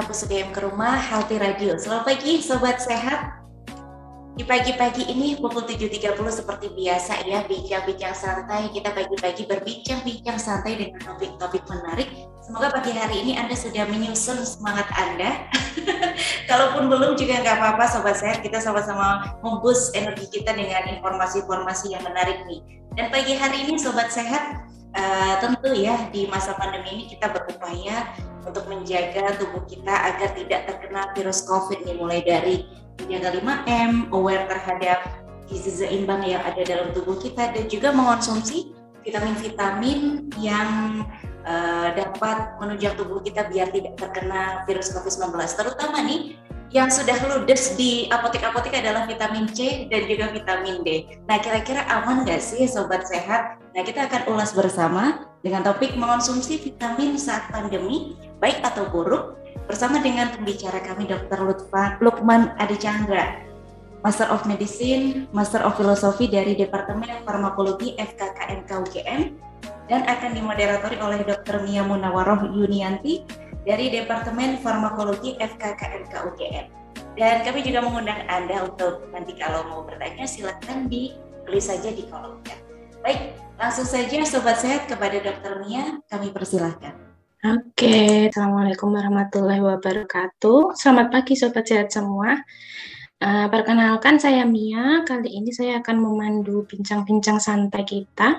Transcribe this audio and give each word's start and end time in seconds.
kampus 0.00 0.24
UGM 0.24 0.56
ke 0.56 0.64
rumah 0.64 0.96
Healthy 0.96 1.36
Radio. 1.36 1.76
Selamat 1.76 2.08
pagi 2.08 2.40
Sobat 2.40 2.80
Sehat. 2.80 3.36
Di 4.32 4.48
pagi-pagi 4.48 5.04
ini 5.04 5.36
pukul 5.36 5.68
7.30 5.68 6.16
seperti 6.32 6.72
biasa 6.72 7.20
ya, 7.28 7.44
bincang-bincang 7.44 8.16
santai. 8.16 8.72
Kita 8.72 8.96
pagi-pagi 8.96 9.44
berbincang-bincang 9.44 10.40
santai 10.40 10.80
dengan 10.80 11.04
topik-topik 11.04 11.68
menarik. 11.68 12.08
Semoga 12.40 12.80
pagi 12.80 12.96
hari 12.96 13.20
ini 13.20 13.36
Anda 13.36 13.52
sudah 13.52 13.84
menyusun 13.92 14.40
semangat 14.40 14.88
Anda. 14.96 15.44
Kalaupun 16.48 16.88
belum 16.88 17.20
juga 17.20 17.44
nggak 17.44 17.60
apa-apa 17.60 17.84
Sobat 17.92 18.16
Sehat, 18.16 18.40
kita 18.40 18.56
sama-sama 18.56 19.36
membus 19.44 19.92
energi 19.92 20.32
kita 20.32 20.56
dengan 20.56 20.96
informasi-informasi 20.96 21.92
yang 21.92 22.00
menarik 22.08 22.40
nih. 22.48 22.64
Dan 22.96 23.12
pagi 23.12 23.36
hari 23.36 23.68
ini 23.68 23.76
Sobat 23.76 24.08
Sehat, 24.08 24.64
uh, 24.96 25.34
tentu 25.44 25.76
ya 25.76 26.08
di 26.08 26.24
masa 26.24 26.56
pandemi 26.56 26.88
ini 26.88 27.04
kita 27.12 27.28
berupaya 27.36 28.08
untuk 28.46 28.64
menjaga 28.68 29.36
tubuh 29.36 29.62
kita 29.68 29.92
agar 29.92 30.32
tidak 30.36 30.60
terkena 30.68 31.12
virus 31.16 31.44
COVID 31.44 31.84
nih 31.84 31.96
mulai 31.96 32.20
dari 32.24 32.64
menjaga 33.00 33.40
5M, 33.40 34.12
aware 34.12 34.44
terhadap 34.48 34.98
gizi 35.50 35.72
seimbang 35.82 36.22
yang 36.22 36.40
ada 36.46 36.62
dalam 36.62 36.94
tubuh 36.94 37.18
kita 37.18 37.50
dan 37.50 37.64
juga 37.66 37.90
mengonsumsi 37.90 38.70
vitamin-vitamin 39.02 40.30
yang 40.38 41.02
uh, 41.42 41.88
dapat 41.96 42.54
menunjang 42.62 42.94
tubuh 42.94 43.18
kita 43.24 43.48
biar 43.48 43.72
tidak 43.72 43.96
terkena 43.98 44.62
virus 44.68 44.92
COVID-19 44.94 45.34
terutama 45.56 45.98
nih 46.04 46.38
yang 46.70 46.86
sudah 46.86 47.18
ludes 47.26 47.74
di 47.74 48.06
apotek-apotek 48.14 48.78
adalah 48.78 49.02
vitamin 49.02 49.50
C 49.50 49.90
dan 49.90 50.06
juga 50.06 50.30
vitamin 50.30 50.86
D. 50.86 51.02
Nah, 51.26 51.42
kira-kira 51.42 51.82
aman 51.90 52.22
nggak 52.22 52.38
sih 52.38 52.62
sobat 52.70 53.10
sehat? 53.10 53.58
Nah, 53.74 53.82
kita 53.82 54.06
akan 54.06 54.30
ulas 54.30 54.54
bersama 54.54 55.26
dengan 55.42 55.66
topik 55.66 55.98
mengonsumsi 55.98 56.62
vitamin 56.62 57.18
saat 57.18 57.50
pandemi, 57.50 58.14
baik 58.40 58.64
atau 58.64 58.88
buruk, 58.88 59.38
bersama 59.70 60.02
dengan 60.02 60.32
pembicara 60.34 60.82
kami 60.82 61.06
Dr. 61.06 61.46
Lutfa, 61.46 62.00
Lukman 62.02 62.56
Adi 62.58 62.74
Chandra, 62.80 63.38
Master 64.00 64.32
of 64.32 64.48
Medicine, 64.48 65.28
Master 65.30 65.60
of 65.60 65.76
Philosophy 65.76 66.26
dari 66.26 66.56
Departemen 66.56 67.22
Farmakologi 67.22 67.94
FKKMK 68.00 68.70
UGM 68.88 69.20
dan 69.92 70.08
akan 70.08 70.32
dimoderatori 70.32 70.96
oleh 70.98 71.20
Dr. 71.22 71.62
Mia 71.68 71.84
Munawaroh 71.84 72.48
Yunianti 72.48 73.28
dari 73.68 73.92
Departemen 73.92 74.56
Farmakologi 74.64 75.36
FKKMK 75.36 76.14
UGM. 76.32 76.66
Dan 77.18 77.44
kami 77.44 77.60
juga 77.60 77.84
mengundang 77.84 78.24
Anda 78.30 78.64
untuk 78.64 79.04
nanti 79.12 79.36
kalau 79.36 79.68
mau 79.68 79.80
bertanya 79.84 80.24
silakan 80.24 80.88
ditulis 80.88 81.68
saja 81.68 81.92
di 81.92 82.08
kolom 82.08 82.40
chat. 82.48 82.56
Baik, 83.04 83.36
langsung 83.60 83.84
saja 83.84 84.24
Sobat 84.24 84.56
Sehat 84.62 84.88
kepada 84.88 85.20
Dr. 85.20 85.60
Mia, 85.66 86.00
kami 86.08 86.32
persilahkan. 86.32 87.09
Oke, 87.40 88.28
Assalamualaikum 88.28 88.92
warahmatullahi 88.92 89.64
wabarakatuh. 89.64 90.76
Selamat 90.76 91.08
pagi 91.08 91.32
Sobat 91.32 91.64
Sehat 91.64 91.88
semua. 91.88 92.36
Uh, 93.16 93.48
perkenalkan 93.48 94.20
saya 94.20 94.44
Mia, 94.44 95.00
kali 95.08 95.40
ini 95.40 95.48
saya 95.48 95.80
akan 95.80 96.04
memandu 96.04 96.68
bincang-bincang 96.68 97.40
santai 97.40 97.88
kita. 97.88 98.36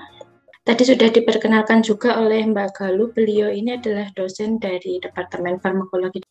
Tadi 0.62 0.82
sudah 0.86 1.10
diperkenalkan 1.10 1.82
juga 1.82 2.14
oleh 2.22 2.46
Mbak 2.46 2.78
Galuh, 2.78 3.10
beliau 3.10 3.50
ini 3.50 3.74
adalah 3.74 4.06
dosen 4.14 4.62
dari 4.62 5.02
Departemen 5.02 5.58
Farmakologi 5.58 6.22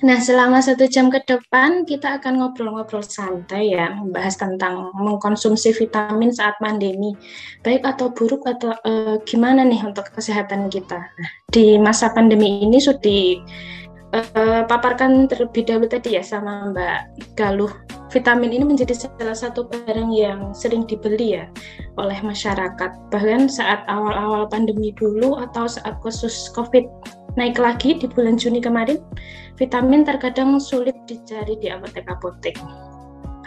Nah, 0.00 0.16
selama 0.16 0.64
satu 0.64 0.88
jam 0.88 1.12
ke 1.12 1.20
depan 1.28 1.84
kita 1.84 2.16
akan 2.20 2.40
ngobrol-ngobrol 2.40 3.04
santai 3.04 3.76
ya, 3.76 3.92
membahas 3.92 4.40
tentang 4.40 4.88
mengkonsumsi 4.96 5.76
vitamin 5.76 6.32
saat 6.32 6.56
pandemi, 6.56 7.12
baik 7.60 7.84
atau 7.84 8.08
buruk 8.08 8.48
atau 8.48 8.72
uh, 8.88 9.20
gimana 9.28 9.60
nih 9.60 9.84
untuk 9.84 10.08
kesehatan 10.16 10.72
kita. 10.72 11.04
Nah, 11.04 11.30
di 11.52 11.76
masa 11.76 12.08
pandemi 12.16 12.64
ini 12.64 12.80
sudah 12.80 12.96
dipaparkan 14.08 15.10
uh, 15.24 15.28
terlebih 15.28 15.68
dahulu 15.68 15.84
tadi 15.84 16.16
ya 16.16 16.24
sama 16.24 16.72
Mbak 16.72 16.98
Galuh. 17.36 17.72
Vitamin 18.10 18.50
ini 18.50 18.64
menjadi 18.66 19.06
salah 19.06 19.38
satu 19.38 19.70
barang 19.70 20.10
yang 20.10 20.50
sering 20.50 20.82
dibeli 20.82 21.38
ya 21.38 21.46
oleh 21.94 22.18
masyarakat. 22.24 22.90
Bahkan 23.12 23.46
saat 23.46 23.86
awal-awal 23.86 24.50
pandemi 24.50 24.90
dulu 24.98 25.38
atau 25.38 25.70
saat 25.70 25.94
khusus 26.02 26.50
COVID 26.58 26.88
naik 27.34 27.58
lagi 27.58 27.98
di 27.98 28.06
bulan 28.10 28.38
Juni 28.38 28.58
kemarin, 28.58 28.98
vitamin 29.58 30.02
terkadang 30.02 30.58
sulit 30.58 30.96
dicari 31.06 31.58
di 31.58 31.68
apotek-apotek. 31.70 32.56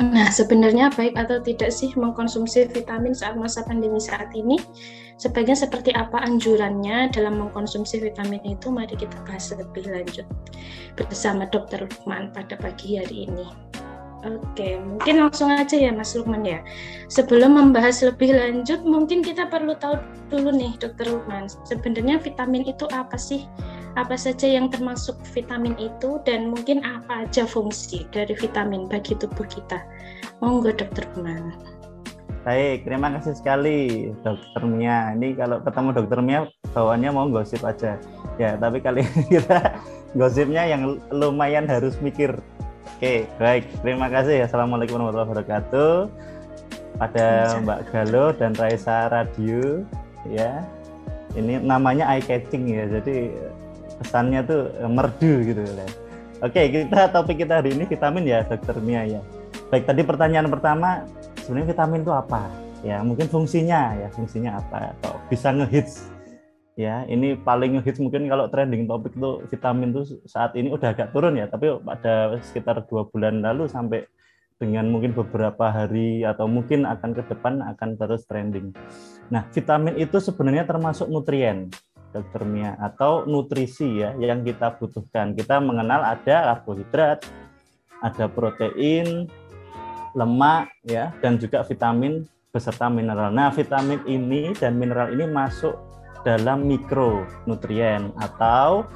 Nah, 0.02 0.34
sebenarnya 0.34 0.90
baik 0.90 1.14
atau 1.14 1.38
tidak 1.38 1.70
sih 1.70 1.94
mengkonsumsi 1.94 2.66
vitamin 2.74 3.14
saat 3.14 3.38
masa 3.38 3.62
pandemi 3.62 4.02
saat 4.02 4.34
ini? 4.34 4.58
Sebagian 5.22 5.54
seperti 5.54 5.94
apa 5.94 6.18
anjurannya 6.26 7.14
dalam 7.14 7.38
mengkonsumsi 7.38 8.02
vitamin 8.02 8.42
itu? 8.42 8.74
Mari 8.74 8.98
kita 8.98 9.14
bahas 9.30 9.54
lebih 9.54 9.86
lanjut 9.86 10.26
bersama 10.98 11.46
Dr. 11.46 11.86
Lukman 11.86 12.34
pada 12.34 12.58
pagi 12.58 12.98
hari 12.98 13.30
ini. 13.30 13.46
Oke, 14.24 14.80
mungkin 14.80 15.20
langsung 15.20 15.52
aja 15.52 15.76
ya 15.76 15.92
Mas 15.92 16.16
Lukman 16.16 16.48
ya. 16.48 16.64
Sebelum 17.12 17.60
membahas 17.60 18.00
lebih 18.02 18.32
lanjut, 18.32 18.82
mungkin 18.88 19.20
kita 19.20 19.52
perlu 19.52 19.76
tahu 19.76 20.00
dulu 20.32 20.50
nih 20.56 20.74
Dokter 20.80 21.12
Lukman, 21.12 21.52
sebenarnya 21.68 22.18
vitamin 22.24 22.64
itu 22.64 22.88
apa 22.90 23.20
sih? 23.20 23.44
Apa 23.94 24.18
saja 24.18 24.50
yang 24.50 24.74
termasuk 24.74 25.14
vitamin 25.38 25.78
itu 25.78 26.18
dan 26.26 26.50
mungkin 26.50 26.82
apa 26.82 27.30
aja 27.30 27.46
fungsi 27.46 28.10
dari 28.10 28.34
vitamin 28.34 28.90
bagi 28.90 29.14
tubuh 29.14 29.46
kita? 29.46 29.86
Monggo 30.42 30.74
Dokter 30.74 31.06
Lukman. 31.14 31.54
Baik, 32.42 32.90
terima 32.90 33.14
kasih 33.14 33.38
sekali 33.38 34.10
Dokter 34.26 34.66
Mia. 34.66 35.14
Ini 35.14 35.38
kalau 35.38 35.62
ketemu 35.62 35.90
Dokter 35.94 36.20
Mia 36.26 36.40
bawaannya 36.74 37.10
mau 37.14 37.30
gosip 37.30 37.62
aja. 37.62 38.02
Ya, 38.42 38.58
tapi 38.58 38.82
kali 38.82 39.06
ini 39.06 39.22
kita 39.38 39.78
gosipnya 40.18 40.66
yang 40.66 40.98
lumayan 41.14 41.70
harus 41.70 41.94
mikir 42.02 42.42
Oke, 43.04 43.28
baik. 43.36 43.68
Terima 43.84 44.08
kasih. 44.08 44.48
Assalamualaikum 44.48 44.96
warahmatullahi 44.96 45.32
wabarakatuh. 45.44 45.94
Pada 47.04 47.28
Mbak 47.60 47.82
Galo 47.92 48.26
dan 48.32 48.56
Raisa 48.56 49.12
Radio, 49.12 49.84
ya. 50.24 50.64
Ini 51.36 51.60
namanya 51.68 52.08
eye 52.16 52.24
catching 52.24 52.64
ya. 52.72 52.88
Jadi 52.88 53.34
pesannya 54.04 54.44
tuh 54.44 54.62
merdu 54.92 55.48
gitu 55.48 55.64
ya. 55.64 55.88
Oke, 56.44 56.68
kita 56.68 57.08
topik 57.16 57.48
kita 57.48 57.64
hari 57.64 57.72
ini 57.72 57.88
vitamin 57.88 58.28
ya, 58.28 58.44
Dokter 58.44 58.76
Mia 58.84 59.08
ya. 59.08 59.24
Baik, 59.72 59.88
tadi 59.88 60.04
pertanyaan 60.04 60.52
pertama, 60.52 61.08
sebenarnya 61.40 61.72
vitamin 61.72 62.04
itu 62.04 62.12
apa? 62.12 62.52
Ya, 62.84 63.00
mungkin 63.00 63.32
fungsinya 63.32 63.96
ya, 63.96 64.08
fungsinya 64.12 64.60
apa? 64.60 64.92
Atau 65.00 65.16
bisa 65.32 65.56
ngehits 65.56 66.14
ya 66.74 67.06
ini 67.06 67.38
paling 67.38 67.78
hits 67.86 68.02
mungkin 68.02 68.26
kalau 68.26 68.50
trending 68.50 68.90
topik 68.90 69.14
itu 69.14 69.46
vitamin 69.46 69.94
itu 69.94 70.18
saat 70.26 70.58
ini 70.58 70.74
udah 70.74 70.90
agak 70.90 71.14
turun 71.14 71.38
ya 71.38 71.46
tapi 71.46 71.70
pada 71.86 72.42
sekitar 72.42 72.82
dua 72.90 73.06
bulan 73.06 73.46
lalu 73.46 73.70
sampai 73.70 74.10
dengan 74.58 74.90
mungkin 74.90 75.14
beberapa 75.14 75.70
hari 75.70 76.26
atau 76.26 76.50
mungkin 76.50 76.88
akan 76.88 77.12
ke 77.14 77.26
depan 77.28 77.60
akan 77.76 78.00
terus 78.00 78.24
trending. 78.24 78.72
Nah 79.28 79.44
vitamin 79.52 79.98
itu 80.00 80.18
sebenarnya 80.24 80.64
termasuk 80.64 81.10
nutrien 81.12 81.70
dokter 82.14 82.46
Mia 82.46 82.78
atau 82.78 83.26
nutrisi 83.26 84.00
ya 84.00 84.14
yang 84.22 84.46
kita 84.46 84.78
butuhkan. 84.78 85.34
Kita 85.34 85.58
mengenal 85.58 86.06
ada 86.06 86.54
karbohidrat, 86.54 87.26
ada 88.00 88.26
protein, 88.30 89.28
lemak 90.14 90.70
ya 90.86 91.10
dan 91.20 91.42
juga 91.42 91.66
vitamin 91.66 92.30
beserta 92.54 92.86
mineral. 92.88 93.34
Nah 93.34 93.50
vitamin 93.50 94.06
ini 94.06 94.54
dan 94.54 94.78
mineral 94.78 95.10
ini 95.10 95.26
masuk 95.26 95.74
dalam 96.22 96.70
mikronutrien 96.70 98.14
atau 98.22 98.88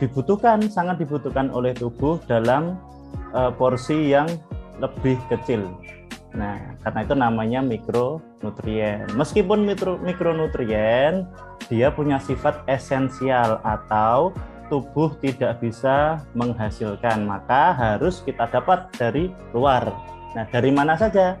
dibutuhkan 0.00 0.64
sangat 0.70 1.02
dibutuhkan 1.02 1.52
oleh 1.52 1.76
tubuh 1.76 2.16
dalam 2.24 2.80
uh, 3.36 3.52
porsi 3.52 4.14
yang 4.14 4.30
lebih 4.80 5.20
kecil. 5.28 5.68
Nah, 6.30 6.78
karena 6.86 7.00
itu 7.04 7.14
namanya 7.18 7.60
mikronutrien. 7.60 9.04
Meskipun 9.18 9.66
mikro, 9.66 9.98
mikronutrien 10.00 11.26
dia 11.70 11.94
punya 11.94 12.18
sifat 12.18 12.66
esensial 12.66 13.62
atau 13.62 14.34
tubuh 14.66 15.14
tidak 15.22 15.62
bisa 15.62 16.18
menghasilkan, 16.34 17.22
maka 17.24 17.70
harus 17.74 18.20
kita 18.26 18.50
dapat 18.50 18.90
dari 18.98 19.30
luar. 19.54 19.94
Nah, 20.34 20.46
dari 20.50 20.70
mana 20.74 20.98
saja? 20.98 21.38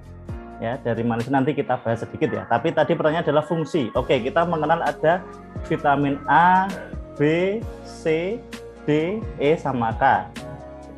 ya 0.60 0.76
dari 0.84 1.00
mana 1.00 1.24
nanti 1.24 1.56
kita 1.56 1.80
bahas 1.80 2.04
sedikit 2.04 2.28
ya. 2.30 2.44
Tapi 2.46 2.70
tadi 2.76 2.92
pertanyaan 2.92 3.24
adalah 3.24 3.44
fungsi. 3.48 3.88
Oke, 3.96 4.20
kita 4.20 4.44
mengenal 4.44 4.84
ada 4.84 5.24
vitamin 5.66 6.20
A, 6.28 6.68
B, 7.16 7.58
C, 7.82 8.36
D, 8.84 9.18
E 9.40 9.56
sama 9.56 9.96
K. 9.96 10.28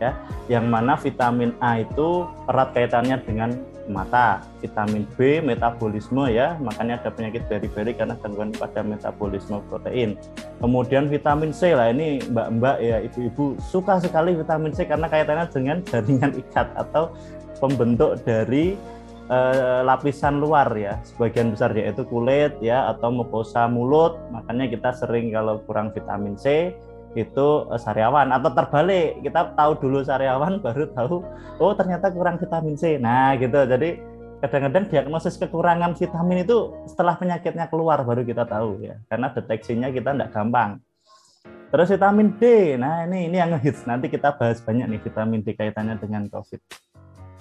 Ya, 0.02 0.18
yang 0.50 0.66
mana 0.66 0.98
vitamin 0.98 1.54
A 1.62 1.78
itu 1.78 2.26
erat 2.50 2.74
kaitannya 2.74 3.22
dengan 3.22 3.54
mata, 3.90 4.46
vitamin 4.62 5.02
B 5.18 5.42
metabolisme 5.42 6.30
ya, 6.30 6.54
makanya 6.62 7.02
ada 7.02 7.10
penyakit 7.10 7.46
beri-beri 7.50 7.92
karena 7.96 8.14
gangguan 8.22 8.54
pada 8.54 8.82
metabolisme 8.86 9.58
protein. 9.66 10.14
Kemudian 10.62 11.10
vitamin 11.10 11.50
C 11.50 11.74
lah 11.74 11.90
ini 11.90 12.22
mbak-mbak 12.30 12.76
ya 12.78 13.02
ibu-ibu 13.02 13.58
suka 13.58 13.98
sekali 13.98 14.38
vitamin 14.38 14.70
C 14.70 14.86
karena 14.86 15.10
kaitannya 15.10 15.46
dengan 15.50 15.78
jaringan 15.82 16.32
ikat 16.38 16.68
atau 16.78 17.10
pembentuk 17.58 18.22
dari 18.22 18.78
eh, 19.26 19.80
lapisan 19.82 20.38
luar 20.38 20.70
ya. 20.78 21.02
Sebagian 21.02 21.54
besar 21.54 21.74
yaitu 21.74 22.06
kulit 22.06 22.54
ya 22.62 22.90
atau 22.94 23.10
mukosa 23.10 23.66
mulut. 23.66 24.18
Makanya 24.30 24.70
kita 24.70 24.90
sering 24.94 25.34
kalau 25.34 25.58
kurang 25.66 25.90
vitamin 25.90 26.38
C 26.38 26.70
itu 27.12 27.68
uh, 27.68 27.80
sariawan 27.80 28.32
atau 28.32 28.50
terbalik. 28.52 29.20
Kita 29.20 29.52
tahu 29.52 29.72
dulu 29.80 30.00
sariawan 30.00 30.60
baru 30.64 30.88
tahu 30.92 31.16
oh 31.60 31.72
ternyata 31.76 32.08
kurang 32.08 32.40
vitamin 32.40 32.76
C. 32.76 32.96
Nah 32.96 33.36
gitu. 33.36 33.56
Jadi 33.68 34.00
kadang-kadang 34.42 34.90
diagnosis 34.90 35.38
kekurangan 35.38 35.94
vitamin 35.94 36.42
itu 36.42 36.72
setelah 36.88 37.14
penyakitnya 37.14 37.70
keluar 37.70 38.02
baru 38.02 38.24
kita 38.24 38.48
tahu 38.48 38.80
ya. 38.82 38.96
Karena 39.06 39.30
deteksinya 39.30 39.88
kita 39.92 40.16
tidak 40.16 40.30
gampang. 40.32 40.80
Terus 41.72 41.88
vitamin 41.88 42.36
D. 42.36 42.74
Nah 42.76 43.08
ini 43.08 43.32
ini 43.32 43.36
yang 43.40 43.56
ngehits. 43.56 43.84
Nanti 43.88 44.12
kita 44.12 44.36
bahas 44.36 44.60
banyak 44.60 44.88
nih 44.88 45.00
vitamin 45.00 45.40
D 45.40 45.56
kaitannya 45.56 45.96
dengan 46.00 46.28
COVID. 46.28 46.60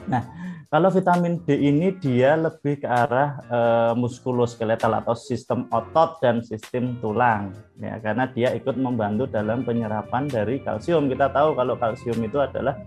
Nah 0.07 0.23
kalau 0.71 0.87
vitamin 0.87 1.35
D 1.43 1.51
ini 1.59 1.91
dia 1.99 2.39
lebih 2.39 2.79
ke 2.79 2.87
arah 2.87 3.43
e, 3.43 3.59
muskuloskeletal 3.99 5.03
atau 5.03 5.11
sistem 5.11 5.67
otot 5.67 6.23
dan 6.23 6.39
sistem 6.39 6.95
tulang 7.03 7.51
ya 7.75 7.99
karena 7.99 8.23
dia 8.31 8.55
ikut 8.55 8.79
membantu 8.79 9.27
dalam 9.27 9.67
penyerapan 9.67 10.31
dari 10.31 10.63
kalsium. 10.63 11.11
Kita 11.11 11.27
tahu 11.27 11.59
kalau 11.59 11.75
kalsium 11.75 12.23
itu 12.23 12.39
adalah 12.39 12.79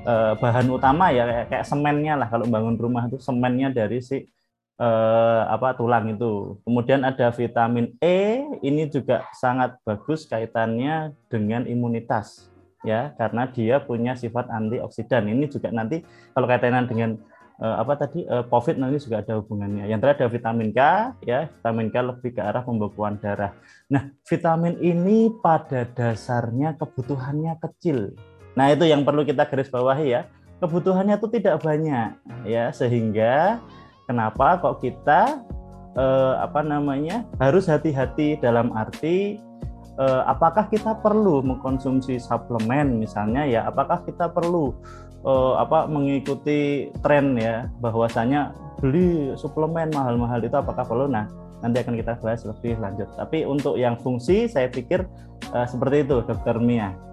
e, 0.00 0.14
bahan 0.40 0.64
utama 0.72 1.12
ya 1.12 1.28
kayak, 1.28 1.46
kayak 1.52 1.66
semennya 1.68 2.16
lah 2.16 2.28
kalau 2.32 2.48
bangun 2.48 2.80
rumah 2.80 3.04
itu 3.04 3.20
semennya 3.20 3.68
dari 3.68 4.00
si 4.00 4.24
e, 4.80 4.88
apa 5.44 5.76
tulang 5.76 6.08
itu. 6.16 6.56
Kemudian 6.64 7.04
ada 7.04 7.28
vitamin 7.36 8.00
E 8.00 8.48
ini 8.64 8.88
juga 8.88 9.28
sangat 9.36 9.76
bagus 9.84 10.24
kaitannya 10.24 11.12
dengan 11.28 11.68
imunitas 11.68 12.48
ya 12.86 13.10
karena 13.18 13.50
dia 13.50 13.82
punya 13.82 14.14
sifat 14.14 14.46
antioksidan. 14.46 15.26
Ini 15.26 15.50
juga 15.50 15.74
nanti 15.74 16.06
kalau 16.32 16.46
kaitannya 16.46 16.86
dengan 16.86 17.10
uh, 17.58 17.82
apa 17.82 18.06
tadi 18.06 18.22
uh, 18.24 18.46
COVID 18.46 18.78
nanti 18.78 19.02
juga 19.02 19.20
ada 19.26 19.42
hubungannya. 19.42 19.90
Yang 19.90 20.00
terakhir 20.06 20.18
ada 20.22 20.28
vitamin 20.30 20.68
K 20.70 20.80
ya, 21.26 21.40
vitamin 21.50 21.88
K 21.90 21.94
lebih 22.06 22.30
ke 22.36 22.40
arah 22.40 22.62
pembekuan 22.62 23.18
darah. 23.18 23.52
Nah, 23.90 24.14
vitamin 24.22 24.78
ini 24.78 25.34
pada 25.42 25.84
dasarnya 25.90 26.78
kebutuhannya 26.78 27.58
kecil. 27.58 28.14
Nah, 28.56 28.72
itu 28.72 28.88
yang 28.88 29.04
perlu 29.04 29.26
kita 29.26 29.44
garis 29.50 29.68
bawahi 29.68 30.16
ya. 30.16 30.22
Kebutuhannya 30.56 31.20
itu 31.20 31.28
tidak 31.28 31.60
banyak 31.60 32.16
ya, 32.48 32.72
sehingga 32.72 33.60
kenapa 34.08 34.56
kok 34.56 34.80
kita 34.80 35.44
eh, 35.92 36.34
apa 36.40 36.64
namanya 36.64 37.28
harus 37.36 37.68
hati-hati 37.68 38.40
dalam 38.40 38.72
arti 38.72 39.36
eh, 40.00 40.22
apakah 40.28 40.68
kita 40.68 40.98
perlu 41.00 41.42
mengkonsumsi 41.42 42.20
suplemen 42.20 43.00
misalnya 43.00 43.44
ya 43.44 43.66
apakah 43.68 44.04
kita 44.04 44.30
perlu 44.30 44.72
eh, 45.24 45.54
apa 45.60 45.88
mengikuti 45.88 46.92
tren 47.00 47.36
ya 47.36 47.68
bahwasanya 47.80 48.52
beli 48.80 49.32
suplemen 49.40 49.92
mahal-mahal 49.92 50.40
itu 50.44 50.56
apakah 50.56 50.84
perlu 50.84 51.08
nah 51.08 51.28
nanti 51.64 51.80
akan 51.80 51.96
kita 51.96 52.20
bahas 52.20 52.44
lebih 52.44 52.76
lanjut 52.76 53.08
tapi 53.16 53.48
untuk 53.48 53.80
yang 53.80 53.96
fungsi 53.96 54.46
saya 54.46 54.68
pikir 54.68 55.04
eh, 55.52 55.66
seperti 55.66 56.04
itu 56.04 56.20
dokter 56.24 56.56
Mia 56.60 57.06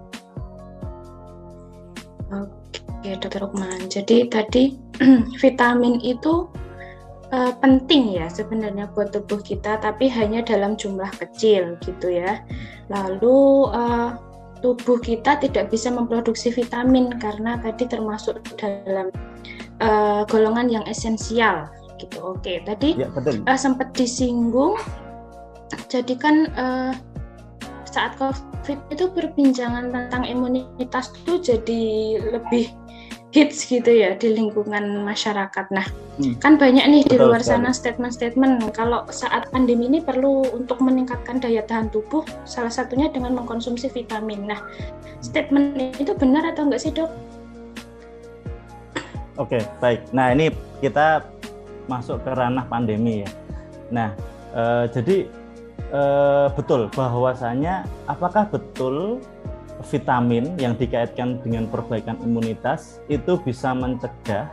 Oke, 3.04 3.20
Dokter 3.20 3.44
Rukman. 3.44 3.84
Jadi 3.92 4.32
tadi 4.32 4.80
vitamin 5.44 6.00
itu 6.00 6.48
uh, 7.30 7.52
penting 7.60 8.16
ya 8.16 8.32
sebenarnya 8.32 8.88
buat 8.96 9.12
tubuh 9.12 9.44
kita, 9.44 9.76
tapi 9.84 10.08
hanya 10.08 10.40
dalam 10.40 10.72
jumlah 10.74 11.12
kecil 11.12 11.76
gitu 11.84 12.08
ya. 12.08 12.40
Lalu 12.92 13.70
uh, 13.72 14.16
tubuh 14.60 14.96
kita 15.00 15.36
tidak 15.40 15.68
bisa 15.68 15.92
memproduksi 15.92 16.48
vitamin 16.48 17.16
karena 17.20 17.60
tadi 17.60 17.84
termasuk 17.84 18.40
dalam 18.56 19.12
uh, 19.84 20.24
golongan 20.28 20.68
yang 20.72 20.84
esensial 20.88 21.68
gitu. 22.00 22.20
Oke, 22.20 22.64
tadi 22.64 22.96
ya, 22.96 23.08
Uh, 23.44 23.58
sempat 23.58 23.92
disinggung. 23.96 24.76
Jadi 25.88 26.14
kan 26.16 26.48
uh, 26.56 26.92
saat 27.88 28.18
COVID 28.18 28.78
itu 28.90 29.04
perbincangan 29.12 29.94
tentang 29.94 30.26
imunitas 30.26 31.14
itu 31.22 31.38
jadi 31.38 31.82
lebih 32.34 32.72
hits 33.34 33.66
gitu 33.66 33.90
ya 33.90 34.14
di 34.14 34.30
lingkungan 34.30 35.02
masyarakat. 35.02 35.66
Nah, 35.74 35.82
hmm. 36.22 36.38
kan 36.38 36.54
banyak 36.54 36.86
nih 36.86 37.02
Betul 37.02 37.10
di 37.10 37.16
luar 37.18 37.42
sana 37.42 37.74
statement-statement 37.74 38.70
kalau 38.70 39.02
saat 39.10 39.50
pandemi 39.50 39.90
ini 39.90 39.98
perlu 39.98 40.46
untuk 40.54 40.78
meningkatkan 40.78 41.42
daya 41.42 41.66
tahan 41.66 41.90
tubuh, 41.90 42.22
salah 42.46 42.70
satunya 42.70 43.10
dengan 43.10 43.34
mengkonsumsi 43.34 43.90
vitamin. 43.90 44.46
Nah, 44.46 44.62
statement 45.18 45.98
itu 45.98 46.14
benar 46.14 46.46
atau 46.46 46.70
enggak 46.70 46.86
sih 46.86 46.94
dok? 46.94 47.10
Oke, 49.34 49.58
baik. 49.82 50.14
Nah 50.14 50.30
ini 50.30 50.54
kita 50.78 51.26
masuk 51.90 52.22
ke 52.22 52.30
ranah 52.30 52.70
pandemi 52.70 53.26
ya. 53.26 53.30
Nah, 53.90 54.08
eh, 54.54 54.86
jadi 54.94 55.26
eh, 55.90 56.46
betul 56.54 56.86
bahwasanya 56.94 57.82
apakah 58.06 58.46
betul 58.46 59.18
vitamin 59.88 60.56
yang 60.56 60.74
dikaitkan 60.74 61.40
dengan 61.44 61.68
perbaikan 61.68 62.16
imunitas 62.24 63.04
itu 63.12 63.36
bisa 63.40 63.76
mencegah 63.76 64.48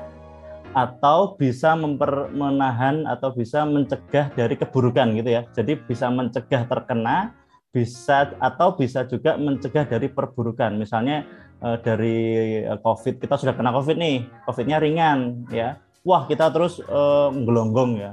atau 0.71 1.35
bisa 1.35 1.75
memper, 1.75 2.31
menahan 2.31 3.03
atau 3.03 3.35
bisa 3.35 3.67
mencegah 3.67 4.31
dari 4.31 4.55
keburukan 4.55 5.11
gitu 5.19 5.29
ya. 5.29 5.41
Jadi 5.51 5.75
bisa 5.83 6.07
mencegah 6.07 6.63
terkena, 6.63 7.35
bisa 7.75 8.31
atau 8.39 8.75
bisa 8.75 9.03
juga 9.07 9.35
mencegah 9.35 9.83
dari 9.83 10.07
perburukan. 10.07 10.75
Misalnya 10.79 11.27
eh, 11.59 11.77
dari 11.83 12.17
eh, 12.63 12.79
COVID 12.79 13.19
kita 13.19 13.35
sudah 13.35 13.55
kena 13.55 13.75
COVID 13.75 13.97
nih, 13.99 14.23
COVID-nya 14.47 14.77
ringan 14.79 15.19
ya. 15.51 15.79
Wah 16.07 16.25
kita 16.25 16.49
terus 16.55 16.79
eh, 16.79 17.29
gelonggong 17.35 17.91
ya, 17.99 18.11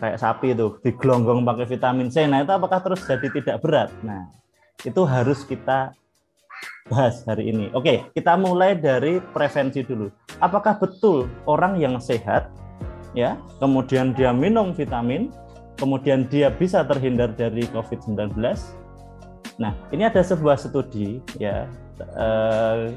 kayak 0.00 0.18
sapi 0.18 0.56
itu 0.56 0.80
digelonggong 0.80 1.44
pakai 1.44 1.66
vitamin 1.68 2.08
C. 2.08 2.24
Nah 2.24 2.42
itu 2.42 2.52
apakah 2.56 2.80
terus 2.80 3.04
jadi 3.04 3.28
tidak 3.30 3.56
berat? 3.60 3.92
Nah 4.00 4.32
itu 4.80 5.04
harus 5.04 5.44
kita 5.44 5.92
bahas 6.90 7.22
hari 7.26 7.50
ini. 7.50 7.66
Oke, 7.74 8.06
kita 8.14 8.38
mulai 8.38 8.78
dari 8.78 9.18
prevensi 9.34 9.82
dulu. 9.82 10.10
Apakah 10.38 10.78
betul 10.78 11.26
orang 11.46 11.78
yang 11.82 11.98
sehat 11.98 12.50
ya, 13.12 13.34
kemudian 13.58 14.14
dia 14.14 14.30
minum 14.30 14.70
vitamin, 14.70 15.34
kemudian 15.80 16.26
dia 16.30 16.52
bisa 16.52 16.86
terhindar 16.86 17.34
dari 17.34 17.66
COVID-19? 17.74 18.38
Nah, 19.56 19.72
ini 19.90 20.02
ada 20.06 20.20
sebuah 20.22 20.60
studi 20.60 21.18
ya. 21.40 21.66
Eh, 21.96 22.92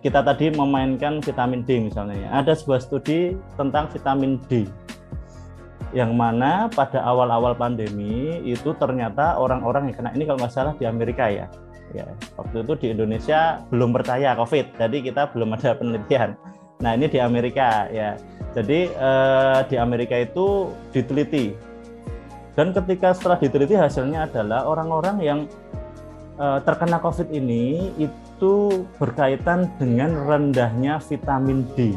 kita 0.00 0.24
tadi 0.24 0.48
memainkan 0.48 1.20
vitamin 1.20 1.60
D 1.60 1.76
misalnya 1.76 2.16
ya. 2.16 2.28
Ada 2.40 2.56
sebuah 2.56 2.80
studi 2.80 3.36
tentang 3.60 3.92
vitamin 3.92 4.40
D 4.48 4.64
yang 5.94 6.16
mana 6.18 6.66
pada 6.74 6.98
awal-awal 7.06 7.54
pandemi 7.54 8.42
itu 8.42 8.74
ternyata 8.74 9.38
orang-orang 9.38 9.86
yang 9.92 9.96
kena 10.02 10.10
ini 10.18 10.26
kalau 10.26 10.42
nggak 10.42 10.50
salah 10.50 10.74
di 10.74 10.90
Amerika 10.90 11.30
ya 11.30 11.46
ya 11.92 12.08
waktu 12.40 12.64
itu 12.64 12.72
di 12.80 12.86
Indonesia 12.96 13.60
belum 13.68 13.92
percaya 13.92 14.32
COVID 14.38 14.80
jadi 14.80 14.96
kita 15.04 15.22
belum 15.36 15.52
ada 15.58 15.76
penelitian. 15.76 16.38
Nah 16.82 16.92
ini 16.98 17.06
di 17.06 17.16
Amerika 17.22 17.86
ya. 17.92 18.18
Jadi 18.54 18.90
eh, 18.90 19.58
di 19.66 19.76
Amerika 19.78 20.14
itu 20.18 20.70
diteliti. 20.90 21.54
Dan 22.54 22.70
ketika 22.70 23.10
setelah 23.10 23.38
diteliti 23.38 23.74
hasilnya 23.74 24.30
adalah 24.30 24.66
orang-orang 24.66 25.16
yang 25.22 25.40
eh, 26.38 26.58
terkena 26.62 26.98
COVID 26.98 27.30
ini 27.30 27.94
itu 27.98 28.84
berkaitan 28.98 29.70
dengan 29.78 30.14
rendahnya 30.26 30.98
vitamin 31.02 31.66
D. 31.72 31.94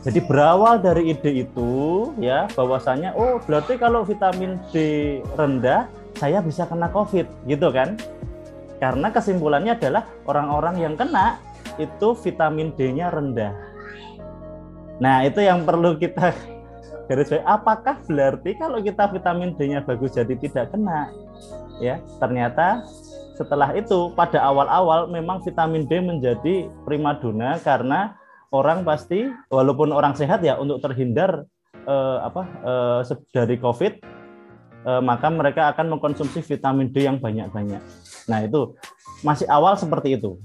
Jadi 0.00 0.16
berawal 0.24 0.80
dari 0.80 1.12
ide 1.12 1.44
itu 1.44 2.08
ya 2.16 2.48
bahwasanya 2.56 3.12
oh 3.20 3.36
berarti 3.44 3.76
kalau 3.76 4.00
vitamin 4.00 4.56
D 4.72 5.20
rendah 5.36 5.92
saya 6.20 6.44
bisa 6.44 6.68
kena 6.68 6.92
COVID 6.92 7.48
gitu 7.48 7.72
kan? 7.72 7.96
Karena 8.76 9.08
kesimpulannya 9.08 9.80
adalah 9.80 10.04
orang-orang 10.28 10.76
yang 10.84 10.94
kena 11.00 11.40
itu 11.80 12.12
vitamin 12.20 12.76
D-nya 12.76 13.08
rendah. 13.08 13.56
Nah, 15.00 15.24
itu 15.24 15.40
yang 15.40 15.64
perlu 15.64 15.96
kita 15.96 16.36
garis 17.08 17.32
bawahi. 17.32 17.44
Apakah 17.48 17.96
berarti 18.04 18.50
kalau 18.60 18.84
kita 18.84 19.08
vitamin 19.08 19.56
D-nya 19.56 19.80
bagus 19.80 20.12
jadi 20.12 20.36
tidak 20.36 20.76
kena? 20.76 21.08
Ya, 21.80 22.04
ternyata 22.20 22.84
setelah 23.40 23.72
itu 23.72 24.12
pada 24.12 24.36
awal-awal 24.44 25.08
memang 25.08 25.40
vitamin 25.40 25.88
D 25.88 25.96
menjadi 26.04 26.68
primadona 26.84 27.56
karena 27.64 28.12
orang 28.52 28.84
pasti 28.84 29.32
walaupun 29.48 29.96
orang 29.96 30.12
sehat 30.12 30.44
ya 30.44 30.60
untuk 30.60 30.84
terhindar 30.84 31.48
eh, 31.88 32.18
apa 32.20 32.42
eh, 32.44 33.00
dari 33.32 33.56
COVID 33.56 34.19
eh, 34.86 35.02
maka 35.02 35.28
mereka 35.28 35.72
akan 35.74 35.96
mengkonsumsi 35.96 36.44
vitamin 36.44 36.92
D 36.92 37.04
yang 37.04 37.18
banyak-banyak. 37.20 37.82
Nah, 38.30 38.38
itu 38.44 38.76
masih 39.26 39.46
awal 39.50 39.76
seperti 39.76 40.16
itu. 40.16 40.40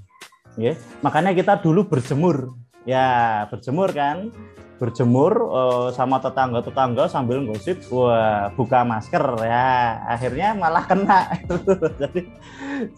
Ya, 0.56 0.80
makanya 1.04 1.36
kita 1.36 1.60
dulu 1.60 1.84
berjemur. 1.88 2.56
Ya, 2.88 3.44
berjemur 3.51 3.92
kan. 3.92 4.32
Berjemur 4.75 5.32
uh, 5.56 5.88
sama 5.96 6.20
tetangga-tetangga 6.20 7.08
sambil 7.08 7.48
gosip, 7.48 7.80
wah, 7.96 8.51
buka 8.60 8.84
masker 8.84 9.24
ya. 9.48 10.04
Akhirnya 10.04 10.51
malah 10.51 10.84
kena. 10.84 11.32
jadi 12.04 12.22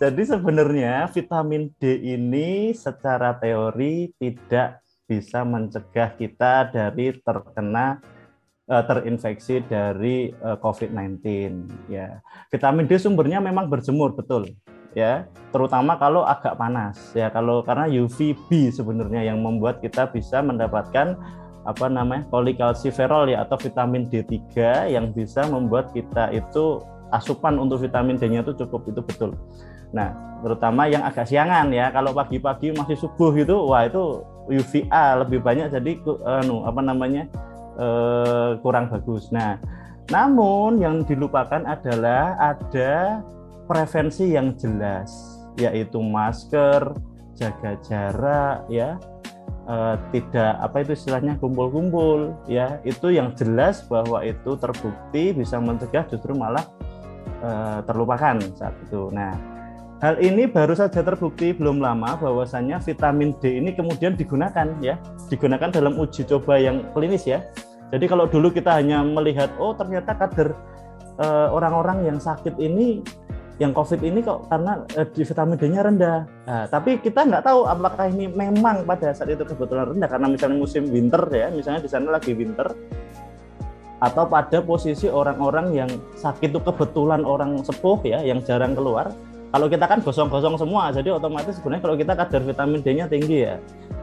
jadi 0.02 0.22
sebenarnya 0.26 1.06
vitamin 1.14 1.70
D 1.78 2.02
ini 2.18 2.74
secara 2.74 3.38
teori 3.38 4.10
tidak 4.18 4.82
bisa 5.06 5.46
mencegah 5.46 6.18
kita 6.18 6.68
dari 6.74 7.14
terkena 7.22 8.02
uh, 8.68 8.84
terinfeksi 8.84 9.64
dari 9.66 10.32
eh, 10.32 10.58
COVID-19 10.60 11.20
ya. 11.92 12.20
Vitamin 12.52 12.86
D 12.86 13.00
sumbernya 13.00 13.40
memang 13.40 13.72
berjemur 13.72 14.14
betul 14.16 14.48
ya 14.96 15.30
terutama 15.54 15.94
kalau 16.00 16.26
agak 16.26 16.58
panas 16.58 16.98
ya 17.14 17.30
kalau 17.30 17.62
karena 17.62 17.86
UVB 17.86 18.74
sebenarnya 18.74 19.30
yang 19.30 19.44
membuat 19.46 19.78
kita 19.84 20.10
bisa 20.10 20.42
mendapatkan 20.42 21.14
apa 21.68 21.86
namanya 21.92 22.24
polikalsiferol 22.32 23.28
ya 23.28 23.44
atau 23.44 23.60
vitamin 23.60 24.08
D3 24.08 24.56
yang 24.88 25.12
bisa 25.12 25.44
membuat 25.52 25.92
kita 25.92 26.32
itu 26.32 26.80
asupan 27.12 27.60
untuk 27.60 27.84
vitamin 27.84 28.16
D-nya 28.16 28.44
itu 28.44 28.56
cukup 28.56 28.88
itu 28.88 29.04
betul. 29.04 29.32
Nah, 29.92 30.12
terutama 30.44 30.88
yang 30.88 31.04
agak 31.04 31.28
siangan 31.28 31.72
ya. 31.72 31.92
Kalau 31.92 32.12
pagi-pagi 32.12 32.76
masih 32.76 33.00
subuh 33.00 33.32
itu 33.36 33.56
wah 33.56 33.88
itu 33.88 34.24
UVA 34.48 35.24
lebih 35.24 35.44
banyak 35.44 35.72
jadi 35.72 35.92
anu 36.44 36.64
apa 36.68 36.80
namanya? 36.84 37.28
Uh, 37.78 38.58
kurang 38.66 38.90
bagus. 38.90 39.30
Nah, 39.30 39.62
namun 40.10 40.82
yang 40.82 41.06
dilupakan 41.06 41.62
adalah 41.62 42.34
ada 42.42 43.22
prevensi 43.70 44.34
yang 44.34 44.58
jelas 44.58 45.38
yaitu 45.62 46.02
masker, 46.02 46.94
jaga 47.38 47.78
jarak 47.86 48.66
ya, 48.66 48.98
uh, 49.68 49.96
tidak 50.10 50.54
apa 50.64 50.76
itu 50.82 50.92
istilahnya 50.98 51.38
kumpul-kumpul 51.38 52.34
ya 52.50 52.80
itu 52.88 53.14
yang 53.14 53.36
jelas 53.36 53.86
bahwa 53.86 54.24
itu 54.24 54.56
terbukti 54.58 55.36
bisa 55.36 55.60
mencegah 55.62 56.08
justru 56.08 56.34
malah 56.34 56.66
uh, 57.44 57.84
terlupakan 57.86 58.42
saat 58.56 58.74
itu. 58.88 59.12
Nah 59.14 59.57
hal 59.98 60.22
ini 60.22 60.46
baru 60.46 60.78
saja 60.78 61.02
terbukti 61.02 61.54
belum 61.58 61.82
lama 61.82 62.18
bahwasannya 62.22 62.78
vitamin 62.86 63.34
D 63.42 63.58
ini 63.58 63.74
kemudian 63.74 64.14
digunakan 64.14 64.70
ya 64.78 65.02
digunakan 65.28 65.74
dalam 65.74 65.98
uji 65.98 66.26
coba 66.30 66.62
yang 66.62 66.86
klinis 66.94 67.26
ya. 67.26 67.42
Jadi 67.88 68.06
kalau 68.06 68.28
dulu 68.28 68.52
kita 68.52 68.78
hanya 68.78 69.00
melihat 69.02 69.50
oh 69.58 69.72
ternyata 69.74 70.14
kader 70.14 70.54
eh, 71.18 71.48
orang-orang 71.50 72.06
yang 72.06 72.18
sakit 72.20 72.60
ini 72.60 73.02
yang 73.58 73.74
COVID 73.74 74.06
ini 74.06 74.22
kok 74.22 74.46
karena 74.54 74.86
uh, 74.94 75.08
di 75.10 75.26
vitamin 75.26 75.58
D-nya 75.58 75.82
rendah. 75.82 76.20
Nah, 76.46 76.66
tapi 76.70 77.02
kita 77.02 77.26
nggak 77.26 77.42
tahu 77.42 77.66
apakah 77.66 78.06
ini 78.06 78.30
memang 78.30 78.86
pada 78.86 79.10
saat 79.18 79.34
itu 79.34 79.42
kebetulan 79.42 79.98
rendah 79.98 80.06
karena 80.06 80.30
misalnya 80.30 80.58
musim 80.62 80.86
winter 80.86 81.26
ya, 81.34 81.50
misalnya 81.50 81.82
di 81.82 81.90
sana 81.90 82.14
lagi 82.14 82.38
winter 82.38 82.70
atau 83.98 84.30
pada 84.30 84.62
posisi 84.62 85.10
orang-orang 85.10 85.74
yang 85.74 85.90
sakit 86.22 86.54
itu 86.54 86.62
kebetulan 86.62 87.26
orang 87.26 87.58
sepuh 87.66 87.98
ya 88.06 88.22
yang 88.22 88.46
jarang 88.46 88.78
keluar. 88.78 89.10
Kalau 89.48 89.68
kita 89.72 89.86
kan 89.88 90.00
gosong-gosong 90.04 90.60
semua, 90.60 90.92
jadi 90.92 91.16
otomatis 91.16 91.56
sebenarnya 91.56 91.84
kalau 91.88 91.96
kita 91.96 92.14
kadar 92.14 92.42
vitamin 92.44 92.80
D-nya 92.84 93.06
tinggi 93.08 93.48
ya. 93.48 93.56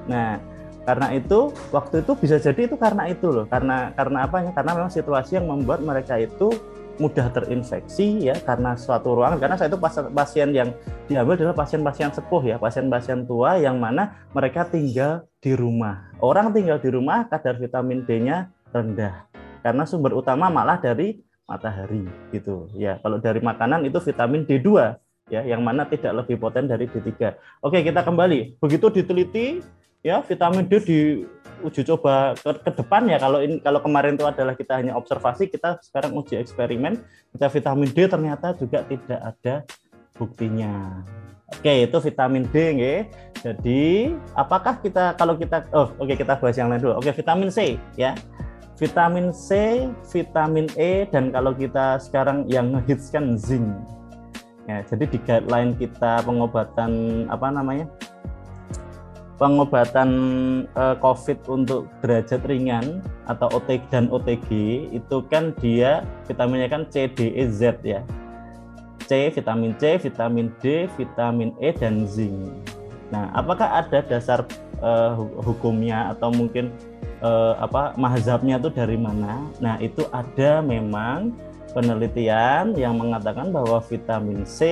Nah, 0.09 0.41
karena 0.89 1.13
itu 1.17 1.53
waktu 1.69 2.01
itu 2.01 2.13
bisa 2.17 2.37
jadi 2.41 2.69
itu 2.69 2.77
karena 2.81 3.09
itu 3.13 3.29
loh, 3.29 3.45
karena 3.49 3.93
karena 3.93 4.25
apa 4.25 4.41
ya? 4.41 4.51
Karena 4.57 4.73
memang 4.73 4.93
situasi 4.93 5.37
yang 5.37 5.47
membuat 5.49 5.85
mereka 5.85 6.17
itu 6.17 6.53
mudah 6.95 7.27
terinfeksi 7.35 8.31
ya 8.31 8.39
karena 8.43 8.79
suatu 8.79 9.19
ruangan. 9.19 9.43
Karena 9.43 9.57
saya 9.59 9.69
itu 9.73 9.81
pasien 10.15 10.55
yang 10.55 10.71
diambil 11.11 11.35
adalah 11.35 11.57
pasien-pasien 11.59 12.15
sepuh 12.15 12.43
ya 12.47 12.57
pasien-pasien 12.57 13.27
tua 13.27 13.59
yang 13.59 13.83
mana 13.83 14.27
mereka 14.31 14.67
tinggal 14.67 15.27
di 15.43 15.53
rumah. 15.59 16.15
Orang 16.23 16.55
tinggal 16.55 16.79
di 16.79 16.89
rumah 16.89 17.27
kadar 17.27 17.59
vitamin 17.59 18.07
D-nya 18.07 18.49
rendah. 18.71 19.27
Karena 19.65 19.83
sumber 19.89 20.15
utama 20.15 20.53
malah 20.53 20.79
dari 20.79 21.19
matahari 21.45 22.05
gitu 22.33 22.71
ya. 22.77 23.01
Kalau 23.03 23.19
dari 23.21 23.41
makanan 23.43 23.85
itu 23.85 24.01
vitamin 24.01 24.47
D2 24.47 24.97
ya 25.33 25.41
yang 25.41 25.65
mana 25.65 25.89
tidak 25.89 26.25
lebih 26.25 26.37
poten 26.37 26.69
dari 26.69 26.85
D3 26.85 27.11
oke 27.65 27.79
kita 27.81 28.05
kembali. 28.05 28.61
Begitu 28.61 28.87
diteliti 28.93 29.47
ya 30.05 30.21
vitamin 30.21 30.69
D 30.69 30.73
di 30.85 30.99
uji 31.65 31.81
coba 31.89 32.37
ke, 32.37 32.51
ke 32.61 32.71
depan 32.77 33.09
ya. 33.09 33.17
Kalau 33.17 33.41
ini 33.41 33.57
kalau 33.65 33.81
kemarin 33.81 34.21
itu 34.21 34.29
adalah 34.29 34.53
kita 34.53 34.77
hanya 34.77 34.93
observasi 35.01 35.49
kita 35.49 35.81
sekarang 35.81 36.13
uji 36.13 36.37
eksperimen. 36.37 37.01
Kita 37.33 37.49
vitamin 37.49 37.89
D 37.89 37.99
ternyata 38.05 38.53
juga 38.53 38.85
tidak 38.85 39.21
ada 39.21 39.65
buktinya. 40.15 41.01
Oke 41.49 41.89
itu 41.89 41.97
vitamin 42.05 42.45
D 42.53 42.57
nge. 42.77 42.95
jadi 43.45 44.09
apakah 44.33 44.81
kita 44.81 45.13
kalau 45.21 45.37
kita 45.37 45.69
oh 45.77 45.93
oke 46.01 46.17
kita 46.17 46.37
bahas 46.37 46.57
yang 46.57 46.69
lain 46.69 46.85
dulu. 46.85 47.01
Oke 47.01 47.17
vitamin 47.17 47.49
C 47.49 47.81
ya. 47.97 48.13
Vitamin 48.75 49.31
C 49.31 49.85
vitamin 50.11 50.67
E 50.77 51.07
dan 51.09 51.31
kalau 51.31 51.55
kita 51.55 51.97
sekarang 52.03 52.43
yang 52.51 52.75
ngehits 52.75 53.09
kan 53.15 53.39
zinc 53.39 53.71
ya 54.65 54.81
jadi 54.87 55.05
di 55.09 55.19
guideline 55.21 55.73
kita 55.77 56.25
pengobatan 56.25 57.25
apa 57.29 57.53
namanya 57.53 57.87
pengobatan 59.37 60.11
uh, 60.79 60.95
COVID 61.03 61.39
untuk 61.51 61.91
derajat 62.01 62.43
ringan 62.47 63.03
atau 63.27 63.51
OTG 63.51 63.83
dan 63.91 64.07
OTG 64.09 64.49
itu 64.95 65.17
kan 65.27 65.51
dia 65.59 66.07
vitaminnya 66.31 66.71
kan 66.71 66.87
C, 66.91 67.11
D, 67.11 67.35
E, 67.35 67.45
Z 67.51 67.83
ya. 67.83 68.03
C, 69.05 69.29
vitamin 69.29 69.77
C, 69.77 70.01
vitamin 70.01 70.49
D, 70.65 70.89
vitamin 70.97 71.53
E 71.61 71.77
dan 71.77 72.09
zinc. 72.09 72.57
Nah, 73.13 73.29
apakah 73.37 73.85
ada 73.85 74.01
dasar 74.01 74.49
uh, 74.81 75.13
hukumnya 75.45 76.17
atau 76.17 76.33
mungkin 76.33 76.73
uh, 77.21 77.61
apa 77.61 77.93
mazhabnya 78.01 78.57
itu 78.57 78.73
dari 78.73 78.97
mana? 78.97 79.45
Nah, 79.61 79.77
itu 79.77 80.09
ada 80.09 80.65
memang 80.65 81.37
penelitian 81.75 82.73
yang 82.79 82.97
mengatakan 82.97 83.51
bahwa 83.51 83.83
vitamin 83.85 84.47
C 84.47 84.63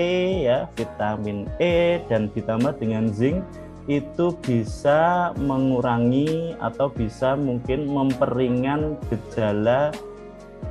ya, 0.47 0.71
vitamin 0.79 1.51
E 1.59 2.01
dan 2.07 2.31
ditambah 2.31 2.79
dengan 2.79 3.11
zinc 3.11 3.43
itu 3.91 4.39
bisa 4.39 5.35
mengurangi 5.35 6.55
atau 6.63 6.87
bisa 6.87 7.35
mungkin 7.35 7.91
memperingan 7.91 8.95
gejala 9.11 9.91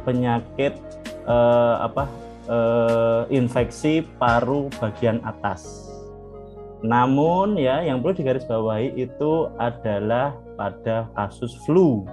penyakit 0.07 0.79
eh, 1.27 1.75
apa 1.83 2.07
eh, 2.47 3.21
infeksi 3.35 4.07
paru 4.15 4.71
bagian 4.79 5.19
atas. 5.27 5.91
Namun 6.81 7.61
ya 7.61 7.85
yang 7.85 8.01
perlu 8.01 8.17
digarisbawahi 8.17 8.97
itu 8.97 9.51
adalah 9.61 10.33
pada 10.57 11.05
kasus 11.13 11.53
flu, 11.67 12.07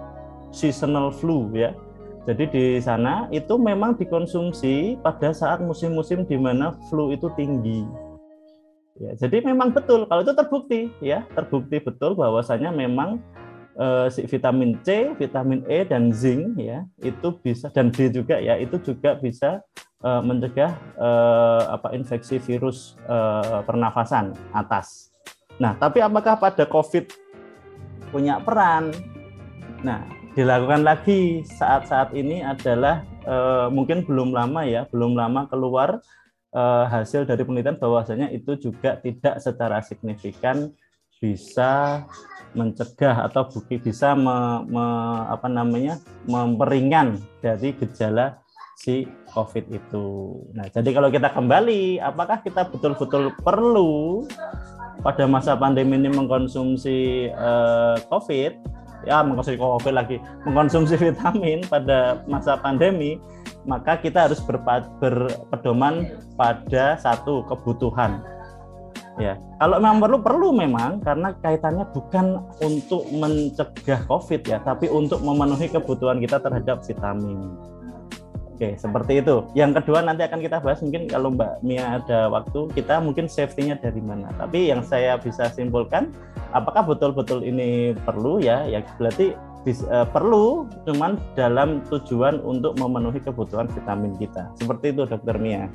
seasonal 0.52 1.14
flu 1.14 1.48
ya. 1.56 1.72
Jadi 2.28 2.44
di 2.52 2.64
sana 2.84 3.24
itu 3.32 3.56
memang 3.56 3.96
dikonsumsi 3.96 5.00
pada 5.00 5.32
saat 5.32 5.64
musim-musim 5.64 6.28
di 6.28 6.36
mana 6.36 6.76
flu 6.92 7.08
itu 7.08 7.32
tinggi 7.32 7.88
Ya, 8.98 9.14
jadi 9.14 9.46
memang 9.46 9.70
betul 9.70 10.10
kalau 10.10 10.26
itu 10.26 10.34
terbukti 10.34 10.80
ya, 10.98 11.22
terbukti 11.30 11.78
betul 11.78 12.18
bahwasanya 12.18 12.74
memang 12.74 13.22
eh, 13.78 14.10
si 14.10 14.26
vitamin 14.26 14.74
C, 14.82 15.14
vitamin 15.14 15.62
E 15.70 15.86
dan 15.86 16.10
zinc 16.10 16.58
ya 16.58 16.82
itu 16.98 17.30
bisa 17.38 17.70
dan 17.70 17.94
D 17.94 18.10
juga 18.10 18.42
ya 18.42 18.58
itu 18.58 18.74
juga 18.82 19.14
bisa 19.14 19.62
eh, 20.02 20.22
mencegah 20.26 20.74
eh, 20.98 21.62
apa 21.78 21.94
infeksi 21.94 22.42
virus 22.42 22.98
eh, 23.06 23.62
pernafasan 23.62 24.34
atas. 24.50 25.14
Nah, 25.62 25.78
tapi 25.78 26.02
apakah 26.02 26.34
pada 26.34 26.66
COVID 26.66 27.06
punya 28.10 28.42
peran? 28.42 28.90
Nah, 29.86 30.02
dilakukan 30.38 30.86
lagi 30.86 31.42
saat-saat 31.42 32.14
ini 32.14 32.46
adalah 32.46 33.02
eh, 33.26 33.66
mungkin 33.74 34.06
belum 34.06 34.30
lama 34.30 34.62
ya, 34.62 34.86
belum 34.86 35.18
lama 35.18 35.50
keluar 35.50 35.98
uh, 36.54 36.84
hasil 36.88 37.28
dari 37.28 37.44
penelitian 37.44 37.76
bahwasanya 37.76 38.32
itu 38.32 38.56
juga 38.56 38.96
tidak 39.00 39.40
secara 39.42 39.84
signifikan 39.84 40.72
bisa 41.18 42.04
mencegah 42.54 43.26
atau 43.28 43.44
bukti 43.50 43.76
bisa 43.76 44.14
me, 44.14 44.64
me, 44.64 44.84
apa 45.28 45.50
namanya 45.50 45.98
memperingan 46.24 47.18
dari 47.42 47.74
gejala 47.76 48.40
si 48.78 49.04
COVID 49.34 49.74
itu. 49.74 50.06
Nah, 50.54 50.70
jadi 50.70 50.94
kalau 50.94 51.10
kita 51.10 51.34
kembali, 51.34 51.98
apakah 51.98 52.38
kita 52.46 52.70
betul-betul 52.70 53.34
perlu 53.42 54.24
pada 55.02 55.26
masa 55.26 55.58
pandemi 55.58 55.98
ini 55.98 56.08
mengkonsumsi 56.14 57.28
uh, 57.34 57.98
COVID? 58.06 58.77
Ya, 59.08 59.24
mengkonsumsi 59.24 59.56
COVID 59.56 59.94
lagi, 59.96 60.20
mengkonsumsi 60.44 60.94
vitamin 61.00 61.64
pada 61.64 62.20
masa 62.28 62.60
pandemi? 62.60 63.16
maka 63.68 64.00
kita 64.00 64.28
harus 64.28 64.40
berpedoman 64.40 66.16
pada 66.40 66.96
satu 66.96 67.44
kebutuhan. 67.44 68.24
Ya, 69.18 69.34
kalau 69.58 69.82
memang 69.82 69.98
perlu 69.98 70.18
perlu 70.22 70.48
memang 70.54 71.02
karena 71.02 71.34
kaitannya 71.42 71.84
bukan 71.90 72.38
untuk 72.62 73.02
mencegah 73.12 74.06
COVID 74.08 74.46
ya, 74.46 74.62
tapi 74.64 74.88
untuk 74.88 75.20
memenuhi 75.20 75.68
kebutuhan 75.68 76.22
kita 76.22 76.38
terhadap 76.38 76.86
vitamin. 76.86 77.58
Oke, 78.58 78.74
seperti 78.74 79.22
itu. 79.22 79.46
Yang 79.54 79.78
kedua 79.78 80.02
nanti 80.02 80.26
akan 80.26 80.42
kita 80.42 80.58
bahas 80.58 80.82
mungkin 80.82 81.06
kalau 81.06 81.30
Mbak 81.30 81.62
Mia 81.62 82.02
ada 82.02 82.26
waktu, 82.26 82.66
kita 82.74 82.98
mungkin 82.98 83.30
safety-nya 83.30 83.78
dari 83.78 84.02
mana. 84.02 84.34
Tapi 84.34 84.66
yang 84.66 84.82
saya 84.82 85.14
bisa 85.14 85.46
simpulkan, 85.46 86.10
apakah 86.50 86.82
betul-betul 86.82 87.46
ini 87.46 87.94
perlu 88.02 88.42
ya? 88.42 88.66
Ya 88.66 88.82
berarti 88.98 89.38
bis, 89.62 89.86
uh, 89.86 90.02
perlu 90.10 90.66
cuman 90.90 91.22
dalam 91.38 91.86
tujuan 91.86 92.42
untuk 92.42 92.74
memenuhi 92.82 93.22
kebutuhan 93.22 93.70
vitamin 93.70 94.18
kita. 94.18 94.50
Seperti 94.58 94.90
itu 94.90 95.06
Dokter 95.06 95.38
Mia. 95.38 95.70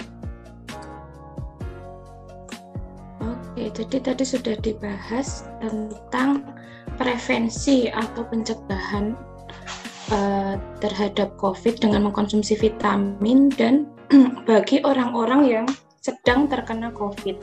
Oke, 3.23 3.71
jadi 3.71 4.11
tadi 4.11 4.27
sudah 4.27 4.59
dibahas 4.59 5.47
tentang 5.63 6.43
prevensi 6.99 7.87
atau 7.87 8.27
pencegahan 8.27 9.15
uh, 10.11 10.59
terhadap 10.83 11.37
COVID 11.39 11.79
dengan 11.79 12.09
mengkonsumsi 12.09 12.59
vitamin 12.59 13.47
dan 13.53 13.87
bagi 14.49 14.83
orang-orang 14.83 15.41
yang 15.47 15.65
sedang 16.03 16.51
terkena 16.51 16.91
COVID. 16.91 17.39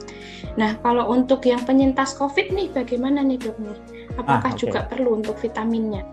Nah, 0.61 0.77
kalau 0.85 1.09
untuk 1.09 1.49
yang 1.49 1.65
penyintas 1.65 2.13
COVID 2.13 2.53
nih, 2.53 2.69
bagaimana 2.69 3.25
nih 3.25 3.41
dok 3.41 3.57
Nur? 3.57 3.79
Apakah 4.21 4.53
ah, 4.53 4.53
okay. 4.53 4.61
juga 4.69 4.85
perlu 4.85 5.17
untuk 5.17 5.41
vitaminnya? 5.41 6.05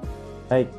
Baik, 0.47 0.71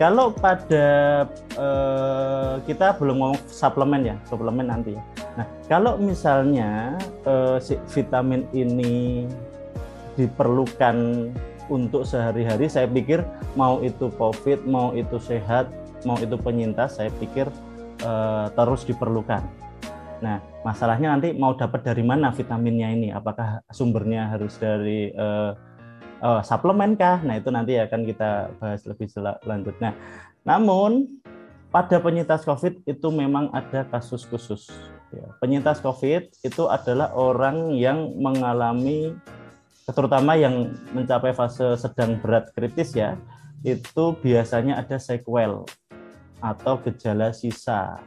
kalau 0.00 0.32
pada 0.32 1.28
eh, 1.60 2.54
kita 2.64 2.96
belum 2.96 3.20
ngomong 3.20 3.40
suplemen 3.52 4.08
ya, 4.08 4.16
suplemen 4.24 4.72
nanti. 4.72 4.96
Nah, 5.36 5.44
kalau 5.68 6.00
misalnya 6.00 6.96
eh, 7.28 7.60
si 7.60 7.76
vitamin 7.92 8.48
ini 8.56 9.28
diperlukan 10.16 11.28
untuk 11.70 12.02
sehari-hari, 12.02 12.66
saya 12.66 12.90
pikir 12.90 13.22
mau 13.54 13.78
itu 13.80 14.10
COVID, 14.18 14.66
mau 14.66 14.90
itu 14.92 15.16
sehat, 15.22 15.70
mau 16.02 16.18
itu 16.18 16.34
penyintas, 16.34 16.98
saya 16.98 17.08
pikir 17.22 17.46
eh, 18.02 18.46
terus 18.52 18.82
diperlukan. 18.84 19.46
Nah, 20.20 20.42
masalahnya 20.66 21.16
nanti 21.16 21.32
mau 21.32 21.56
dapat 21.56 21.80
dari 21.80 22.04
mana 22.04 22.28
vitaminnya 22.34 22.92
ini? 22.92 23.08
Apakah 23.08 23.64
sumbernya 23.72 24.28
harus 24.28 24.58
dari 24.60 25.14
eh, 25.14 25.50
oh, 26.20 26.40
suplemen 26.44 26.98
kah? 26.98 27.22
Nah, 27.24 27.40
itu 27.40 27.48
nanti 27.48 27.78
akan 27.80 28.00
kita 28.04 28.52
bahas 28.60 28.84
lebih 28.84 29.08
lanjut. 29.46 29.78
Nah, 29.80 29.96
namun 30.44 31.08
pada 31.70 32.02
penyintas 32.02 32.42
COVID 32.44 32.84
itu 32.84 33.08
memang 33.14 33.48
ada 33.54 33.86
kasus 33.88 34.26
khusus. 34.26 34.68
Ya, 35.10 35.26
penyintas 35.42 35.82
COVID 35.82 36.42
itu 36.42 36.62
adalah 36.70 37.10
orang 37.16 37.74
yang 37.74 38.14
mengalami, 38.18 39.14
terutama 39.92 40.36
yang 40.36 40.74
mencapai 40.94 41.34
fase 41.34 41.76
sedang 41.78 42.18
berat 42.20 42.50
kritis 42.54 42.92
ya, 42.96 43.16
itu 43.62 44.16
biasanya 44.20 44.80
ada 44.80 44.96
sequel 44.96 45.64
atau 46.40 46.74
gejala 46.80 47.32
sisa. 47.36 48.00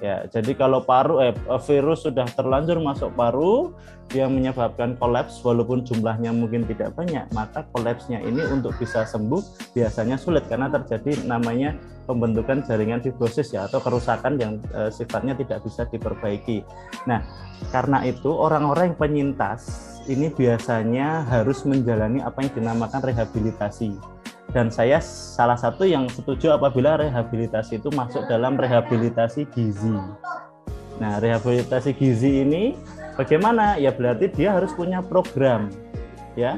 Ya, 0.00 0.24
jadi 0.32 0.56
kalau 0.56 0.80
paru 0.80 1.20
eh, 1.20 1.36
virus 1.68 2.08
sudah 2.08 2.24
terlanjur 2.32 2.80
masuk 2.80 3.12
paru, 3.12 3.76
yang 4.10 4.34
menyebabkan 4.34 4.98
kolaps 4.98 5.38
walaupun 5.46 5.86
jumlahnya 5.86 6.34
mungkin 6.34 6.66
tidak 6.66 6.94
banyak, 6.98 7.22
maka 7.30 7.62
kolapsnya 7.70 8.18
ini 8.26 8.42
untuk 8.50 8.74
bisa 8.78 9.06
sembuh 9.06 9.70
biasanya 9.74 10.18
sulit 10.18 10.42
karena 10.50 10.66
terjadi 10.66 11.22
namanya 11.30 11.78
pembentukan 12.10 12.66
jaringan 12.66 12.98
fibrosis 12.98 13.54
ya 13.54 13.70
atau 13.70 13.78
kerusakan 13.78 14.34
yang 14.34 14.58
e, 14.74 14.90
sifatnya 14.90 15.38
tidak 15.38 15.62
bisa 15.62 15.86
diperbaiki. 15.86 16.66
Nah, 17.06 17.22
karena 17.70 18.02
itu 18.02 18.34
orang-orang 18.34 18.94
yang 18.94 18.98
penyintas 18.98 19.62
ini 20.10 20.34
biasanya 20.34 21.22
harus 21.30 21.62
menjalani 21.62 22.18
apa 22.18 22.42
yang 22.42 22.52
dinamakan 22.58 23.00
rehabilitasi. 23.14 23.94
Dan 24.50 24.66
saya 24.66 24.98
salah 24.98 25.54
satu 25.54 25.86
yang 25.86 26.10
setuju 26.10 26.58
apabila 26.58 26.98
rehabilitasi 26.98 27.78
itu 27.78 27.86
masuk 27.94 28.26
dalam 28.26 28.58
rehabilitasi 28.58 29.46
gizi. 29.54 29.94
Nah, 30.98 31.22
rehabilitasi 31.22 31.94
gizi 31.94 32.42
ini 32.42 32.74
Bagaimana? 33.20 33.76
Ya 33.76 33.92
berarti 33.92 34.32
dia 34.32 34.56
harus 34.56 34.72
punya 34.72 35.04
program, 35.04 35.68
ya 36.40 36.56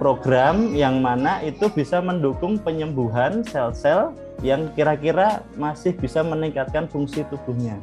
program 0.00 0.72
yang 0.72 1.04
mana 1.04 1.44
itu 1.44 1.68
bisa 1.68 2.00
mendukung 2.00 2.56
penyembuhan 2.56 3.44
sel-sel 3.44 4.16
yang 4.40 4.72
kira-kira 4.72 5.44
masih 5.60 5.92
bisa 5.92 6.24
meningkatkan 6.24 6.88
fungsi 6.88 7.28
tubuhnya. 7.28 7.76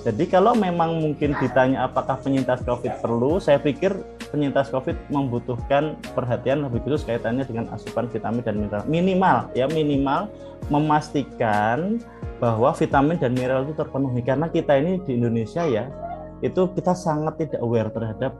Jadi 0.00 0.24
kalau 0.32 0.56
memang 0.56 0.96
mungkin 0.96 1.36
ditanya 1.36 1.84
apakah 1.84 2.16
penyintas 2.24 2.64
COVID 2.64 3.04
perlu, 3.04 3.36
saya 3.36 3.60
pikir 3.60 3.92
penyintas 4.32 4.72
COVID 4.72 4.96
membutuhkan 5.12 6.00
perhatian 6.16 6.64
lebih 6.64 6.80
khusus 6.88 7.04
kaitannya 7.04 7.44
dengan 7.44 7.68
asupan 7.68 8.08
vitamin 8.08 8.40
dan 8.40 8.56
mineral. 8.56 8.82
Minimal 8.88 9.36
ya 9.52 9.68
minimal 9.68 10.32
memastikan 10.72 12.00
bahwa 12.40 12.72
vitamin 12.72 13.20
dan 13.20 13.36
mineral 13.36 13.68
itu 13.68 13.76
terpenuhi 13.76 14.24
karena 14.24 14.48
kita 14.48 14.80
ini 14.80 15.04
di 15.04 15.20
Indonesia 15.20 15.68
ya 15.68 15.92
itu 16.40 16.72
kita 16.72 16.96
sangat 16.96 17.36
tidak 17.36 17.60
aware 17.60 17.92
terhadap 17.92 18.32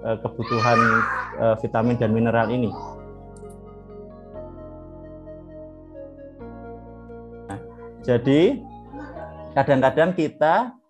uh, 0.00 0.16
kebutuhan 0.16 0.78
uh, 1.36 1.56
vitamin 1.60 2.00
dan 2.00 2.16
mineral 2.16 2.48
ini. 2.48 2.72
Nah, 7.52 7.60
jadi 8.00 8.56
kadang-kadang 9.52 10.16
kita 10.16 10.80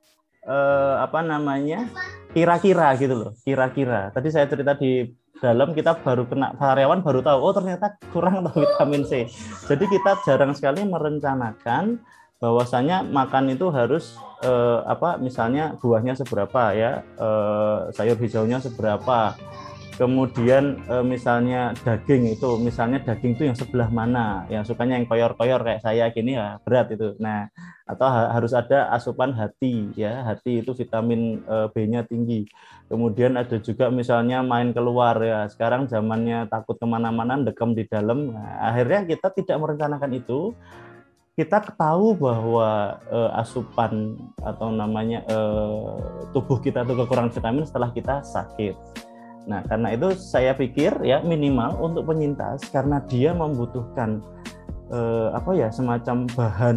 uh, 0.46 1.02
apa 1.02 1.20
namanya 1.22 1.86
kira-kira 2.32 2.96
gitu 2.96 3.14
loh, 3.14 3.32
kira-kira. 3.44 4.10
Tadi 4.14 4.28
saya 4.32 4.48
cerita 4.48 4.74
di 4.76 5.10
dalam 5.42 5.74
kita 5.74 5.98
baru 5.98 6.22
kena 6.30 6.54
karyawan 6.54 7.02
baru 7.02 7.18
tahu 7.18 7.38
oh 7.42 7.52
ternyata 7.52 7.98
kurang 8.14 8.46
vitamin 8.54 9.02
C. 9.02 9.26
Jadi 9.66 9.84
kita 9.90 10.22
jarang 10.22 10.54
sekali 10.54 10.86
merencanakan 10.86 11.98
bahwasanya 12.38 13.06
makan 13.06 13.54
itu 13.54 13.70
harus 13.74 14.18
eh, 14.42 14.80
apa 14.86 15.18
misalnya 15.18 15.78
buahnya 15.78 16.14
seberapa 16.18 16.74
ya 16.74 17.02
eh, 17.02 17.78
sayur 17.94 18.18
hijaunya 18.18 18.58
seberapa 18.62 19.34
kemudian 19.96 20.80
eh, 20.88 21.04
misalnya 21.04 21.76
daging 21.84 22.32
itu 22.32 22.56
misalnya 22.56 22.98
daging 23.04 23.36
itu 23.36 23.44
yang 23.48 23.56
sebelah 23.56 23.92
mana 23.92 24.48
yang 24.48 24.64
sukanya 24.64 24.96
yang 24.96 25.06
koyor-koyor 25.06 25.60
kayak 25.60 25.84
saya 25.84 26.08
gini 26.10 26.36
ya 26.36 26.56
berat 26.64 26.92
itu. 26.92 27.14
Nah 27.20 27.52
atau 27.84 28.08
ha 28.08 28.32
harus 28.32 28.56
ada 28.56 28.88
asupan 28.94 29.36
hati 29.36 29.92
ya. 29.94 30.24
Hati 30.24 30.64
itu 30.64 30.72
vitamin 30.72 31.44
eh, 31.44 31.66
B-nya 31.70 32.08
tinggi. 32.08 32.48
Kemudian 32.88 33.36
ada 33.40 33.56
juga 33.60 33.88
misalnya 33.88 34.40
main 34.44 34.72
keluar 34.72 35.16
ya. 35.20 35.48
Sekarang 35.48 35.88
zamannya 35.88 36.48
takut 36.48 36.76
ke 36.76 36.86
mana-mana 36.88 37.40
dekem 37.40 37.72
di 37.72 37.88
dalam. 37.88 38.36
Nah, 38.36 38.68
akhirnya 38.68 39.08
kita 39.08 39.32
tidak 39.32 39.56
merencanakan 39.60 40.12
itu. 40.12 40.52
Kita 41.32 41.64
tahu 41.64 42.12
bahwa 42.20 43.00
uh, 43.08 43.32
asupan 43.40 44.20
atau 44.36 44.68
namanya 44.68 45.24
uh, 45.32 46.28
tubuh 46.36 46.60
kita 46.60 46.84
itu 46.84 46.92
kekurangan 46.92 47.32
vitamin 47.32 47.64
setelah 47.64 47.88
kita 47.88 48.20
sakit. 48.20 48.76
Nah, 49.46 49.60
karena 49.66 49.94
itu 49.94 50.14
saya 50.14 50.54
pikir 50.54 51.02
ya 51.02 51.18
minimal 51.26 51.74
untuk 51.82 52.06
penyintas 52.06 52.62
karena 52.70 53.02
dia 53.10 53.34
membutuhkan 53.34 54.22
uh, 54.94 55.34
apa 55.34 55.50
ya 55.58 55.68
semacam 55.72 56.30
bahan 56.38 56.76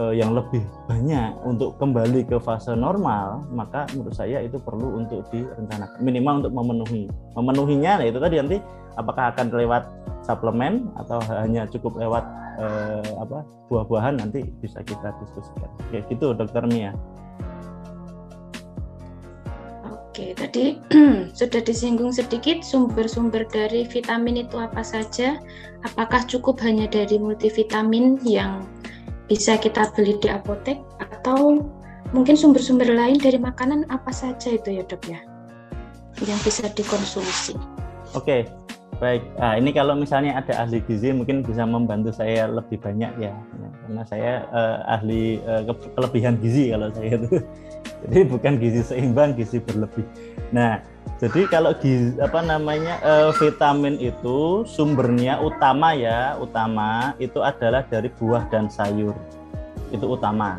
uh, 0.00 0.14
yang 0.16 0.32
lebih 0.32 0.64
banyak 0.88 1.36
untuk 1.44 1.76
kembali 1.76 2.24
ke 2.24 2.40
fase 2.40 2.72
normal, 2.72 3.44
maka 3.52 3.84
menurut 3.92 4.16
saya 4.16 4.40
itu 4.40 4.56
perlu 4.56 5.04
untuk 5.04 5.28
direncanakan 5.28 6.00
minimal 6.00 6.34
untuk 6.44 6.52
memenuhi. 6.56 7.04
Memenuhinya 7.36 8.00
nah 8.00 8.06
itu 8.08 8.18
tadi 8.20 8.36
nanti 8.40 8.58
apakah 8.96 9.32
akan 9.36 9.46
lewat 9.52 9.84
suplemen 10.22 10.88
atau 10.96 11.18
hanya 11.34 11.66
cukup 11.66 11.98
lewat 11.98 12.24
eh, 12.62 13.10
apa 13.18 13.42
buah-buahan 13.66 14.22
nanti 14.22 14.46
bisa 14.62 14.80
kita 14.84 15.10
diskusikan. 15.18 15.70
Oke, 15.88 15.98
gitu 16.06 16.36
Dokter 16.36 16.62
Mia. 16.68 16.94
Oke, 20.12 20.36
tadi 20.36 20.76
sudah 21.40 21.64
disinggung 21.64 22.12
sedikit 22.12 22.60
sumber-sumber 22.60 23.48
dari 23.48 23.88
vitamin 23.88 24.44
itu 24.44 24.60
apa 24.60 24.84
saja? 24.84 25.40
Apakah 25.88 26.28
cukup 26.28 26.60
hanya 26.60 26.84
dari 26.84 27.16
multivitamin 27.16 28.20
yang 28.20 28.68
bisa 29.24 29.56
kita 29.56 29.88
beli 29.96 30.20
di 30.20 30.28
apotek? 30.28 30.76
Atau 31.00 31.64
mungkin 32.12 32.36
sumber-sumber 32.36 32.92
lain 32.92 33.16
dari 33.24 33.40
makanan 33.40 33.88
apa 33.88 34.12
saja 34.12 34.52
itu 34.52 34.76
ya 34.76 34.84
dok 34.84 35.00
ya? 35.08 35.16
Yang 36.28 36.40
bisa 36.44 36.68
dikonsumsi? 36.68 37.56
Oke, 38.12 38.44
Baik, 39.00 39.24
nah, 39.40 39.56
ini 39.56 39.72
kalau 39.72 39.96
misalnya 39.96 40.38
ada 40.38 40.62
ahli 40.62 40.78
gizi 40.84 41.10
mungkin 41.10 41.42
bisa 41.42 41.66
membantu 41.66 42.14
saya 42.14 42.46
lebih 42.46 42.78
banyak 42.78 43.10
ya, 43.18 43.34
karena 43.82 44.02
saya 44.06 44.46
uh, 44.54 44.78
ahli 44.86 45.42
uh, 45.42 45.66
kelebihan 45.98 46.38
gizi 46.38 46.70
kalau 46.70 46.86
saya 46.94 47.18
itu, 47.18 47.42
jadi 48.08 48.26
bukan 48.26 48.58
gizi 48.58 48.82
seimbang, 48.82 49.34
gizi 49.38 49.62
berlebih. 49.62 50.02
Nah, 50.50 50.82
jadi 51.22 51.46
kalau 51.46 51.70
gizi 51.78 52.18
apa 52.18 52.42
namanya 52.42 52.98
uh, 53.02 53.30
vitamin 53.36 53.94
itu 54.02 54.66
sumbernya 54.66 55.38
utama 55.38 55.94
ya, 55.94 56.34
utama 56.40 57.14
itu 57.22 57.38
adalah 57.38 57.86
dari 57.86 58.10
buah 58.10 58.46
dan 58.50 58.66
sayur, 58.66 59.14
itu 59.94 60.02
utama, 60.02 60.58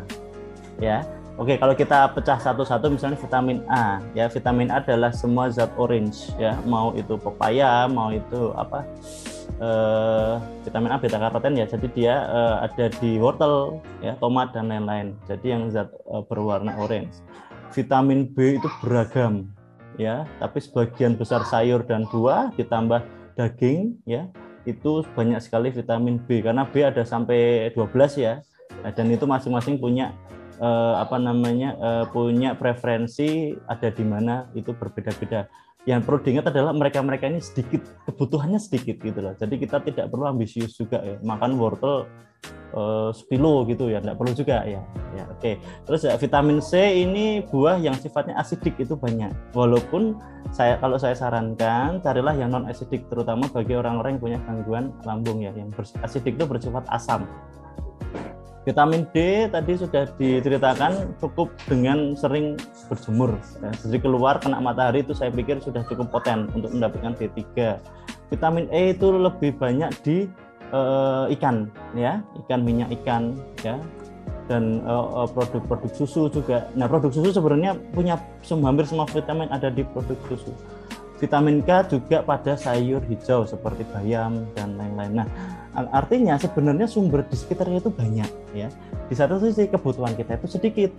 ya. 0.80 1.04
Oke, 1.34 1.58
kalau 1.58 1.74
kita 1.74 2.14
pecah 2.14 2.38
satu-satu 2.38 2.94
misalnya 2.94 3.18
vitamin 3.18 3.58
A, 3.66 3.98
ya 4.14 4.30
vitamin 4.30 4.70
A 4.70 4.78
adalah 4.78 5.10
semua 5.10 5.50
zat 5.50 5.74
orange, 5.74 6.30
ya 6.38 6.54
mau 6.62 6.94
itu 6.94 7.18
pepaya, 7.18 7.90
mau 7.90 8.14
itu 8.14 8.54
apa 8.54 8.86
eh, 9.46 10.34
vitamin 10.66 10.94
A 10.94 10.98
beta 10.98 11.18
karoten 11.20 11.54
ya, 11.58 11.66
jadi 11.68 11.86
dia 11.92 12.14
eh, 12.26 12.56
ada 12.66 12.86
di 13.00 13.16
wortel, 13.18 13.80
ya 14.00 14.18
tomat 14.18 14.52
dan 14.52 14.70
lain-lain. 14.70 15.14
Jadi 15.28 15.46
yang 15.54 15.68
zat 15.70 15.90
eh, 15.90 16.22
berwarna 16.26 16.74
orange. 16.80 17.20
Vitamin 17.74 18.30
B 18.30 18.62
itu 18.62 18.68
beragam, 18.80 19.50
ya, 19.98 20.26
tapi 20.38 20.62
sebagian 20.62 21.18
besar 21.18 21.42
sayur 21.42 21.82
dan 21.82 22.06
buah 22.06 22.54
ditambah 22.54 23.02
daging, 23.34 23.98
ya. 24.06 24.30
Itu 24.64 25.04
banyak 25.12 25.44
sekali 25.44 25.68
vitamin 25.74 26.22
B. 26.22 26.40
Karena 26.40 26.64
B 26.64 26.80
ada 26.86 27.02
sampai 27.04 27.68
12 27.74 28.16
ya, 28.16 28.40
dan 28.94 29.06
itu 29.10 29.26
masing-masing 29.26 29.76
punya 29.76 30.14
uh, 30.60 31.00
apa 31.00 31.16
namanya 31.18 31.74
uh, 31.78 32.04
punya 32.10 32.54
preferensi 32.54 33.54
ada 33.66 33.88
di 33.90 34.04
mana 34.04 34.50
itu 34.54 34.74
berbeda-beda 34.74 35.48
yang 35.84 36.00
perlu 36.00 36.20
diingat 36.24 36.48
adalah 36.48 36.72
mereka-mereka 36.72 37.28
ini 37.28 37.44
sedikit 37.44 37.84
kebutuhannya 38.08 38.56
sedikit 38.56 38.96
gitu 39.04 39.20
loh. 39.20 39.36
Jadi 39.36 39.54
kita 39.60 39.84
tidak 39.84 40.08
perlu 40.08 40.24
ambisius 40.24 40.72
juga 40.80 41.04
ya. 41.04 41.20
Makan 41.20 41.60
wortel 41.60 42.08
uh, 42.72 43.12
sepilo 43.12 43.68
gitu 43.68 43.92
ya, 43.92 44.00
tidak 44.00 44.16
perlu 44.16 44.32
juga 44.32 44.64
ya. 44.64 44.80
Ya 45.12 45.24
oke. 45.28 45.40
Okay. 45.40 45.54
Terus 45.84 46.00
ya, 46.08 46.16
vitamin 46.16 46.58
C 46.64 47.04
ini 47.04 47.44
buah 47.44 47.76
yang 47.76 47.94
sifatnya 48.00 48.40
asidik 48.40 48.80
itu 48.80 48.96
banyak. 48.96 49.30
Walaupun 49.52 50.16
saya 50.56 50.80
kalau 50.80 50.96
saya 50.96 51.12
sarankan 51.12 52.00
carilah 52.00 52.32
yang 52.32 52.48
non 52.48 52.64
asidik 52.64 53.04
terutama 53.12 53.44
bagi 53.52 53.76
orang-orang 53.76 54.16
yang 54.16 54.22
punya 54.22 54.38
gangguan 54.48 54.84
lambung 55.04 55.44
ya, 55.44 55.52
yang 55.52 55.68
asidik 56.00 56.40
itu 56.40 56.48
bersifat 56.48 56.88
asam. 56.88 57.28
Vitamin 58.64 59.04
D 59.12 59.44
tadi 59.52 59.76
sudah 59.76 60.08
diceritakan 60.16 61.20
cukup 61.20 61.52
dengan 61.68 62.16
sering 62.16 62.56
berjemur. 62.88 63.36
Ya, 63.60 63.70
jadi 63.84 63.98
keluar 64.00 64.40
kena 64.40 64.56
matahari 64.56 65.04
itu 65.04 65.12
saya 65.12 65.28
pikir 65.28 65.60
sudah 65.60 65.84
cukup 65.84 66.08
poten 66.08 66.48
untuk 66.56 66.72
mendapatkan 66.72 67.12
D3. 67.12 67.76
Vitamin 68.32 68.64
E 68.72 68.96
itu 68.96 69.12
lebih 69.12 69.52
banyak 69.60 69.92
di 70.00 70.24
uh, 70.72 71.28
ikan 71.36 71.68
ya, 71.92 72.24
ikan 72.44 72.64
minyak 72.64 72.88
ikan 73.04 73.36
ya 73.60 73.76
dan 74.48 74.84
produk-produk 75.32 75.88
uh, 75.92 75.96
susu 75.96 76.28
juga. 76.32 76.68
Nah, 76.76 76.88
produk 76.88 77.12
susu 77.12 77.32
sebenarnya 77.32 77.76
punya 77.92 78.20
hampir 78.44 78.84
semua 78.84 79.08
vitamin 79.08 79.48
ada 79.52 79.68
di 79.72 79.84
produk 79.84 80.16
susu. 80.28 80.52
Vitamin 81.24 81.64
K 81.64 81.88
juga 81.88 82.20
pada 82.20 82.52
sayur 82.52 83.00
hijau 83.08 83.48
seperti 83.48 83.88
bayam 83.96 84.44
dan 84.52 84.76
lain-lain. 84.76 85.24
Nah, 85.24 85.28
artinya 85.88 86.36
sebenarnya 86.36 86.84
sumber 86.84 87.24
di 87.24 87.32
sekitarnya 87.32 87.80
itu 87.80 87.88
banyak 87.88 88.30
ya. 88.52 88.68
Di 89.08 89.16
satu 89.16 89.40
sisi 89.40 89.64
kebutuhan 89.64 90.12
kita 90.12 90.36
itu 90.36 90.60
sedikit. 90.60 90.92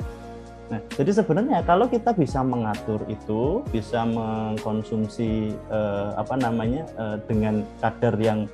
Nah, 0.74 0.82
jadi 0.98 1.14
sebenarnya 1.14 1.62
kalau 1.62 1.86
kita 1.86 2.18
bisa 2.18 2.42
mengatur 2.42 3.06
itu, 3.06 3.62
bisa 3.70 4.02
mengkonsumsi 4.02 5.54
eh, 5.54 6.10
apa 6.18 6.34
namanya 6.42 6.90
eh, 6.98 7.22
dengan 7.30 7.62
kadar 7.78 8.18
yang 8.18 8.50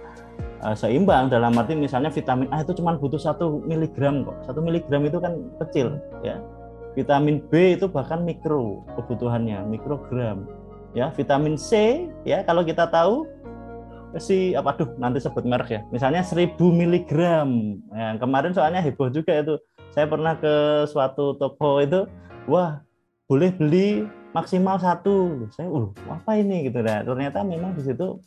eh, 0.59 0.75
seimbang 0.75 1.31
dalam 1.31 1.55
arti 1.55 1.71
misalnya 1.71 2.11
vitamin 2.11 2.51
A 2.51 2.67
itu 2.67 2.75
cuma 2.75 2.99
butuh 2.99 3.15
satu 3.15 3.63
miligram 3.63 4.27
kok. 4.27 4.43
Satu 4.43 4.59
miligram 4.59 5.07
itu 5.07 5.23
kan 5.23 5.39
kecil 5.63 5.95
ya. 6.19 6.35
Vitamin 6.99 7.39
B 7.47 7.79
itu 7.79 7.87
bahkan 7.87 8.27
mikro 8.27 8.83
kebutuhannya, 8.99 9.63
mikrogram 9.71 10.43
ya 10.91 11.09
vitamin 11.15 11.55
C 11.55 12.03
ya 12.27 12.43
kalau 12.43 12.63
kita 12.67 12.87
tahu 12.87 13.27
si 14.19 14.51
apa 14.57 14.75
tuh 14.75 14.91
nanti 14.99 15.23
sebut 15.23 15.47
merek 15.47 15.69
ya. 15.71 15.81
Misalnya 15.93 16.25
1000 16.25 16.59
mg 16.59 17.11
ya, 17.95 18.19
kemarin 18.19 18.51
soalnya 18.51 18.83
heboh 18.83 19.07
juga 19.07 19.31
itu. 19.39 19.55
Saya 19.95 20.07
pernah 20.07 20.35
ke 20.35 20.87
suatu 20.87 21.35
toko 21.39 21.79
itu 21.79 22.07
wah 22.47 22.83
boleh 23.31 23.55
beli 23.55 24.03
maksimal 24.35 24.75
satu. 24.79 25.47
Saya 25.55 25.71
uh 25.71 25.87
apa 26.11 26.35
ini? 26.39 26.67
Gitu. 26.67 26.83
Nah 26.83 27.07
ternyata 27.07 27.43
memang 27.47 27.71
di 27.71 27.87
situ 27.87 28.19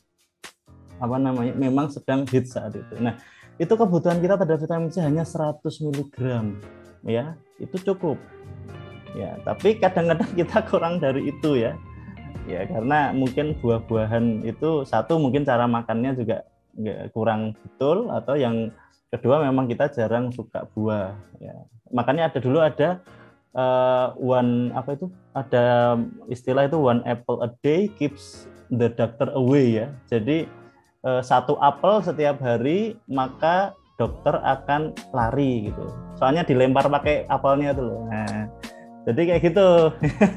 apa 1.03 1.17
namanya 1.21 1.53
memang 1.53 1.93
sedang 1.93 2.25
hit 2.33 2.49
saat 2.49 2.73
itu. 2.73 2.97
Nah 3.01 3.21
itu 3.61 3.71
kebutuhan 3.77 4.25
kita 4.25 4.41
terhadap 4.41 4.65
vitamin 4.65 4.89
C 4.89 5.05
hanya 5.05 5.25
100 5.29 5.61
mg 5.61 6.17
ya 7.05 7.37
itu 7.61 7.77
cukup. 7.93 8.17
Ya 9.13 9.37
tapi 9.45 9.77
kadang-kadang 9.77 10.33
kita 10.33 10.65
kurang 10.65 10.97
dari 10.97 11.29
itu 11.29 11.61
ya 11.61 11.77
ya 12.45 12.67
karena 12.69 13.15
mungkin 13.15 13.57
buah-buahan 13.59 14.45
itu 14.45 14.85
satu 14.85 15.17
mungkin 15.17 15.47
cara 15.47 15.65
makannya 15.65 16.19
juga 16.19 16.45
kurang 17.15 17.55
betul 17.63 18.11
atau 18.11 18.35
yang 18.35 18.75
kedua 19.15 19.39
memang 19.47 19.71
kita 19.71 19.87
jarang 19.95 20.35
suka 20.35 20.67
buah 20.75 21.15
ya. 21.39 21.55
Makanya 21.95 22.33
ada 22.33 22.39
dulu 22.43 22.59
ada 22.59 22.99
uh, 23.55 24.11
one 24.19 24.75
apa 24.75 24.99
itu? 24.99 25.07
Ada 25.39 25.95
istilah 26.27 26.67
itu 26.67 26.79
one 26.79 27.03
apple 27.07 27.47
a 27.47 27.51
day 27.63 27.87
keeps 27.95 28.51
the 28.75 28.91
doctor 28.91 29.31
away 29.39 29.79
ya. 29.79 29.87
Jadi 30.11 30.51
uh, 31.07 31.23
satu 31.23 31.55
apel 31.63 32.03
setiap 32.03 32.43
hari 32.43 32.99
maka 33.07 33.71
dokter 33.95 34.35
akan 34.43 34.91
lari 35.15 35.71
gitu. 35.71 35.87
Soalnya 36.19 36.43
dilempar 36.43 36.91
pakai 36.91 37.31
apelnya 37.31 37.71
itu 37.71 37.83
loh. 37.87 38.11
Nah, 38.11 38.51
jadi 39.07 39.21
kayak 39.31 39.43
gitu. 39.47 39.69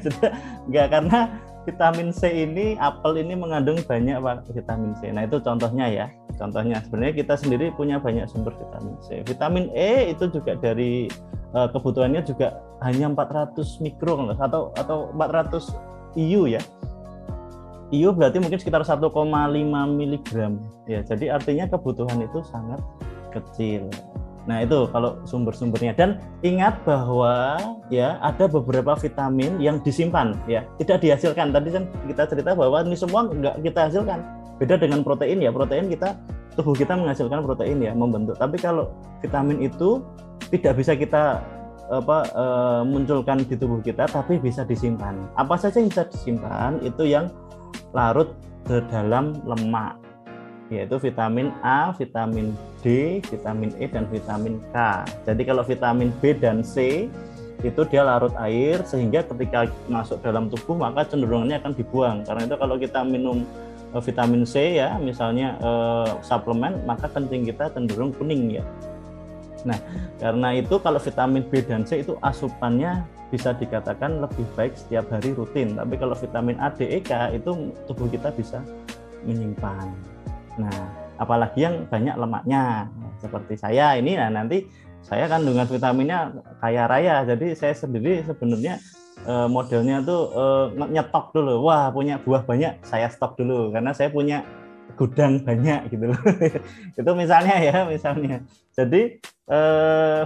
Nggak 0.70 0.86
karena 0.94 1.20
vitamin 1.68 2.08
C 2.16 2.48
ini 2.48 2.80
apel 2.80 3.20
ini 3.20 3.36
mengandung 3.36 3.76
banyak 3.84 4.16
vitamin 4.48 4.96
C. 4.96 5.12
Nah, 5.12 5.28
itu 5.28 5.36
contohnya 5.44 5.84
ya. 5.92 6.06
Contohnya 6.40 6.80
sebenarnya 6.80 7.14
kita 7.20 7.34
sendiri 7.36 7.74
punya 7.76 8.00
banyak 8.00 8.24
sumber 8.30 8.56
vitamin 8.56 8.96
C. 9.04 9.20
Vitamin 9.28 9.68
E 9.76 10.16
itu 10.16 10.32
juga 10.32 10.56
dari 10.56 11.12
uh, 11.52 11.68
kebutuhannya 11.68 12.24
juga 12.24 12.56
hanya 12.80 13.12
400 13.12 13.84
mikro 13.84 14.32
atau 14.40 14.72
atau 14.78 15.12
400 15.12 16.16
IU 16.16 16.48
ya. 16.48 16.62
IU 17.92 18.12
berarti 18.16 18.40
mungkin 18.40 18.60
sekitar 18.60 18.80
1,5 18.86 19.12
miligram 19.92 20.62
ya. 20.88 21.04
Jadi 21.04 21.28
artinya 21.28 21.68
kebutuhan 21.68 22.24
itu 22.24 22.40
sangat 22.48 22.80
kecil. 23.34 23.92
Nah, 24.48 24.64
itu 24.64 24.88
kalau 24.88 25.20
sumber-sumbernya 25.28 25.92
dan 25.92 26.16
ingat 26.40 26.80
bahwa 26.88 27.60
ya 27.92 28.16
ada 28.24 28.48
beberapa 28.48 28.96
vitamin 28.96 29.60
yang 29.60 29.76
disimpan 29.84 30.32
ya, 30.48 30.64
tidak 30.80 31.04
dihasilkan. 31.04 31.52
Tadi 31.52 31.68
kan 31.68 31.84
kita 32.08 32.24
cerita 32.24 32.56
bahwa 32.56 32.80
ini 32.80 32.96
semua 32.96 33.28
enggak 33.28 33.60
kita 33.60 33.92
hasilkan. 33.92 34.24
Beda 34.56 34.80
dengan 34.80 35.04
protein 35.04 35.44
ya, 35.44 35.52
protein 35.52 35.92
kita 35.92 36.16
tubuh 36.56 36.72
kita 36.72 36.96
menghasilkan 36.96 37.44
protein 37.44 37.84
ya, 37.84 37.92
membentuk. 37.92 38.40
Tapi 38.40 38.56
kalau 38.56 38.88
vitamin 39.20 39.60
itu 39.60 40.00
tidak 40.48 40.80
bisa 40.80 40.96
kita 40.96 41.44
apa 41.88 42.18
e, 42.32 42.44
munculkan 42.84 43.44
di 43.44 43.52
tubuh 43.56 43.84
kita 43.84 44.08
tapi 44.08 44.40
bisa 44.40 44.64
disimpan. 44.64 45.28
Apa 45.36 45.60
saja 45.60 45.76
yang 45.76 45.92
bisa 45.92 46.08
disimpan 46.08 46.80
itu 46.80 47.04
yang 47.04 47.28
larut 47.92 48.32
ke 48.64 48.80
dalam 48.88 49.36
lemak 49.44 50.07
yaitu 50.68 51.00
vitamin 51.00 51.52
A, 51.64 51.92
vitamin 51.96 52.52
D, 52.84 53.18
vitamin 53.24 53.72
E, 53.80 53.88
dan 53.88 54.04
vitamin 54.08 54.60
K. 54.72 55.04
Jadi 55.24 55.42
kalau 55.48 55.62
vitamin 55.64 56.12
B 56.20 56.36
dan 56.36 56.60
C 56.60 57.08
itu 57.66 57.80
dia 57.90 58.06
larut 58.06 58.30
air 58.38 58.86
sehingga 58.86 59.26
ketika 59.26 59.66
masuk 59.90 60.22
dalam 60.22 60.46
tubuh 60.46 60.78
maka 60.78 61.02
cenderungannya 61.08 61.58
akan 61.58 61.72
dibuang. 61.74 62.22
Karena 62.22 62.46
itu 62.46 62.56
kalau 62.56 62.76
kita 62.78 63.00
minum 63.02 63.42
uh, 63.90 64.02
vitamin 64.02 64.46
C 64.46 64.78
ya 64.78 64.94
misalnya 65.00 65.58
uh, 65.58 66.22
suplemen 66.22 66.78
maka 66.86 67.10
kencing 67.10 67.48
kita 67.50 67.72
cenderung 67.74 68.14
kuning 68.14 68.62
ya. 68.62 68.64
Nah, 69.66 69.74
karena 70.22 70.54
itu 70.54 70.78
kalau 70.78 71.02
vitamin 71.02 71.42
B 71.50 71.58
dan 71.66 71.82
C 71.82 72.06
itu 72.06 72.14
asupannya 72.22 73.02
bisa 73.34 73.52
dikatakan 73.52 74.22
lebih 74.22 74.46
baik 74.54 74.78
setiap 74.78 75.10
hari 75.10 75.34
rutin. 75.34 75.74
Tapi 75.74 75.98
kalau 75.98 76.14
vitamin 76.14 76.56
A, 76.62 76.70
D, 76.70 76.86
E, 76.86 77.02
K 77.02 77.34
itu 77.34 77.74
tubuh 77.90 78.06
kita 78.06 78.30
bisa 78.32 78.62
menyimpan. 79.26 79.90
Nah, 80.58 80.74
apalagi 81.18 81.64
yang 81.64 81.86
banyak 81.86 82.14
lemaknya. 82.18 82.90
Seperti 83.18 83.58
saya 83.58 83.98
ini 83.98 84.14
nah 84.14 84.30
nanti 84.30 84.70
saya 85.02 85.26
kandungan 85.26 85.66
vitaminnya 85.66 86.38
kaya 86.62 86.86
raya. 86.86 87.26
Jadi 87.26 87.54
saya 87.58 87.74
sendiri 87.74 88.22
sebenarnya 88.22 88.78
e, 89.26 89.34
modelnya 89.50 90.02
tuh 90.06 90.22
e, 90.30 90.44
nyetok 90.86 91.34
dulu. 91.34 91.66
Wah 91.66 91.90
punya 91.90 92.22
buah 92.22 92.46
banyak 92.46 92.82
saya 92.86 93.10
stok 93.10 93.38
dulu. 93.38 93.74
Karena 93.74 93.90
saya 93.90 94.10
punya 94.14 94.46
gudang 94.94 95.42
banyak 95.42 95.90
gitu 95.90 96.10
loh. 96.10 96.22
Itu 96.98 97.10
misalnya 97.18 97.56
ya 97.58 97.86
misalnya. 97.86 98.46
Jadi 98.74 99.18
e, 99.50 99.60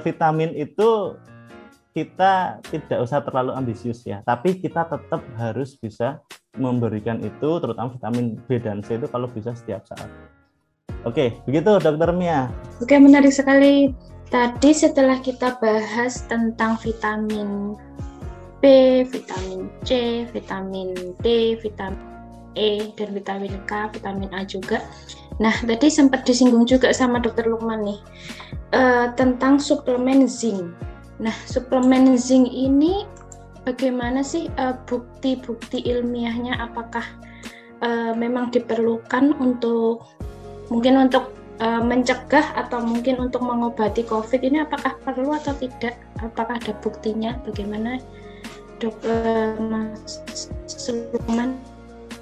vitamin 0.05 0.53
itu 0.53 1.17
kita 1.93 2.65
tidak 2.73 2.99
usah 3.05 3.21
terlalu 3.21 3.53
ambisius 3.53 4.05
ya. 4.05 4.25
Tapi 4.25 4.61
kita 4.61 4.89
tetap 4.89 5.21
harus 5.37 5.77
bisa 5.77 6.25
memberikan 6.57 7.17
itu 7.25 7.51
terutama 7.61 7.93
vitamin 7.97 8.37
B 8.45 8.61
dan 8.61 8.85
C 8.85 9.01
itu 9.01 9.09
kalau 9.09 9.29
bisa 9.29 9.57
setiap 9.57 9.85
saat. 9.89 10.09
Oke, 11.03 11.35
begitu 11.49 11.81
Dokter 11.81 12.13
Mia. 12.15 12.53
Oke, 12.79 12.95
menarik 13.01 13.33
sekali. 13.33 13.91
Tadi 14.33 14.71
setelah 14.73 15.21
kita 15.21 15.61
bahas 15.61 16.25
tentang 16.29 16.81
vitamin 16.81 17.77
B, 18.63 18.65
vitamin 19.05 19.69
C, 19.85 20.23
vitamin 20.31 20.95
D, 21.21 21.59
vitamin 21.61 22.01
E, 22.57 22.93
dan 22.97 23.13
vitamin 23.17 23.53
K, 23.65 23.93
vitamin 23.93 24.31
A 24.33 24.45
juga. 24.45 24.81
Nah, 25.41 25.53
tadi 25.65 25.89
sempat 25.89 26.29
disinggung 26.29 26.69
juga 26.69 26.93
sama 26.93 27.19
Dokter 27.19 27.49
Lukman 27.49 27.83
nih 27.83 28.01
uh, 28.77 29.07
tentang 29.17 29.57
suplemen 29.57 30.29
zinc. 30.29 30.71
Nah, 31.17 31.35
suplemen 31.49 32.15
zinc 32.21 32.49
ini 32.49 33.09
bagaimana 33.63 34.21
sih 34.23 34.51
uh, 34.59 34.75
bukti-bukti 34.87 35.83
ilmiahnya 35.87 36.59
apakah 36.59 37.07
uh, 37.83 38.13
memang 38.15 38.51
diperlukan 38.51 39.39
untuk 39.39 40.07
mungkin 40.71 41.09
untuk 41.09 41.31
uh, 41.63 41.83
mencegah 41.83 42.55
atau 42.59 42.83
mungkin 42.83 43.23
untuk 43.23 43.43
mengobati 43.43 44.03
COVID 44.07 44.41
ini 44.43 44.63
apakah 44.63 44.99
perlu 45.03 45.35
atau 45.37 45.55
tidak? 45.59 45.99
Apakah 46.19 46.59
ada 46.59 46.75
buktinya? 46.83 47.39
Bagaimana 47.47 48.03
dok 48.83 48.99
uh, 49.07 49.55
Mas 49.59 50.23
Sulman? 50.67 51.59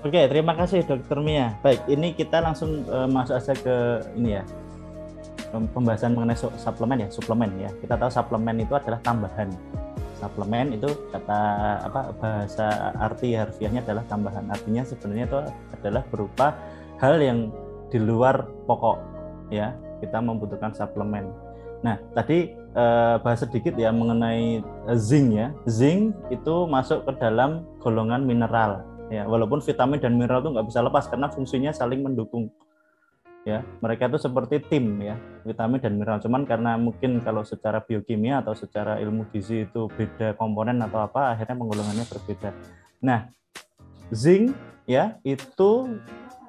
Oke, 0.00 0.16
terima 0.33 0.57
kasih 0.57 0.81
Dokter 0.88 1.20
Mia. 1.20 1.61
Baik, 1.61 1.85
ini 1.92 2.16
kita 2.16 2.40
langsung 2.40 2.88
uh, 2.88 3.05
masuk 3.05 3.37
saja 3.37 3.53
ke 3.53 3.76
ini 4.16 4.40
ya 4.40 4.44
pembahasan 5.50 6.14
mengenai 6.14 6.38
suplemen 6.38 7.05
ya, 7.05 7.09
suplemen 7.11 7.50
ya. 7.59 7.70
Kita 7.85 7.98
tahu 7.98 8.09
suplemen 8.09 8.64
itu 8.64 8.72
adalah 8.72 9.03
tambahan 9.03 9.50
suplemen 10.20 10.76
itu 10.76 10.88
kata 11.11 11.40
apa 11.88 12.00
bahasa 12.20 12.92
arti 13.00 13.33
harfiahnya 13.33 13.80
adalah 13.80 14.04
tambahan. 14.06 14.44
Artinya 14.52 14.85
sebenarnya 14.85 15.26
itu 15.26 15.40
adalah 15.80 16.02
berupa 16.12 16.46
hal 17.00 17.16
yang 17.18 17.48
di 17.88 17.98
luar 17.98 18.44
pokok 18.68 18.98
ya. 19.48 19.72
Kita 20.00 20.20
membutuhkan 20.20 20.76
suplemen 20.76 21.33
nah 21.80 21.96
tadi 22.12 22.52
eh, 22.52 23.16
bahas 23.24 23.40
sedikit 23.40 23.72
ya 23.80 23.88
mengenai 23.88 24.61
zinc 25.00 25.33
ya. 25.33 25.48
Zinc 25.64 26.12
itu 26.28 26.68
masuk 26.68 27.09
ke 27.09 27.12
dalam 27.16 27.64
golongan 27.80 28.28
mineral 28.28 28.85
ya. 29.09 29.24
Walaupun 29.24 29.64
vitamin 29.64 29.98
dan 29.98 30.20
mineral 30.20 30.44
itu 30.44 30.52
nggak 30.52 30.68
bisa 30.68 30.85
lepas 30.85 31.09
karena 31.09 31.33
fungsinya 31.33 31.72
saling 31.72 32.04
mendukung 32.04 32.52
ya 33.48 33.64
mereka 33.81 34.12
itu 34.12 34.20
seperti 34.20 34.61
tim 34.61 35.00
ya 35.00 35.16
vitamin 35.44 35.81
dan 35.81 35.96
mineral. 35.96 36.18
Cuman 36.20 36.44
karena 36.44 36.76
mungkin 36.76 37.24
kalau 37.24 37.40
secara 37.44 37.81
biokimia 37.81 38.44
atau 38.44 38.53
secara 38.53 39.00
ilmu 39.00 39.29
gizi 39.33 39.64
itu 39.64 39.88
beda 39.88 40.37
komponen 40.37 40.81
atau 40.85 41.00
apa 41.00 41.33
akhirnya 41.33 41.57
penggolongannya 41.57 42.05
berbeda. 42.05 42.50
Nah 43.00 43.33
zinc 44.12 44.53
ya 44.85 45.16
itu 45.24 46.00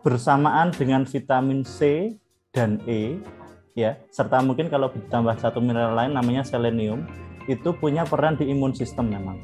bersamaan 0.01 0.73
dengan 0.75 1.07
vitamin 1.07 1.63
C 1.63 2.11
dan 2.51 2.81
E 2.89 3.21
ya 3.71 3.95
serta 4.11 4.43
mungkin 4.43 4.67
kalau 4.67 4.91
ditambah 4.91 5.39
satu 5.39 5.63
mineral 5.63 5.95
lain 5.95 6.11
namanya 6.11 6.43
selenium 6.43 7.07
itu 7.47 7.71
punya 7.71 8.03
peran 8.03 8.35
di 8.35 8.51
imun 8.51 8.75
sistem 8.75 9.07
memang. 9.07 9.39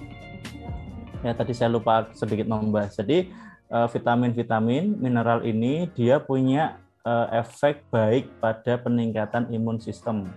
Ya 1.26 1.34
tadi 1.34 1.56
saya 1.56 1.74
lupa 1.74 2.12
sedikit 2.14 2.46
membahas. 2.46 2.94
Jadi 2.94 3.32
eh, 3.72 3.88
vitamin-vitamin 3.90 5.00
mineral 5.00 5.42
ini 5.48 5.90
dia 5.96 6.22
punya 6.22 6.78
efek 7.32 7.88
baik 7.88 8.28
pada 8.44 8.80
peningkatan 8.82 9.48
imun 9.54 9.80
sistem. 9.80 10.28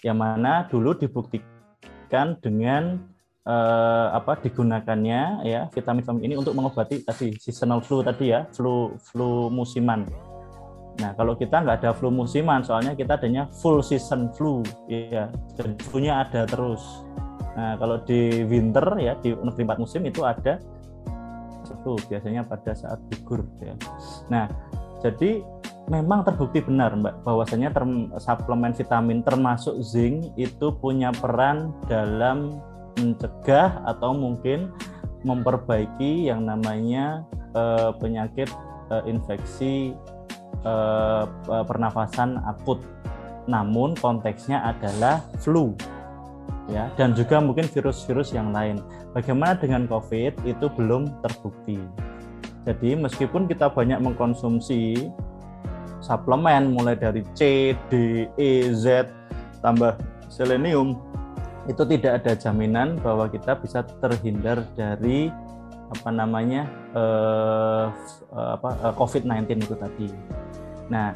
Yang 0.00 0.18
mana 0.18 0.52
dulu 0.70 0.96
dibuktikan 0.96 2.38
dengan 2.40 3.04
uh, 3.44 4.14
apa 4.16 4.40
digunakannya 4.40 5.44
ya 5.44 5.68
vitamin-vitamin 5.68 6.24
ini 6.24 6.34
untuk 6.40 6.56
mengobati 6.56 7.04
tadi 7.04 7.36
seasonal 7.36 7.84
flu 7.84 8.00
tadi 8.00 8.32
ya, 8.32 8.46
flu 8.54 8.96
flu 9.00 9.52
musiman. 9.52 10.06
Nah, 11.00 11.16
kalau 11.16 11.32
kita 11.32 11.64
nggak 11.64 11.80
ada 11.80 11.90
flu 11.96 12.12
musiman, 12.12 12.60
soalnya 12.60 12.92
kita 12.92 13.16
adanya 13.16 13.48
full 13.48 13.80
season 13.80 14.28
flu, 14.36 14.60
ya, 14.90 15.32
dan 15.56 15.78
flu-nya 15.88 16.28
ada 16.28 16.44
terus. 16.44 16.82
Nah, 17.56 17.78
kalau 17.80 18.04
di 18.04 18.44
winter 18.44 18.84
ya 19.00 19.16
di 19.16 19.32
negeri 19.32 19.62
empat 19.64 19.78
musim 19.80 20.04
itu 20.04 20.20
ada 20.26 20.60
flu 21.80 21.96
biasanya 22.10 22.44
pada 22.44 22.76
saat 22.76 23.00
gugur 23.08 23.46
ya. 23.62 23.72
Nah, 24.28 24.44
jadi 25.00 25.40
memang 25.90 26.22
terbukti 26.22 26.62
benar 26.62 26.94
Mbak 26.94 27.26
bahwasanya 27.26 27.74
term, 27.74 28.14
suplemen 28.14 28.70
vitamin 28.70 29.26
termasuk 29.26 29.82
zinc 29.82 30.30
itu 30.38 30.70
punya 30.78 31.10
peran 31.10 31.74
dalam 31.90 32.62
mencegah 32.94 33.82
atau 33.82 34.14
mungkin 34.14 34.70
memperbaiki 35.26 36.30
yang 36.30 36.46
namanya 36.46 37.26
uh, 37.58 37.90
penyakit 37.98 38.46
uh, 38.94 39.02
infeksi 39.04 39.92
uh, 40.62 41.26
pernafasan 41.66 42.38
akut. 42.46 42.78
Namun 43.50 43.98
konteksnya 43.98 44.62
adalah 44.62 45.26
flu 45.42 45.74
ya 46.70 46.86
dan 46.94 47.18
juga 47.18 47.42
mungkin 47.42 47.66
virus-virus 47.66 48.30
yang 48.30 48.54
lain. 48.54 48.78
Bagaimana 49.10 49.58
dengan 49.58 49.90
COVID 49.90 50.46
itu 50.46 50.66
belum 50.78 51.10
terbukti. 51.18 51.82
Jadi 52.62 52.94
meskipun 52.94 53.50
kita 53.50 53.72
banyak 53.72 53.98
mengkonsumsi 53.98 55.10
suplemen 56.00 56.72
mulai 56.72 56.96
dari 56.96 57.22
C, 57.36 57.72
D, 57.88 58.26
E, 58.40 58.72
Z 58.72 59.08
tambah 59.60 59.96
selenium 60.32 60.96
itu 61.68 61.82
tidak 61.84 62.24
ada 62.24 62.32
jaminan 62.34 62.96
bahwa 63.04 63.28
kita 63.28 63.54
bisa 63.60 63.84
terhindar 64.00 64.64
dari 64.74 65.28
apa 65.90 66.10
namanya 66.10 66.64
eh, 66.96 67.86
apa 68.32 68.68
eh, 68.90 68.94
COVID-19 68.96 69.50
itu 69.60 69.76
tadi. 69.76 70.08
Nah, 70.88 71.14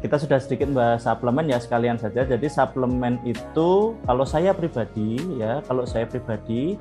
kita 0.00 0.16
sudah 0.18 0.38
sedikit 0.40 0.72
bahas 0.72 1.04
suplemen 1.04 1.50
ya 1.50 1.58
sekalian 1.60 2.00
saja. 2.00 2.24
Jadi 2.24 2.46
suplemen 2.48 3.20
itu 3.28 3.94
kalau 4.08 4.24
saya 4.24 4.56
pribadi 4.56 5.20
ya, 5.36 5.60
kalau 5.68 5.84
saya 5.84 6.08
pribadi 6.08 6.80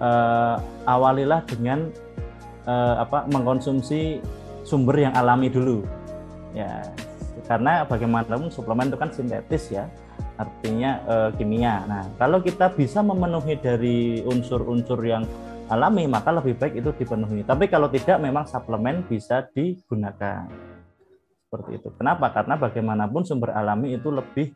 eh, 0.00 0.56
awalilah 0.88 1.44
dengan 1.44 1.92
eh, 2.64 2.94
apa 2.96 3.28
mengkonsumsi 3.28 4.22
sumber 4.64 5.08
yang 5.08 5.14
alami 5.16 5.52
dulu 5.52 5.84
ya 6.56 6.84
karena 7.46 7.86
bagaimanapun 7.86 8.50
suplemen 8.50 8.90
itu 8.90 8.98
kan 8.98 9.10
sintetis 9.14 9.70
ya 9.70 9.86
artinya 10.38 11.02
e, 11.02 11.16
kimia. 11.34 11.82
Nah, 11.84 12.02
kalau 12.14 12.38
kita 12.38 12.70
bisa 12.72 13.02
memenuhi 13.02 13.58
dari 13.58 14.22
unsur-unsur 14.22 15.02
yang 15.02 15.26
alami, 15.68 16.06
maka 16.06 16.30
lebih 16.30 16.56
baik 16.56 16.78
itu 16.78 16.90
dipenuhi. 16.94 17.42
Tapi 17.42 17.66
kalau 17.66 17.90
tidak, 17.90 18.22
memang 18.22 18.46
suplemen 18.46 19.04
bisa 19.04 19.50
digunakan. 19.50 20.46
Seperti 21.44 21.82
itu. 21.82 21.88
Kenapa? 21.98 22.30
Karena 22.30 22.54
bagaimanapun 22.54 23.26
sumber 23.26 23.50
alami 23.50 23.98
itu 23.98 24.14
lebih 24.14 24.54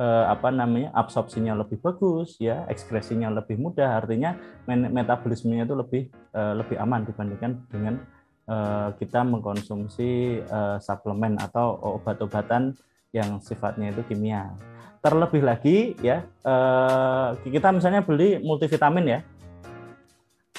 e, 0.00 0.06
apa 0.24 0.48
namanya 0.48 0.96
absorpsinya 0.96 1.52
lebih 1.52 1.76
bagus, 1.76 2.40
ya 2.40 2.64
ekskresinya 2.64 3.28
lebih 3.28 3.60
mudah. 3.60 4.00
Artinya 4.00 4.32
metabolismenya 4.66 5.68
itu 5.68 5.76
lebih 5.76 6.02
e, 6.08 6.40
lebih 6.56 6.76
aman 6.80 7.04
dibandingkan 7.04 7.68
dengan 7.68 8.00
Eh, 8.48 8.88
kita 8.96 9.28
mengkonsumsi 9.28 10.40
uh, 10.48 10.80
suplemen 10.80 11.36
atau 11.36 12.00
obat-obatan 12.00 12.72
yang 13.12 13.44
sifatnya 13.44 13.92
itu 13.92 14.00
kimia. 14.08 14.48
Terlebih 15.04 15.44
lagi 15.44 15.92
ya 16.00 16.24
uh, 16.48 17.36
kita 17.44 17.68
misalnya 17.76 18.00
beli 18.00 18.40
multivitamin 18.40 19.04
ya. 19.04 19.20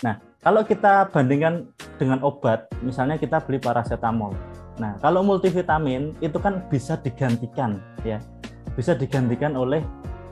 Nah 0.05 0.21
kalau 0.37 0.61
kita 0.69 1.09
bandingkan 1.09 1.65
dengan 1.97 2.21
obat, 2.21 2.69
misalnya 2.85 3.17
kita 3.17 3.41
beli 3.41 3.57
paracetamol. 3.57 4.37
Nah 4.77 4.93
kalau 5.01 5.25
multivitamin 5.25 6.13
itu 6.21 6.37
kan 6.37 6.61
bisa 6.69 6.93
digantikan 7.01 7.81
ya, 8.05 8.21
bisa 8.77 8.93
digantikan 8.93 9.57
oleh 9.57 9.81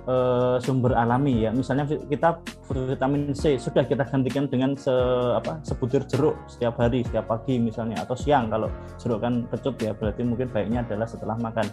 uh, 0.07 0.57
sumber 0.63 0.95
alami 0.95 1.45
ya. 1.45 1.51
Misalnya 1.53 1.85
kita 1.85 2.39
vitamin 2.71 3.35
C 3.35 3.59
sudah 3.59 3.83
kita 3.85 4.07
gantikan 4.07 4.47
dengan 4.47 4.73
se, 4.73 4.91
apa, 5.35 5.59
sebutir 5.61 6.07
jeruk 6.07 6.39
setiap 6.47 6.79
hari, 6.79 7.03
setiap 7.03 7.27
pagi 7.27 7.59
misalnya 7.59 8.01
atau 8.01 8.15
siang 8.15 8.49
kalau 8.49 8.71
jeruk 8.97 9.21
kan 9.21 9.45
kecut 9.51 9.75
ya 9.83 9.91
berarti 9.93 10.21
mungkin 10.23 10.47
baiknya 10.49 10.87
adalah 10.87 11.05
setelah 11.05 11.35
makan. 11.37 11.67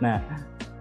Nah, 0.00 0.16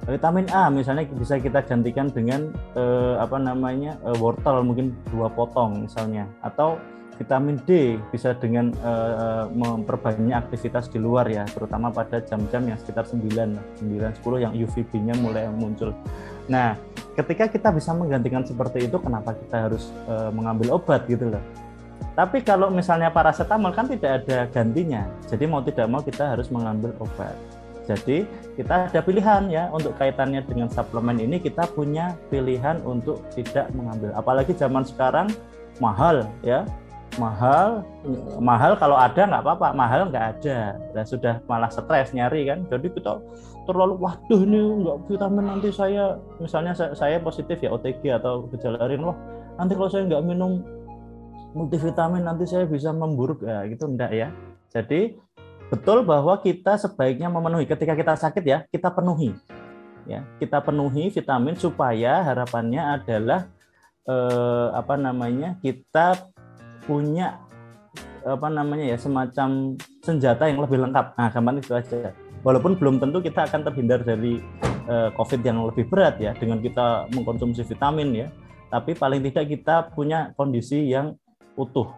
vitamin 0.08 0.48
A 0.56 0.72
misalnya 0.72 1.04
bisa 1.12 1.42
kita 1.42 1.66
gantikan 1.66 2.08
dengan 2.08 2.56
uh, 2.78 3.20
apa 3.20 3.36
namanya 3.36 4.00
uh, 4.06 4.16
wortel 4.16 4.64
mungkin 4.64 4.96
dua 5.12 5.28
potong 5.28 5.90
misalnya 5.90 6.30
atau 6.46 6.80
vitamin 7.20 7.60
D 7.68 8.00
bisa 8.16 8.32
dengan 8.40 8.72
memperbanyak 9.52 10.40
aktivitas 10.40 10.88
di 10.88 11.04
luar 11.04 11.28
ya, 11.28 11.44
terutama 11.52 11.92
pada 11.92 12.24
jam-jam 12.24 12.64
yang 12.64 12.80
sekitar 12.80 13.04
9, 13.04 13.84
9 13.84 13.84
10 13.84 14.40
yang 14.40 14.56
UVB-nya 14.56 15.20
mulai 15.20 15.52
muncul. 15.52 15.92
Nah, 16.50 16.76
ketika 17.14 17.46
kita 17.46 17.70
bisa 17.70 17.94
menggantikan 17.94 18.42
seperti 18.42 18.90
itu, 18.90 18.98
kenapa 18.98 19.38
kita 19.38 19.70
harus 19.70 19.94
uh, 20.10 20.34
mengambil 20.34 20.82
obat 20.82 21.06
gitu 21.06 21.30
loh? 21.30 21.44
Tapi 22.18 22.44
kalau 22.44 22.68
misalnya 22.74 23.14
paracetamol 23.14 23.72
kan 23.72 23.88
tidak 23.88 24.26
ada 24.26 24.50
gantinya. 24.52 25.08
Jadi 25.30 25.46
mau 25.46 25.62
tidak 25.64 25.88
mau 25.88 26.02
kita 26.04 26.36
harus 26.36 26.52
mengambil 26.52 26.92
obat. 27.00 27.38
Jadi 27.88 28.28
kita 28.60 28.92
ada 28.92 29.00
pilihan 29.02 29.50
ya 29.50 29.72
untuk 29.74 29.98
kaitannya 29.98 30.46
dengan 30.46 30.70
suplemen 30.70 31.18
ini 31.18 31.42
kita 31.42 31.66
punya 31.74 32.14
pilihan 32.28 32.82
untuk 32.84 33.24
tidak 33.34 33.72
mengambil. 33.72 34.14
Apalagi 34.14 34.52
zaman 34.54 34.84
sekarang 34.86 35.32
mahal 35.80 36.28
ya 36.44 36.68
mahal 37.18 37.82
mahal 38.38 38.78
kalau 38.78 38.94
ada 38.94 39.26
nggak 39.26 39.42
apa-apa 39.42 39.68
mahal 39.74 40.06
nggak 40.12 40.26
ada 40.38 40.78
dan 40.94 41.04
sudah 41.08 41.42
malah 41.50 41.72
stres 41.72 42.14
nyari 42.14 42.46
kan 42.46 42.62
jadi 42.70 42.88
kita 42.94 43.18
terlalu 43.70 44.02
waduh 44.02 44.42
ini 44.42 44.58
nggak 44.82 44.98
vitamin 45.06 45.46
nanti 45.46 45.70
saya 45.70 46.18
misalnya 46.42 46.74
saya, 46.74 46.92
saya 46.98 47.22
positif 47.22 47.62
ya 47.62 47.70
OTG 47.70 48.02
atau 48.18 48.50
gejala 48.50 48.90
rin 48.90 49.06
wah 49.06 49.14
nanti 49.62 49.78
kalau 49.78 49.90
saya 49.94 50.10
nggak 50.10 50.26
minum 50.26 50.66
multivitamin 51.54 52.26
nanti 52.26 52.50
saya 52.50 52.66
bisa 52.66 52.90
memburuk 52.90 53.46
ya 53.46 53.62
gitu 53.70 53.86
enggak 53.86 54.10
ya 54.10 54.28
jadi 54.74 55.14
betul 55.70 56.02
bahwa 56.02 56.42
kita 56.42 56.82
sebaiknya 56.82 57.30
memenuhi 57.30 57.70
ketika 57.70 57.94
kita 57.94 58.18
sakit 58.18 58.44
ya 58.44 58.66
kita 58.74 58.90
penuhi 58.90 59.38
ya 60.10 60.26
kita 60.42 60.66
penuhi 60.66 61.14
vitamin 61.14 61.54
supaya 61.54 62.26
harapannya 62.26 62.82
adalah 62.98 63.46
eh, 64.10 64.68
apa 64.74 64.98
namanya 64.98 65.62
kita 65.62 66.18
punya 66.90 67.38
apa 68.26 68.48
namanya 68.52 68.84
ya 68.84 68.98
semacam 69.00 69.80
senjata 70.04 70.52
yang 70.52 70.60
lebih 70.60 70.80
lengkap. 70.84 71.16
Nah, 71.16 71.30
gampang 71.32 71.58
itu 71.60 71.72
aja. 71.72 72.12
Walaupun 72.40 72.80
belum 72.80 73.04
tentu 73.04 73.20
kita 73.20 73.52
akan 73.52 73.68
terhindar 73.68 74.04
dari 74.08 74.40
uh, 74.88 75.12
COVID 75.16 75.42
yang 75.44 75.60
lebih 75.68 75.92
berat 75.92 76.18
ya 76.24 76.32
dengan 76.36 76.64
kita 76.64 77.12
mengkonsumsi 77.12 77.68
vitamin 77.68 78.26
ya. 78.26 78.28
Tapi 78.70 78.94
paling 78.94 79.26
tidak 79.26 79.50
kita 79.50 79.76
punya 79.92 80.32
kondisi 80.38 80.88
yang 80.88 81.18
utuh 81.60 81.90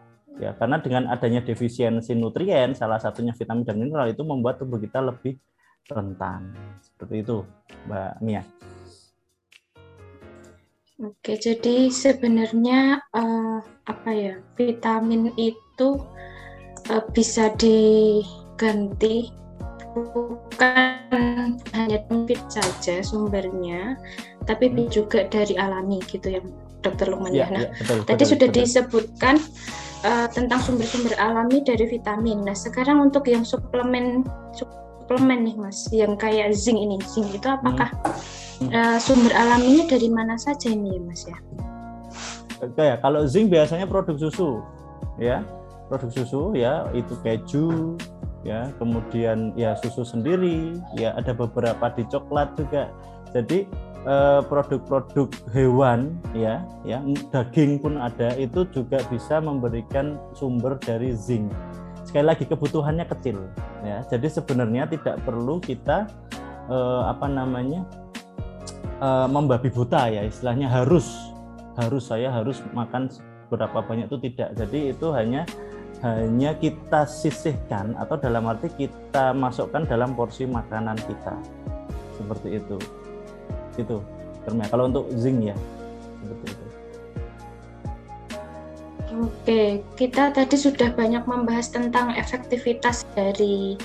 ya. 0.42 0.58
Karena 0.58 0.82
dengan 0.82 1.12
adanya 1.14 1.46
defisiensi 1.46 2.18
nutrien, 2.18 2.74
salah 2.74 2.98
satunya 2.98 3.36
vitamin 3.38 3.68
dan 3.68 3.78
mineral 3.78 4.10
itu 4.10 4.26
membuat 4.26 4.58
tubuh 4.58 4.82
kita 4.82 5.04
lebih 5.04 5.38
rentan. 5.92 6.56
Seperti 6.82 7.22
itu, 7.22 7.46
Mbak 7.86 8.14
Mia. 8.24 8.44
Oke, 11.02 11.34
jadi 11.34 11.90
sebenarnya 11.90 13.02
uh, 13.10 13.58
apa 13.90 14.10
ya 14.14 14.38
vitamin 14.54 15.34
itu 15.34 15.98
uh, 16.94 17.04
bisa 17.10 17.50
diganti 17.58 19.34
bukan 19.94 21.60
hanya 21.76 22.00
fit 22.28 22.42
saja 22.48 23.04
sumbernya, 23.04 24.00
tapi 24.48 24.72
hmm. 24.72 24.88
juga 24.90 25.28
dari 25.28 25.56
alami 25.60 26.00
gitu 26.08 26.38
ya, 26.38 26.42
Dokter 26.82 27.12
Lukman 27.12 27.36
ya. 27.36 27.48
Nah, 27.52 27.68
ya, 27.68 27.72
betul, 27.78 27.98
tadi 28.08 28.24
betul, 28.24 28.32
sudah 28.34 28.48
betul. 28.48 28.60
disebutkan 28.64 29.36
uh, 30.08 30.28
tentang 30.32 30.60
sumber-sumber 30.64 31.14
alami 31.20 31.62
dari 31.62 31.86
vitamin. 31.88 32.44
Nah, 32.48 32.56
sekarang 32.56 33.00
untuk 33.04 33.28
yang 33.28 33.44
suplemen 33.44 34.24
suplemen 34.56 35.44
nih 35.44 35.56
Mas, 35.60 35.92
yang 35.92 36.16
kayak 36.16 36.56
zinc 36.56 36.80
ini, 36.80 36.98
zinc 37.04 37.30
itu 37.32 37.48
apakah 37.48 37.92
hmm 37.92 38.42
uh, 38.70 38.98
sumber 39.02 39.34
alaminya 39.34 39.90
dari 39.90 40.06
mana 40.06 40.38
saja 40.38 40.70
ini 40.70 40.94
ya 40.94 41.02
mas 41.02 41.26
ya? 41.26 41.38
Oke 42.62 42.84
ya, 42.86 42.96
kalau 43.02 43.26
zinc 43.26 43.50
biasanya 43.50 43.90
produk 43.90 44.14
susu, 44.22 44.62
ya 45.18 45.42
produk 45.90 46.14
susu 46.14 46.54
ya 46.54 46.86
itu 46.94 47.18
keju, 47.26 47.98
ya 48.42 48.70
kemudian 48.82 49.54
ya 49.54 49.78
susu 49.80 50.06
sendiri, 50.06 50.78
ya 50.98 51.14
ada 51.18 51.34
beberapa 51.34 51.92
di 51.94 52.04
coklat 52.10 52.54
juga. 52.58 52.90
Jadi 53.32 53.64
eh, 54.06 54.42
produk-produk 54.46 55.32
hewan 55.56 56.20
ya, 56.36 56.66
ya 56.84 57.00
daging 57.32 57.80
pun 57.80 57.96
ada 58.02 58.36
itu 58.36 58.68
juga 58.76 59.00
bisa 59.08 59.40
memberikan 59.40 60.20
sumber 60.36 60.76
dari 60.82 61.16
zinc. 61.16 61.48
Sekali 62.02 62.26
lagi 62.28 62.44
kebutuhannya 62.50 63.06
kecil, 63.08 63.40
ya. 63.86 64.04
Jadi 64.10 64.28
sebenarnya 64.28 64.90
tidak 64.90 65.22
perlu 65.24 65.62
kita 65.64 66.10
eh, 66.68 67.02
apa 67.08 67.30
namanya 67.30 67.88
uh, 69.02 69.28
membabi 69.28 69.74
buta 69.74 70.08
ya 70.08 70.22
istilahnya 70.24 70.70
harus 70.70 71.34
harus 71.76 72.08
saya 72.08 72.30
harus 72.30 72.62
makan 72.72 73.10
berapa 73.50 73.84
banyak 73.84 74.08
itu 74.08 74.32
tidak 74.32 74.56
jadi 74.56 74.80
itu 74.96 75.08
hanya 75.12 75.44
hanya 76.02 76.58
kita 76.58 77.06
sisihkan 77.06 77.94
atau 77.98 78.18
dalam 78.18 78.50
arti 78.50 78.74
kita 78.74 79.38
masukkan 79.38 79.86
dalam 79.86 80.18
porsi 80.18 80.50
makanan 80.50 80.98
kita. 80.98 81.38
Seperti 82.18 82.58
itu. 82.58 82.78
Itu 83.78 84.02
termnya. 84.42 84.66
Kalau 84.70 84.90
untuk 84.90 85.06
zinc 85.14 85.54
ya 85.54 85.58
seperti 86.22 86.46
itu. 86.50 86.66
Oke, 89.12 89.84
kita 90.00 90.32
tadi 90.32 90.56
sudah 90.56 90.96
banyak 90.96 91.28
membahas 91.28 91.68
tentang 91.68 92.16
efektivitas 92.16 93.04
dari 93.12 93.76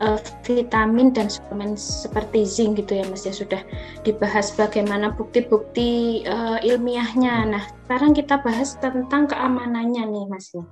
uh, 0.00 0.20
vitamin 0.44 1.10
dan 1.10 1.32
suplemen 1.32 1.74
seperti 1.76 2.44
zinc 2.44 2.80
gitu 2.80 3.00
ya 3.00 3.04
Mas 3.08 3.24
ya 3.24 3.34
sudah 3.34 3.62
dibahas 4.04 4.52
bagaimana 4.54 5.12
bukti-bukti 5.16 6.22
uh, 6.28 6.60
ilmiahnya. 6.60 7.48
Nah, 7.48 7.64
sekarang 7.86 8.12
kita 8.12 8.40
bahas 8.44 8.76
tentang 8.78 9.28
keamanannya 9.28 10.04
nih 10.08 10.24
Mas 10.28 10.52
ya. 10.52 10.64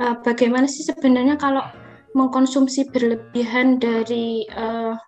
Uh, 0.00 0.14
bagaimana 0.22 0.66
sih 0.66 0.82
sebenarnya 0.82 1.38
kalau 1.38 1.62
mengkonsumsi 2.14 2.90
berlebihan 2.90 3.78
dari 3.78 4.44
uh, 4.54 4.98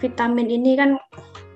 vitamin 0.00 0.48
ini 0.48 0.78
kan 0.78 0.96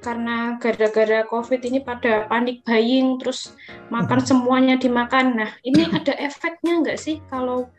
karena 0.02 0.58
gara-gara 0.58 1.22
COVID 1.30 1.62
ini 1.62 1.78
pada 1.78 2.26
panik 2.26 2.66
buying 2.66 3.22
terus 3.22 3.54
makan 3.88 4.20
hmm. 4.20 4.28
semuanya 4.28 4.74
dimakan. 4.76 5.38
Nah, 5.38 5.50
ini 5.62 5.86
ada 5.88 6.12
efeknya 6.18 6.82
nggak 6.82 6.98
sih 6.98 7.22
kalau 7.30 7.70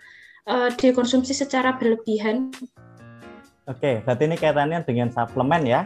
uh, 0.48 0.72
dikonsumsi 0.72 1.36
secara 1.36 1.76
berlebihan? 1.76 2.56
Oke, 3.63 4.04
berarti 4.04 4.23
ini 4.28 4.36
kaitannya 4.36 4.84
dengan 4.84 5.08
suplemen 5.08 5.63
ya. 5.63 5.82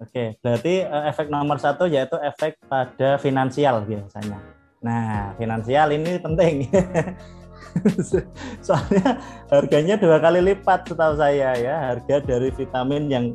Oke, 0.00 0.36
berarti 0.40 0.84
uh, 0.84 1.08
efek 1.08 1.28
nomor 1.28 1.60
satu 1.60 1.88
yaitu 1.88 2.16
efek 2.20 2.56
pada 2.68 3.20
finansial 3.20 3.84
biasanya. 3.84 4.40
Nah, 4.80 5.32
finansial 5.36 5.92
ini 5.92 6.20
penting. 6.20 6.68
Soalnya 8.66 9.20
harganya 9.52 9.96
dua 10.00 10.16
kali 10.20 10.40
lipat 10.40 10.88
setahu 10.88 11.20
saya 11.20 11.52
ya, 11.56 11.92
harga 11.92 12.24
dari 12.24 12.48
vitamin 12.52 13.08
yang 13.08 13.26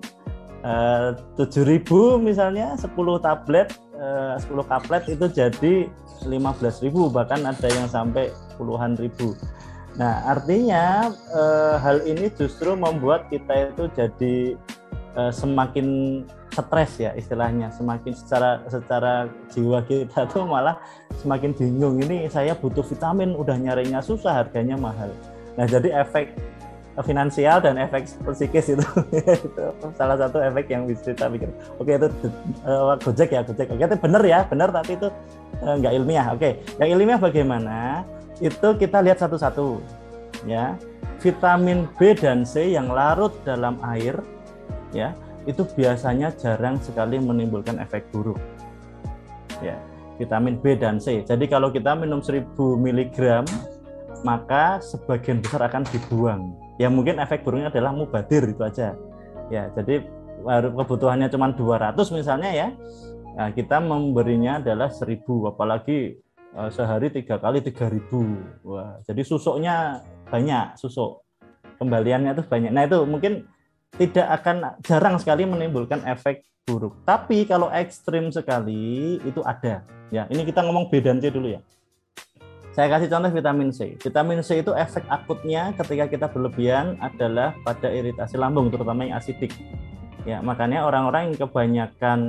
eh, 0.65 1.09
tujuh 1.37 1.65
ribu 1.65 2.17
misalnya 2.21 2.77
10 2.77 2.93
tablet 3.21 3.73
uh, 3.97 4.37
10 4.37 4.71
kaplet 4.71 5.03
itu 5.09 5.25
jadi 5.29 5.73
15.000 6.25 6.89
bahkan 7.09 7.41
ada 7.41 7.67
yang 7.69 7.89
sampai 7.89 8.29
puluhan 8.57 8.93
ribu. 8.97 9.33
Nah, 9.99 10.23
artinya 10.23 11.11
e, 11.11 11.41
hal 11.83 11.97
ini 12.07 12.31
justru 12.31 12.71
membuat 12.79 13.27
kita 13.27 13.75
itu 13.75 13.91
jadi 13.91 14.35
e, 15.15 15.21
semakin 15.35 15.87
stres 16.51 16.99
ya 16.99 17.11
istilahnya, 17.15 17.71
semakin 17.75 18.15
secara 18.15 18.63
secara 18.71 19.27
jiwa 19.51 19.83
kita 19.83 20.27
tuh 20.31 20.47
malah 20.47 20.79
semakin 21.19 21.51
bingung 21.51 21.99
ini 21.99 22.31
saya 22.31 22.55
butuh 22.55 22.83
vitamin 22.87 23.35
udah 23.35 23.55
nyarinya 23.59 23.99
susah 23.99 24.43
harganya 24.43 24.79
mahal. 24.79 25.11
Nah, 25.59 25.67
jadi 25.67 26.07
efek 26.07 26.31
finansial 27.03 27.63
dan 27.63 27.79
efek 27.79 28.03
psikis 28.35 28.75
itu, 28.75 28.83
itu 29.47 29.63
salah 29.95 30.15
satu 30.15 30.39
efek 30.39 30.71
yang 30.71 30.87
bisa 30.87 31.11
kita 31.11 31.27
pikir. 31.27 31.51
Oke 31.79 31.99
itu 31.99 32.07
uh, 32.67 32.95
Gojek 32.99 33.31
ya 33.31 33.43
Gojek. 33.43 33.67
Oke 33.71 33.83
itu 33.83 33.97
benar 33.99 34.23
ya 34.23 34.39
benar 34.47 34.71
tapi 34.71 34.95
itu 34.95 35.07
nggak 35.63 35.93
ilmiah. 35.99 36.35
Oke 36.35 36.63
yang 36.79 36.99
ilmiah 36.99 37.19
bagaimana? 37.19 38.03
Itu 38.41 38.67
kita 38.75 38.99
lihat 39.05 39.21
satu-satu 39.21 39.79
ya. 40.49 40.75
Vitamin 41.21 41.85
B 42.01 42.17
dan 42.17 42.41
C 42.41 42.73
yang 42.73 42.89
larut 42.89 43.29
dalam 43.45 43.77
air 43.85 44.17
ya 44.89 45.13
itu 45.45 45.61
biasanya 45.77 46.33
jarang 46.33 46.81
sekali 46.81 47.21
menimbulkan 47.21 47.77
efek 47.77 48.09
buruk 48.09 48.41
ya. 49.61 49.77
Vitamin 50.17 50.57
B 50.57 50.73
dan 50.77 50.97
C. 50.97 51.21
Jadi 51.21 51.45
kalau 51.45 51.69
kita 51.69 51.93
minum 51.93 52.21
1000 52.21 52.57
mg 52.57 53.17
maka 54.25 54.81
sebagian 54.81 55.41
besar 55.41 55.65
akan 55.65 55.85
dibuang. 55.93 56.57
Ya 56.81 56.89
mungkin 56.89 57.21
efek 57.21 57.45
buruknya 57.45 57.69
adalah 57.69 57.93
mubadir 57.93 58.41
itu 58.49 58.61
aja. 58.65 58.97
Ya 59.53 59.69
jadi 59.77 60.01
kebutuhannya 60.73 61.29
cuma 61.29 61.53
200 61.53 61.93
misalnya 62.17 62.49
ya. 62.49 62.67
Nah, 63.31 63.49
kita 63.55 63.79
memberinya 63.79 64.59
adalah 64.59 64.89
1000 64.91 65.23
apalagi 65.47 66.19
uh, 66.55 66.69
sehari 66.71 67.11
tiga 67.11 67.39
kali 67.39 67.59
tiga 67.63 67.87
ribu. 67.87 68.39
Wah 68.63 68.99
jadi 69.03 69.21
susuknya 69.23 70.01
banyak 70.27 70.79
susuk. 70.79 71.23
Kembaliannya 71.81 72.37
tuh 72.37 72.45
banyak. 72.45 72.69
Nah 72.69 72.85
itu 72.85 73.01
mungkin 73.09 73.49
tidak 73.97 74.27
akan 74.41 74.79
jarang 74.85 75.17
sekali 75.17 75.43
menimbulkan 75.49 76.05
efek 76.05 76.45
buruk. 76.63 76.93
Tapi 77.03 77.49
kalau 77.49 77.67
ekstrim 77.73 78.29
sekali 78.29 79.17
itu 79.25 79.41
ada. 79.41 79.81
Ya 80.13 80.29
ini 80.29 80.45
kita 80.45 80.61
ngomong 80.61 80.91
B 80.93 81.01
dan 81.01 81.17
C 81.17 81.33
dulu 81.33 81.51
ya. 81.57 81.61
Saya 82.71 82.87
kasih 82.87 83.11
contoh 83.11 83.35
vitamin 83.35 83.67
C. 83.75 83.99
Vitamin 83.99 84.39
C 84.39 84.63
itu 84.63 84.71
efek 84.71 85.03
akutnya 85.11 85.75
ketika 85.75 86.07
kita 86.07 86.25
berlebihan 86.31 86.95
adalah 87.03 87.51
pada 87.67 87.91
iritasi 87.91 88.39
lambung, 88.39 88.71
terutama 88.71 89.03
yang 89.03 89.19
asidik. 89.19 89.51
Ya, 90.23 90.39
makanya 90.39 90.87
orang-orang 90.87 91.33
yang 91.33 91.37
kebanyakan 91.43 92.19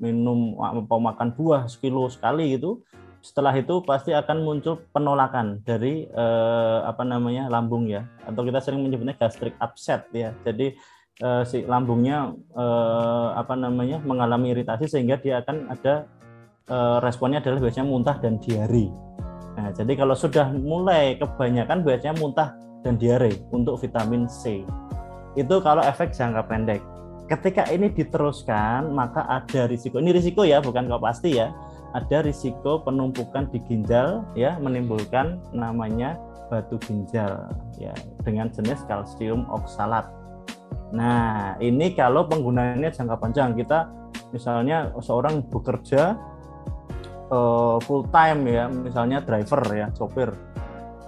minum 0.00 0.56
atau 0.56 1.02
makan 1.02 1.36
buah 1.36 1.68
sekilo 1.68 2.08
sekali 2.08 2.56
gitu, 2.56 2.80
setelah 3.20 3.52
itu 3.52 3.84
pasti 3.84 4.16
akan 4.16 4.40
muncul 4.40 4.80
penolakan 4.96 5.60
dari 5.60 6.08
eh, 6.08 6.78
apa 6.84 7.04
namanya 7.04 7.52
lambung 7.52 7.84
ya. 7.84 8.08
Atau 8.24 8.48
kita 8.48 8.64
sering 8.64 8.80
menyebutnya 8.80 9.16
gastric 9.16 9.52
upset 9.60 10.08
ya. 10.16 10.32
Jadi 10.44 10.72
eh, 11.20 11.42
si 11.44 11.62
lambungnya 11.68 12.32
eh, 12.56 13.28
apa 13.36 13.54
namanya 13.56 14.00
mengalami 14.00 14.56
iritasi 14.56 14.88
sehingga 14.88 15.20
dia 15.20 15.44
akan 15.44 15.68
ada 15.68 16.08
eh, 16.64 16.98
responnya 17.04 17.44
adalah 17.44 17.60
biasanya 17.60 17.86
muntah 17.86 18.16
dan 18.18 18.40
diare. 18.40 18.88
Nah 19.60 19.68
jadi 19.76 19.92
kalau 20.00 20.16
sudah 20.16 20.48
mulai 20.56 21.20
kebanyakan 21.20 21.84
biasanya 21.84 22.16
muntah 22.16 22.56
dan 22.80 22.96
diare 22.96 23.36
untuk 23.52 23.76
vitamin 23.76 24.24
C. 24.24 24.64
Itu 25.36 25.60
kalau 25.60 25.84
efek 25.84 26.16
jangka 26.16 26.48
pendek. 26.48 26.80
Ketika 27.28 27.68
ini 27.70 27.92
diteruskan 27.92 28.90
maka 28.90 29.22
ada 29.28 29.68
risiko. 29.70 30.00
Ini 30.00 30.10
risiko 30.10 30.42
ya 30.42 30.58
bukan 30.58 30.88
kok 30.88 31.04
pasti 31.04 31.38
ya 31.38 31.52
ada 31.90 32.22
risiko 32.22 32.82
penumpukan 32.82 33.50
di 33.50 33.58
ginjal 33.66 34.22
ya 34.38 34.58
menimbulkan 34.62 35.42
namanya 35.50 36.14
batu 36.50 36.78
ginjal 36.82 37.50
ya 37.78 37.94
dengan 38.26 38.50
jenis 38.50 38.82
kalsium 38.86 39.46
oksalat. 39.50 40.06
Nah, 40.90 41.54
ini 41.62 41.94
kalau 41.94 42.26
penggunaannya 42.26 42.90
jangka 42.90 43.16
panjang 43.18 43.54
kita 43.54 43.86
misalnya 44.34 44.90
seorang 44.98 45.46
bekerja 45.46 46.18
uh, 47.30 47.78
full 47.86 48.06
time 48.10 48.46
ya, 48.50 48.66
misalnya 48.66 49.22
driver 49.22 49.62
ya, 49.70 49.86
sopir. 49.94 50.30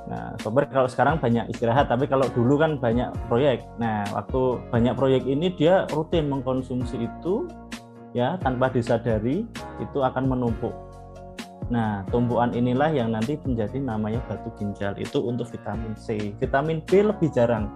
Nah, 0.07 0.35
sopir 0.39 0.67
kalau 0.71 0.87
sekarang 0.91 1.19
banyak 1.19 1.51
istirahat, 1.51 1.91
tapi 1.91 2.07
kalau 2.07 2.27
dulu 2.31 2.59
kan 2.59 2.79
banyak 2.79 3.11
proyek. 3.27 3.67
Nah, 3.79 4.07
waktu 4.15 4.59
banyak 4.71 4.95
proyek 4.95 5.23
ini 5.27 5.51
dia 5.55 5.87
rutin 5.91 6.31
mengkonsumsi 6.31 7.07
itu 7.07 7.47
ya 8.13 8.37
tanpa 8.41 8.69
disadari 8.73 9.45
itu 9.81 9.99
akan 10.01 10.25
menumpuk. 10.29 10.73
Nah, 11.73 12.05
tumpuan 12.13 12.53
inilah 12.53 12.93
yang 12.93 13.17
nanti 13.17 13.41
menjadi 13.41 13.81
namanya 13.81 14.21
batu 14.29 14.53
ginjal 14.61 14.93
itu 15.01 15.17
untuk 15.25 15.49
vitamin 15.49 15.97
C. 15.97 16.37
Vitamin 16.37 16.85
B 16.85 17.01
lebih 17.01 17.33
jarang. 17.33 17.73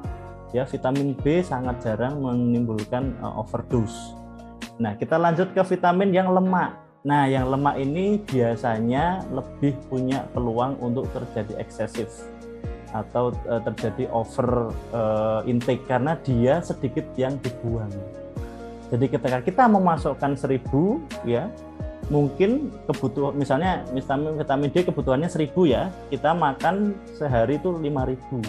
Ya, 0.52 0.68
vitamin 0.68 1.16
B 1.16 1.40
sangat 1.40 1.80
jarang 1.80 2.20
menimbulkan 2.20 3.16
uh, 3.24 3.40
overdose. 3.40 4.12
Nah, 4.76 4.92
kita 5.00 5.16
lanjut 5.16 5.56
ke 5.56 5.62
vitamin 5.64 6.12
yang 6.12 6.28
lemak. 6.28 6.76
Nah, 7.06 7.24
yang 7.24 7.48
lemak 7.48 7.80
ini 7.80 8.20
biasanya 8.20 9.24
lebih 9.32 9.78
punya 9.88 10.28
peluang 10.36 10.76
untuk 10.82 11.08
terjadi 11.16 11.62
eksesif 11.62 12.28
atau 12.92 13.32
uh, 13.48 13.60
terjadi 13.72 14.12
over 14.12 14.74
uh, 14.92 15.40
intake 15.48 15.88
karena 15.88 16.18
dia 16.20 16.60
sedikit 16.60 17.06
yang 17.16 17.40
dibuang. 17.40 17.92
Jadi 18.86 19.06
ketika 19.10 19.38
kita 19.42 19.64
memasukkan 19.66 20.38
1000 20.38 21.26
ya, 21.26 21.50
mungkin 22.06 22.70
kebutuhan 22.86 23.34
misalnya 23.34 23.82
vitamin 23.90 24.38
vitamin 24.38 24.70
D 24.70 24.86
kebutuhannya 24.86 25.26
1000 25.26 25.50
ya, 25.66 25.90
kita 26.10 26.30
makan 26.32 26.94
sehari 27.18 27.58
itu 27.58 27.74
5000. 27.74 28.42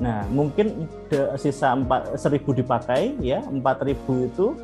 Nah, 0.00 0.24
mungkin 0.32 0.88
sisa 1.36 1.76
4, 1.76 2.16
1000 2.16 2.52
dipakai 2.52 3.16
ya, 3.20 3.40
4000 3.44 4.28
itu 4.28 4.56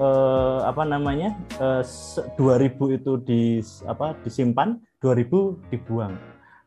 eh, 0.00 0.60
apa 0.64 0.82
namanya 0.88 1.36
eh, 1.60 1.84
2000 1.84 2.96
itu 2.96 3.12
di 3.20 3.60
apa 3.84 4.16
disimpan 4.24 4.80
2000 5.00 5.72
dibuang 5.72 6.16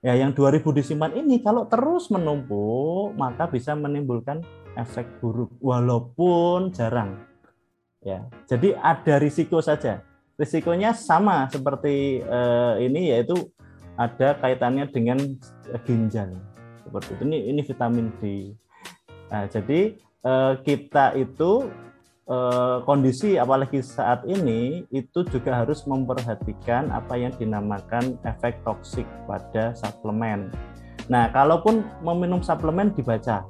ya 0.06 0.14
yang 0.14 0.36
2000 0.36 0.62
disimpan 0.76 1.12
ini 1.18 1.42
kalau 1.42 1.66
terus 1.66 2.12
menumpuk 2.14 3.16
maka 3.18 3.50
bisa 3.50 3.74
menimbulkan 3.74 4.44
efek 4.78 5.08
buruk 5.24 5.50
walaupun 5.64 6.76
jarang 6.76 7.33
ya 8.04 8.28
jadi 8.46 8.78
ada 8.80 9.18
risiko 9.20 9.60
saja. 9.64 10.04
Risikonya 10.34 10.98
sama 10.98 11.46
seperti 11.48 12.20
eh, 12.20 12.74
ini 12.82 13.14
yaitu 13.14 13.54
ada 13.96 14.34
kaitannya 14.42 14.90
dengan 14.90 15.22
ginjal. 15.86 16.34
Seperti 16.82 17.10
itu. 17.14 17.24
Ini 17.30 17.38
ini 17.54 17.62
vitamin 17.62 18.10
D. 18.18 18.52
Nah, 19.30 19.46
jadi 19.46 19.94
eh, 20.02 20.54
kita 20.66 21.14
itu 21.22 21.70
Eh, 22.24 22.78
kondisi 22.88 23.36
apalagi 23.36 23.84
saat 23.84 24.24
ini 24.24 24.88
itu 24.96 25.28
juga 25.28 25.60
harus 25.60 25.84
memperhatikan 25.84 26.88
apa 26.88 27.20
yang 27.20 27.36
dinamakan 27.36 28.16
efek 28.24 28.64
toksik 28.64 29.04
pada 29.28 29.76
suplemen. 29.76 30.48
Nah, 31.12 31.28
kalaupun 31.36 31.84
meminum 32.00 32.40
suplemen 32.40 32.96
dibaca 32.96 33.44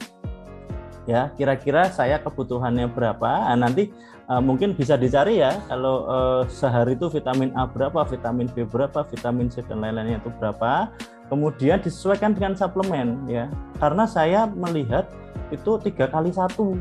ya 1.10 1.32
kira-kira 1.36 1.92
saya 1.92 2.20
kebutuhannya 2.22 2.90
berapa? 2.92 3.52
Nah, 3.52 3.68
nanti 3.68 3.92
uh, 4.28 4.40
mungkin 4.40 4.76
bisa 4.76 4.96
dicari 4.96 5.40
ya. 5.44 5.56
Kalau 5.68 6.08
uh, 6.08 6.42
sehari 6.48 6.96
itu 6.96 7.12
vitamin 7.12 7.52
A 7.56 7.68
berapa 7.68 8.04
vitamin 8.08 8.48
B 8.52 8.64
berapa 8.68 9.04
vitamin 9.08 9.52
C 9.52 9.64
dan 9.66 9.84
lain-lainnya 9.84 10.20
itu 10.24 10.32
berapa. 10.40 10.92
Kemudian 11.32 11.82
disesuaikan 11.82 12.36
dengan 12.36 12.54
suplemen 12.54 13.26
ya. 13.26 13.50
Karena 13.82 14.06
saya 14.06 14.46
melihat 14.48 15.10
itu 15.50 15.80
tiga 15.82 16.08
kali 16.08 16.30
satu. 16.30 16.78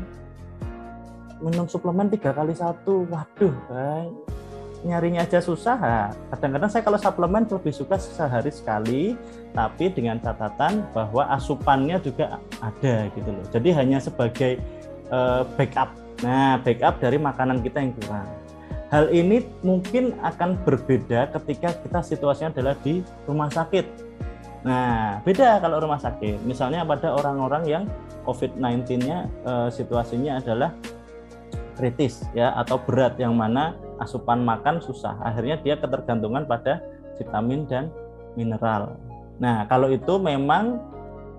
Minum 1.43 1.67
suplemen 1.67 2.07
tiga 2.07 2.31
kali 2.31 2.55
satu. 2.55 3.03
Waduh 3.09 4.22
nyarinya 4.83 5.23
aja 5.23 5.39
susah 5.39 6.11
kadang-kadang 6.27 6.69
saya 6.69 6.83
kalau 6.83 6.99
suplemen 6.99 7.47
lebih 7.47 7.71
suka 7.71 7.95
sehari 7.95 8.51
sekali 8.51 9.15
tapi 9.55 9.87
dengan 9.89 10.19
catatan 10.19 10.83
bahwa 10.91 11.23
asupannya 11.31 12.01
juga 12.03 12.41
ada 12.59 13.07
gitu 13.15 13.29
loh. 13.31 13.45
Jadi 13.53 13.69
hanya 13.71 14.01
sebagai 14.03 14.59
uh, 15.13 15.47
backup. 15.55 15.93
Nah 16.25 16.59
backup 16.59 16.99
dari 16.99 17.17
makanan 17.21 17.63
kita 17.63 17.79
yang 17.79 17.93
kurang. 18.01 18.27
Hal 18.93 19.09
ini 19.09 19.41
mungkin 19.65 20.13
akan 20.21 20.61
berbeda 20.61 21.33
ketika 21.39 21.73
kita 21.73 21.99
situasinya 22.05 22.53
adalah 22.53 22.75
di 22.81 23.01
rumah 23.25 23.49
sakit. 23.49 23.85
Nah 24.65 25.21
beda 25.23 25.61
kalau 25.63 25.79
rumah 25.79 26.01
sakit. 26.01 26.43
Misalnya 26.43 26.83
pada 26.83 27.13
orang-orang 27.13 27.63
yang 27.65 27.83
COVID-19-nya 28.25 29.17
uh, 29.47 29.69
situasinya 29.69 30.41
adalah 30.41 30.73
kritis 31.73 32.21
ya 32.37 32.53
atau 32.53 32.77
berat 32.77 33.17
yang 33.17 33.33
mana 33.33 33.73
asupan 34.03 34.43
makan 34.43 34.83
susah. 34.83 35.15
Akhirnya 35.23 35.57
dia 35.63 35.79
ketergantungan 35.79 36.45
pada 36.45 36.83
vitamin 37.15 37.63
dan 37.65 37.89
mineral. 38.37 38.99
Nah 39.39 39.65
kalau 39.65 39.89
itu 39.89 40.19
memang 40.21 40.77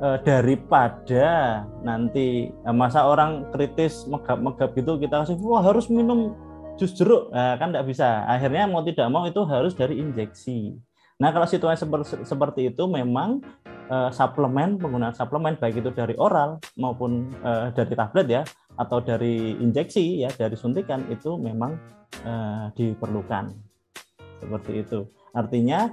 e, 0.00 0.08
daripada 0.24 1.62
nanti 1.84 2.50
e, 2.50 2.70
masa 2.74 3.06
orang 3.06 3.46
kritis 3.54 4.08
megap-megap 4.08 4.74
gitu 4.74 4.98
kita 4.98 5.22
kasih 5.22 5.38
wah 5.44 5.62
harus 5.62 5.86
minum 5.92 6.34
jus 6.74 6.90
jeruk. 6.94 7.30
Nah, 7.30 7.54
kan 7.54 7.70
tidak 7.70 7.86
bisa. 7.86 8.26
Akhirnya 8.26 8.66
mau 8.66 8.82
tidak 8.82 9.06
mau 9.06 9.24
itu 9.28 9.42
harus 9.46 9.78
dari 9.78 10.02
injeksi. 10.02 10.74
Nah 11.22 11.30
kalau 11.30 11.46
situasi 11.46 11.86
seperti, 12.26 12.74
itu 12.74 12.84
memang 12.90 13.38
uh, 13.86 14.10
suplemen 14.10 14.76
penggunaan 14.82 15.14
suplemen 15.14 15.54
baik 15.54 15.78
itu 15.78 15.94
dari 15.94 16.18
oral 16.18 16.58
maupun 16.74 17.30
uh, 17.46 17.70
dari 17.70 17.94
tablet 17.94 18.26
ya 18.26 18.42
atau 18.74 18.98
dari 18.98 19.54
injeksi 19.58 20.26
ya 20.26 20.30
dari 20.34 20.58
suntikan 20.58 21.06
itu 21.10 21.38
memang 21.38 21.78
uh, 22.26 22.70
diperlukan. 22.74 23.54
Seperti 24.42 24.72
itu. 24.82 25.06
Artinya 25.34 25.88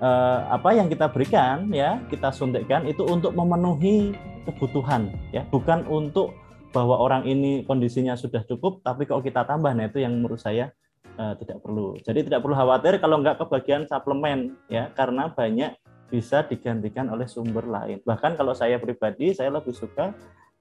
uh, 0.00 0.40
apa 0.52 0.76
yang 0.76 0.88
kita 0.88 1.08
berikan 1.08 1.68
ya 1.72 2.00
kita 2.12 2.32
suntikkan 2.32 2.84
itu 2.84 3.02
untuk 3.04 3.32
memenuhi 3.32 4.12
kebutuhan 4.46 5.10
ya 5.34 5.42
bukan 5.50 5.82
untuk 5.90 6.32
bahwa 6.70 7.00
orang 7.00 7.24
ini 7.24 7.64
kondisinya 7.64 8.14
sudah 8.14 8.44
cukup 8.44 8.84
tapi 8.84 9.08
kalau 9.08 9.24
kita 9.24 9.48
tambah. 9.48 9.72
Nah 9.72 9.88
itu 9.88 10.04
yang 10.04 10.12
menurut 10.12 10.36
saya 10.36 10.70
uh, 11.16 11.32
tidak 11.40 11.64
perlu. 11.64 11.96
Jadi 12.04 12.28
tidak 12.28 12.44
perlu 12.44 12.52
khawatir 12.52 13.00
kalau 13.00 13.24
nggak 13.24 13.40
kebagian 13.40 13.88
suplemen 13.88 14.60
ya 14.68 14.92
karena 14.92 15.32
banyak 15.32 15.72
bisa 16.06 16.46
digantikan 16.46 17.10
oleh 17.10 17.26
sumber 17.26 17.66
lain. 17.66 17.98
Bahkan 18.04 18.38
kalau 18.38 18.54
saya 18.54 18.78
pribadi 18.78 19.34
saya 19.34 19.50
lebih 19.50 19.74
suka 19.74 20.14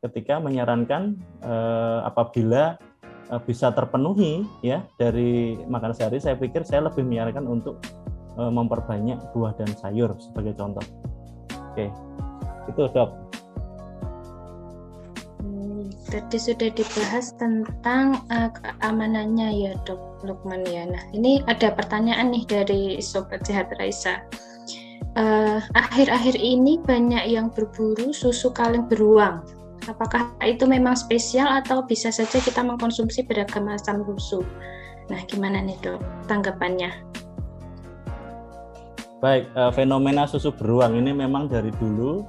ketika 0.09 0.37
menyarankan 0.37 1.17
eh, 1.41 1.99
apabila 2.05 2.77
eh, 3.33 3.41
bisa 3.43 3.73
terpenuhi 3.73 4.45
ya 4.61 4.85
dari 5.01 5.57
makan 5.65 5.91
sehari 5.97 6.21
saya 6.21 6.37
pikir 6.37 6.61
saya 6.61 6.85
lebih 6.85 7.01
menyarankan 7.01 7.45
untuk 7.49 7.81
eh, 8.37 8.51
memperbanyak 8.51 9.17
buah 9.33 9.57
dan 9.57 9.69
sayur 9.73 10.13
sebagai 10.21 10.53
contoh. 10.53 10.85
Oke. 11.73 11.89
Itu, 12.65 12.89
Dok. 12.89 13.09
Hmm, 15.43 15.85
tadi 16.09 16.37
sudah 16.41 16.73
dibahas 16.73 17.29
tentang 17.37 18.25
uh, 18.33 18.49
keamanannya 18.49 19.53
ya 19.53 19.71
dok 19.85 20.25
Lukman 20.25 20.65
ya. 20.65 20.89
Nah 20.89 21.03
ini 21.13 21.45
ada 21.45 21.69
pertanyaan 21.69 22.33
nih 22.33 22.41
dari 22.49 22.83
Sobat 23.05 23.45
Sehat 23.45 23.69
Raisa. 23.77 24.25
Akhir-akhir 25.77 26.35
uh, 26.35 26.41
ini 26.41 26.81
banyak 26.81 27.29
yang 27.29 27.53
berburu 27.53 28.09
susu 28.09 28.49
kaleng 28.49 28.89
beruang 28.89 29.45
Apakah 29.85 30.33
itu 30.41 30.65
memang 30.65 30.97
spesial 30.97 31.45
atau 31.45 31.85
bisa 31.85 32.09
saja 32.09 32.41
kita 32.41 32.65
mengkonsumsi 32.65 33.21
beragam 33.21 33.69
macam 33.69 34.01
susu? 34.01 34.41
Nah, 35.13 35.21
gimana 35.29 35.61
nih 35.61 35.77
dok 35.85 36.01
tanggapannya? 36.25 36.89
Baik, 39.21 39.45
uh, 39.53 39.69
fenomena 39.69 40.25
susu 40.25 40.49
beruang 40.49 40.97
ini 40.97 41.13
memang 41.13 41.45
dari 41.45 41.69
dulu 41.77 42.25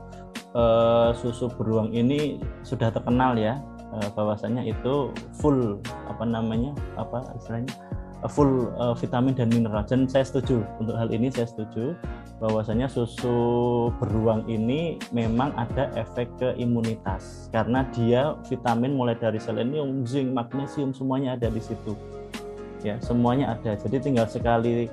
uh, 0.53 1.17
susu 1.17 1.49
beruang 1.57 1.97
ini 1.97 2.41
sudah 2.61 2.93
terkenal 2.93 3.41
ya 3.41 3.57
uh, 3.97 4.09
bahwasanya 4.13 4.61
itu 4.61 5.09
full 5.41 5.81
apa 6.13 6.25
namanya 6.29 6.77
apa 7.01 7.25
istilahnya 7.41 7.73
full 8.29 8.69
uh, 8.77 8.93
vitamin 8.93 9.33
dan 9.33 9.49
mineral. 9.49 9.81
Dan 9.89 10.05
saya 10.05 10.29
setuju 10.29 10.61
untuk 10.77 10.97
hal 10.97 11.09
ini 11.09 11.33
saya 11.33 11.49
setuju 11.49 11.97
bahwasanya 12.37 12.85
susu 12.85 13.89
beruang 13.97 14.45
ini 14.45 15.01
memang 15.09 15.57
ada 15.57 15.89
efek 15.97 16.29
ke 16.37 16.53
imunitas 16.61 17.49
karena 17.49 17.89
dia 17.97 18.37
vitamin 18.45 18.93
mulai 18.93 19.17
dari 19.17 19.41
selenium, 19.41 20.05
zinc, 20.05 20.37
magnesium 20.37 20.93
semuanya 20.93 21.37
ada 21.37 21.49
di 21.49 21.63
situ. 21.65 21.97
Ya, 22.85 23.01
semuanya 23.01 23.57
ada. 23.57 23.73
Jadi 23.75 23.97
tinggal 23.99 24.29
sekali 24.29 24.87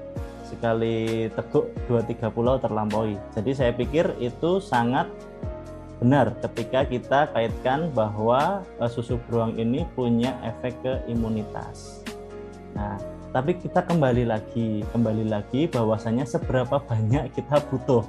sekali 0.48 1.28
teguk 1.36 1.68
dua 1.86 2.02
tiga 2.08 2.32
pulau 2.32 2.56
terlampaui. 2.62 3.20
Jadi 3.36 3.52
saya 3.52 3.72
pikir 3.76 4.08
itu 4.24 4.64
sangat 4.64 5.12
benar 6.00 6.36
ketika 6.44 6.84
kita 6.88 7.20
kaitkan 7.32 7.92
bahwa 7.92 8.64
eh, 8.80 8.90
susu 8.92 9.20
beruang 9.28 9.60
ini 9.60 9.84
punya 9.96 10.36
efek 10.48 10.76
ke 10.80 10.94
imunitas. 11.12 12.04
Nah, 12.74 12.98
tapi 13.34 13.58
kita 13.58 13.82
kembali 13.82 14.30
lagi 14.30 14.86
kembali 14.94 15.26
lagi 15.28 15.66
bahwasanya 15.68 16.24
seberapa 16.24 16.78
banyak 16.78 17.34
kita 17.34 17.60
butuh 17.68 18.06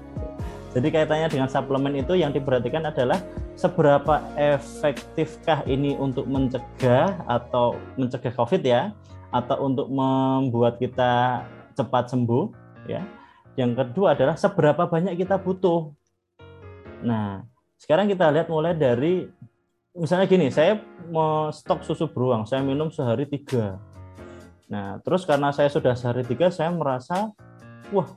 jadi 0.74 0.90
kaitannya 0.90 1.30
dengan 1.30 1.46
suplemen 1.46 1.94
itu 1.94 2.18
yang 2.18 2.34
diperhatikan 2.34 2.82
adalah 2.82 3.22
seberapa 3.54 4.18
efektifkah 4.34 5.62
ini 5.70 5.94
untuk 5.94 6.26
mencegah 6.26 7.22
atau 7.30 7.78
mencegah 7.94 8.34
COVID 8.34 8.62
ya, 8.66 8.90
atau 9.30 9.70
untuk 9.70 9.86
membuat 9.86 10.82
kita 10.82 11.46
cepat 11.78 12.10
sembuh 12.10 12.50
ya. 12.90 13.06
Yang 13.54 13.86
kedua 13.86 14.18
adalah 14.18 14.34
seberapa 14.34 14.90
banyak 14.90 15.14
kita 15.14 15.38
butuh. 15.38 15.94
Nah, 17.06 17.46
sekarang 17.78 18.10
kita 18.10 18.34
lihat 18.34 18.50
mulai 18.50 18.74
dari 18.74 19.30
misalnya 19.94 20.26
gini, 20.26 20.50
saya 20.50 20.82
mau 21.06 21.54
stok 21.54 21.86
susu 21.86 22.10
beruang, 22.10 22.50
saya 22.50 22.66
minum 22.66 22.90
sehari 22.90 23.30
tiga 23.30 23.78
Nah, 24.64 24.96
terus 25.04 25.28
karena 25.28 25.52
saya 25.52 25.68
sudah 25.68 25.92
sehari 25.92 26.24
tiga, 26.24 26.48
saya 26.48 26.72
merasa, 26.72 27.30
wah, 27.92 28.08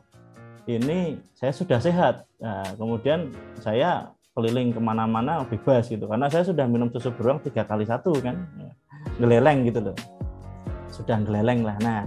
ini 0.68 1.20
saya 1.36 1.52
sudah 1.52 1.80
sehat. 1.80 2.24
Nah, 2.39 2.64
kemudian 2.80 3.32
saya 3.60 4.16
keliling 4.32 4.72
ke 4.72 4.80
mana-mana 4.80 5.43
bebas 5.43 5.91
gitu, 5.91 6.08
karena 6.08 6.32
saya 6.32 6.48
sudah 6.48 6.64
minum 6.70 6.88
susu 6.93 7.12
beruang 7.12 7.43
tiga 7.43 7.68
kali 7.68 7.84
satu 7.84 8.16
kan, 8.22 8.48
geleleng 9.18 9.68
gitu 9.68 9.91
loh, 9.91 9.98
sudah 10.93 11.20
geleleng 11.26 11.66
lah. 11.66 11.76
Nah, 11.82 12.06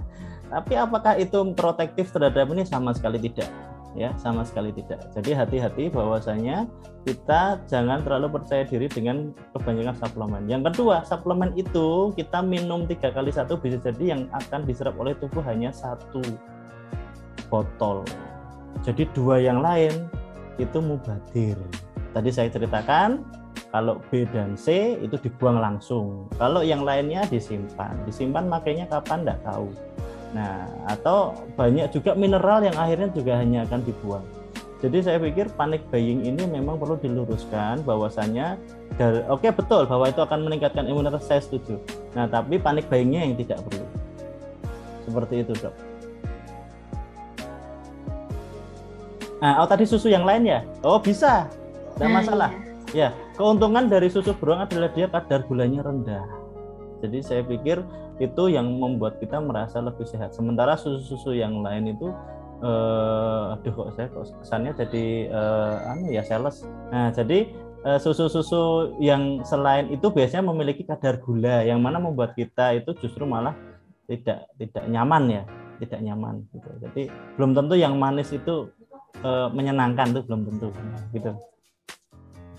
Tapi 0.51 0.75
apakah 0.75 1.15
itu 1.15 1.55
protektif 1.55 2.11
terhadap 2.11 2.51
ini 2.51 2.67
sama 2.67 2.91
sekali 2.91 3.23
tidak? 3.23 3.47
Ya, 3.91 4.15
sama 4.15 4.47
sekali 4.47 4.71
tidak. 4.71 5.03
Jadi 5.11 5.35
hati-hati 5.35 5.91
bahwasanya 5.91 6.63
kita 7.03 7.59
jangan 7.67 7.99
terlalu 7.99 8.39
percaya 8.39 8.63
diri 8.63 8.87
dengan 8.87 9.35
kebanyakan 9.51 9.95
suplemen. 9.99 10.43
Yang 10.47 10.71
kedua, 10.71 11.03
suplemen 11.03 11.51
itu 11.59 12.15
kita 12.15 12.39
minum 12.39 12.87
tiga 12.87 13.11
kali 13.11 13.35
satu 13.35 13.59
bisa 13.59 13.75
jadi 13.83 14.15
yang 14.15 14.21
akan 14.31 14.63
diserap 14.63 14.95
oleh 14.95 15.11
tubuh 15.19 15.43
hanya 15.43 15.75
satu 15.75 16.23
botol. 17.51 18.07
Jadi 18.79 19.11
dua 19.11 19.43
yang 19.43 19.59
lain 19.59 20.07
itu 20.55 20.79
mubadir. 20.79 21.59
Tadi 22.15 22.29
saya 22.31 22.47
ceritakan 22.47 23.27
kalau 23.71 24.03
B 24.11 24.27
dan 24.31 24.55
C 24.59 24.95
itu 24.99 25.15
dibuang 25.19 25.59
langsung. 25.59 26.27
Kalau 26.35 26.59
yang 26.63 26.83
lainnya 26.83 27.23
disimpan. 27.27 27.95
Disimpan 28.07 28.47
makanya 28.47 28.87
kapan 28.87 29.23
tidak 29.23 29.39
tahu. 29.47 29.67
Nah, 30.31 30.63
atau 30.87 31.35
banyak 31.59 31.91
juga 31.91 32.15
mineral 32.15 32.63
yang 32.63 32.77
akhirnya 32.79 33.11
juga 33.11 33.35
hanya 33.39 33.67
akan 33.67 33.83
dibuang. 33.83 34.25
Jadi 34.81 34.97
saya 35.05 35.21
pikir 35.21 35.53
panic 35.53 35.85
buying 35.93 36.25
ini 36.25 36.41
memang 36.49 36.81
perlu 36.81 36.97
diluruskan 36.97 37.85
bahwasannya 37.85 38.57
oke 39.29 39.45
okay, 39.45 39.53
betul 39.53 39.85
bahwa 39.85 40.09
itu 40.09 40.17
akan 40.17 40.41
meningkatkan 40.41 40.89
imunitas 40.89 41.29
saya 41.29 41.37
setuju. 41.37 41.77
Nah, 42.17 42.25
tapi 42.25 42.57
panic 42.57 42.89
buyingnya 42.89 43.29
yang 43.29 43.37
tidak 43.37 43.61
perlu. 43.61 43.85
Seperti 45.05 45.45
itu, 45.45 45.53
Dok. 45.53 45.75
Nah, 49.41 49.57
oh 49.61 49.67
tadi 49.69 49.85
susu 49.89 50.09
yang 50.09 50.25
lain 50.25 50.45
ya? 50.45 50.59
Oh, 50.85 51.01
bisa. 51.01 51.49
Tidak 51.97 52.09
nah, 52.09 52.21
masalah. 52.21 52.51
Iya. 52.93 53.09
Ya, 53.09 53.09
keuntungan 53.37 53.89
dari 53.89 54.09
susu 54.09 54.33
beruang 54.37 54.65
adalah 54.65 54.89
dia 54.93 55.09
kadar 55.09 55.45
gulanya 55.45 55.81
rendah. 55.81 56.25
Jadi 57.01 57.17
saya 57.25 57.41
pikir 57.41 57.81
itu 58.21 58.53
yang 58.53 58.69
membuat 58.77 59.17
kita 59.17 59.41
merasa 59.41 59.81
lebih 59.81 60.05
sehat. 60.05 60.37
Sementara 60.37 60.77
susu-susu 60.77 61.33
yang 61.33 61.65
lain 61.65 61.97
itu 61.97 62.13
uh, 62.61 63.57
aduh 63.57 63.73
kok 63.73 63.89
saya 63.97 64.07
kok 64.13 64.29
kesannya 64.45 64.71
jadi 64.77 65.05
uh, 65.33 65.91
anu 65.97 66.13
ya 66.13 66.21
sales. 66.21 66.61
Nah, 66.93 67.09
jadi 67.09 67.49
uh, 67.81 67.97
susu-susu 67.97 68.93
yang 69.01 69.41
selain 69.41 69.89
itu 69.89 70.13
biasanya 70.13 70.45
memiliki 70.53 70.85
kadar 70.85 71.17
gula 71.17 71.65
yang 71.65 71.81
mana 71.81 71.97
membuat 71.97 72.37
kita 72.37 72.77
itu 72.77 72.93
justru 73.01 73.25
malah 73.25 73.57
tidak 74.05 74.45
tidak 74.61 74.85
nyaman 74.85 75.41
ya, 75.41 75.43
tidak 75.81 75.99
nyaman 76.05 76.45
gitu. 76.53 76.69
Jadi 76.85 77.03
belum 77.41 77.57
tentu 77.57 77.73
yang 77.73 77.97
manis 77.97 78.29
itu 78.29 78.69
uh, 79.25 79.49
menyenangkan 79.49 80.13
tuh 80.13 80.23
belum 80.29 80.45
tentu 80.45 80.69
gitu. 81.17 81.31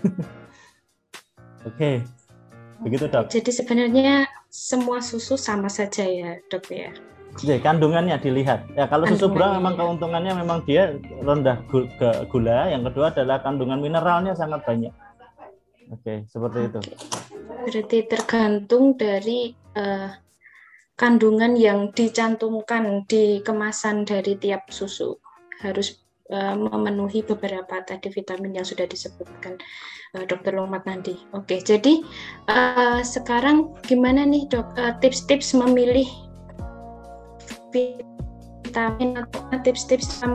Oke. 1.63 1.79
Okay. 1.79 1.95
Begitu, 2.83 3.07
Dok. 3.07 3.31
Jadi 3.31 3.51
sebenarnya 3.55 4.27
semua 4.53 5.01
susu 5.01 5.33
sama 5.33 5.65
saja 5.65 6.05
ya, 6.05 6.37
Dok 6.53 6.69
ya. 6.69 6.93
Jadi 7.41 7.65
kandungannya 7.65 8.21
dilihat. 8.21 8.69
Ya 8.77 8.85
kalau 8.85 9.09
susu 9.09 9.25
beruang 9.25 9.57
memang 9.57 9.73
keuntungannya 9.73 10.37
memang 10.37 10.61
dia 10.69 10.93
rendah 11.25 11.65
gula. 12.29 12.69
Yang 12.69 12.93
kedua 12.93 13.09
adalah 13.09 13.41
kandungan 13.41 13.81
mineralnya 13.81 14.37
sangat 14.37 14.61
banyak. 14.61 14.93
Oke, 15.89 16.29
seperti 16.29 16.69
itu. 16.69 16.79
Berarti 17.65 17.97
tergantung 18.05 18.93
dari 18.93 19.57
uh, 19.73 20.13
kandungan 20.93 21.57
yang 21.57 21.89
dicantumkan 21.89 23.09
di 23.09 23.41
kemasan 23.41 24.05
dari 24.05 24.37
tiap 24.37 24.69
susu. 24.69 25.17
Harus 25.65 26.02
uh, 26.33 26.55
memenuhi 26.57 27.21
beberapa 27.21 27.85
tadi 27.85 28.09
vitamin 28.09 28.57
yang 28.57 28.65
sudah 28.65 28.89
disebutkan 28.89 29.61
uh, 30.17 30.25
Dokter 30.25 30.57
Longmat 30.57 30.83
nanti. 30.89 31.15
Oke, 31.37 31.61
jadi 31.61 32.01
uh, 32.49 32.99
sekarang 33.05 33.77
gimana 33.85 34.25
nih 34.25 34.49
dok 34.49 34.73
tips-tips 34.99 35.53
uh, 35.53 35.63
memilih 35.63 36.09
vitamin 38.73 39.21
atau 39.21 39.41
tips-tips 39.61 40.25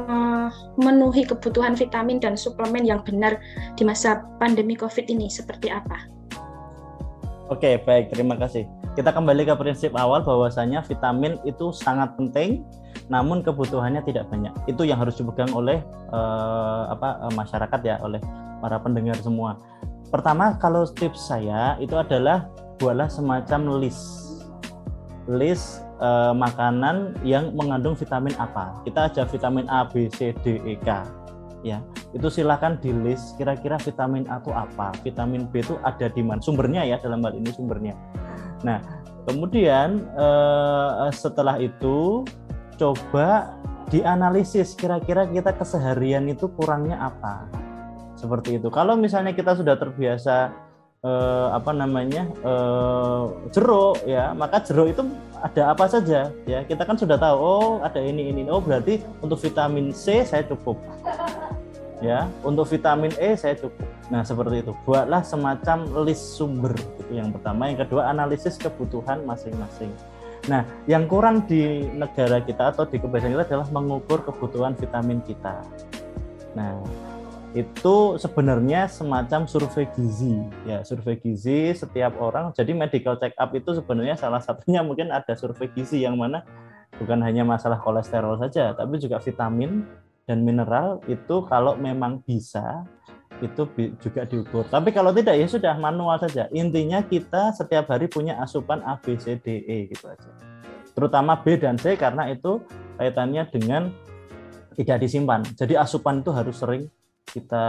memenuhi 0.79 1.27
kebutuhan 1.27 1.75
vitamin 1.75 2.23
dan 2.23 2.39
suplemen 2.39 2.87
yang 2.87 3.03
benar 3.03 3.43
di 3.75 3.83
masa 3.83 4.23
pandemi 4.39 4.79
COVID 4.79 5.11
ini 5.11 5.27
seperti 5.27 5.71
apa? 5.75 6.07
Oke, 7.49 7.81
baik, 7.83 8.13
terima 8.13 8.37
kasih. 8.37 8.69
Kita 8.93 9.09
kembali 9.15 9.49
ke 9.49 9.55
prinsip 9.57 9.97
awal 9.97 10.21
bahwasanya 10.21 10.85
vitamin 10.85 11.41
itu 11.49 11.73
sangat 11.73 12.13
penting, 12.19 12.67
namun 13.09 13.41
kebutuhannya 13.41 14.05
tidak 14.05 14.29
banyak. 14.29 14.53
Itu 14.69 14.85
yang 14.85 15.01
harus 15.01 15.17
dipegang 15.17 15.53
oleh 15.53 15.81
uh, 16.13 16.93
apa 16.93 17.29
uh, 17.29 17.33
masyarakat 17.33 17.81
ya, 17.85 17.97
oleh 18.05 18.21
para 18.61 18.77
pendengar 18.81 19.17
semua. 19.21 19.57
Pertama, 20.09 20.57
kalau 20.57 20.89
tips 20.89 21.29
saya 21.29 21.77
itu 21.81 21.93
adalah 21.97 22.49
buatlah 22.81 23.13
semacam 23.13 23.81
list, 23.81 24.01
list 25.29 25.85
uh, 26.01 26.33
makanan 26.33 27.17
yang 27.27 27.53
mengandung 27.53 27.93
vitamin 27.93 28.33
apa. 28.41 28.81
Kita 28.89 29.13
aja 29.13 29.23
vitamin 29.29 29.69
A, 29.69 29.85
B, 29.85 30.09
C, 30.09 30.33
D, 30.41 30.61
E, 30.65 30.81
K 30.81 31.19
ya 31.67 31.83
itu 32.15 32.29
silahkan 32.31 32.79
di 32.79 32.95
list 32.95 33.35
kira-kira 33.37 33.77
vitamin 33.83 34.25
A 34.31 34.39
itu 34.39 34.55
apa 34.55 34.95
vitamin 35.03 35.51
B 35.51 35.61
itu 35.61 35.75
ada 35.83 36.07
di 36.07 36.23
mana 36.23 36.39
sumbernya 36.39 36.87
ya 36.87 36.97
dalam 37.03 37.23
hal 37.27 37.35
ini 37.35 37.51
sumbernya 37.51 37.99
nah 38.63 38.79
kemudian 39.27 40.07
eh, 40.15 41.11
setelah 41.11 41.59
itu 41.59 42.23
coba 42.79 43.59
dianalisis 43.91 44.79
kira-kira 44.79 45.27
kita 45.27 45.53
keseharian 45.53 46.31
itu 46.31 46.47
kurangnya 46.55 47.03
apa. 47.03 47.51
Seperti 48.15 48.63
itu. 48.63 48.71
Kalau 48.71 48.95
misalnya 48.95 49.35
kita 49.35 49.59
sudah 49.59 49.75
terbiasa 49.75 50.55
eh, 51.03 51.49
apa 51.55 51.71
namanya 51.75 52.27
eh, 52.31 53.23
jeruk 53.55 54.03
ya 54.07 54.35
maka 54.35 54.63
jeruk 54.63 54.95
itu 54.95 55.03
ada 55.43 55.75
apa 55.75 55.85
saja 55.91 56.31
ya. 56.47 56.63
Kita 56.63 56.87
kan 56.87 56.95
sudah 56.99 57.19
tahu 57.19 57.37
oh 57.39 57.71
ada 57.83 57.99
ini 57.99 58.31
ini 58.31 58.47
oh 58.47 58.63
berarti 58.63 59.03
untuk 59.23 59.43
vitamin 59.43 59.91
C 59.91 60.23
saya 60.23 60.47
cukup. 60.47 60.79
Ya 61.99 62.31
untuk 62.47 62.71
vitamin 62.71 63.11
E 63.19 63.35
saya 63.35 63.59
cukup. 63.59 63.87
Nah 64.11 64.23
seperti 64.23 64.63
itu. 64.63 64.73
Buatlah 64.87 65.23
semacam 65.27 66.07
list 66.07 66.39
sumber 66.39 66.75
itu 66.75 67.19
yang 67.19 67.35
pertama. 67.35 67.71
Yang 67.71 67.87
kedua 67.87 68.11
analisis 68.11 68.55
kebutuhan 68.55 69.27
masing-masing 69.27 69.91
nah 70.49 70.65
yang 70.89 71.05
kurang 71.05 71.45
di 71.45 71.85
negara 71.93 72.41
kita 72.41 72.73
atau 72.73 72.89
di 72.89 72.97
kebiasaan 72.97 73.37
kita 73.37 73.45
adalah 73.53 73.69
mengukur 73.69 74.25
kebutuhan 74.25 74.73
vitamin 74.75 75.21
kita. 75.23 75.61
Nah 76.57 76.81
itu 77.53 78.17
sebenarnya 78.17 78.89
semacam 78.89 79.45
survei 79.45 79.89
gizi. 79.93 80.37
Ya 80.65 80.81
survei 80.85 81.21
gizi 81.21 81.77
setiap 81.77 82.17
orang. 82.21 82.57
Jadi 82.57 82.73
medical 82.73 83.21
check 83.21 83.37
up 83.37 83.53
itu 83.53 83.77
sebenarnya 83.77 84.17
salah 84.17 84.41
satunya 84.41 84.81
mungkin 84.81 85.13
ada 85.13 85.37
survei 85.37 85.69
gizi 85.73 86.03
yang 86.05 86.17
mana 86.17 86.45
bukan 86.99 87.21
hanya 87.23 87.47
masalah 87.47 87.79
kolesterol 87.79 88.41
saja 88.43 88.75
tapi 88.75 88.99
juga 88.99 89.23
vitamin 89.23 89.87
dan 90.25 90.43
mineral 90.45 91.01
itu 91.07 91.45
kalau 91.47 91.79
memang 91.79 92.21
bisa 92.27 92.85
itu 93.39 93.63
juga 94.03 94.23
diukur. 94.27 94.65
Tapi 94.67 94.91
kalau 94.91 95.15
tidak 95.15 95.39
ya 95.39 95.47
sudah 95.47 95.75
manual 95.79 96.19
saja. 96.19 96.51
Intinya 96.51 97.03
kita 97.03 97.55
setiap 97.55 97.91
hari 97.91 98.11
punya 98.11 98.39
asupan 98.43 98.83
A, 98.83 98.99
B, 98.99 99.15
C, 99.19 99.39
D, 99.39 99.63
E 99.65 99.91
gitu 99.91 100.11
aja. 100.11 100.31
Terutama 100.95 101.39
B 101.39 101.55
dan 101.55 101.79
C 101.79 101.95
karena 101.95 102.27
itu 102.27 102.59
kaitannya 102.99 103.47
dengan 103.55 103.95
tidak 104.75 104.99
disimpan. 105.03 105.47
Jadi 105.55 105.75
asupan 105.79 106.23
itu 106.23 106.31
harus 106.35 106.59
sering 106.59 106.91
kita 107.29 107.67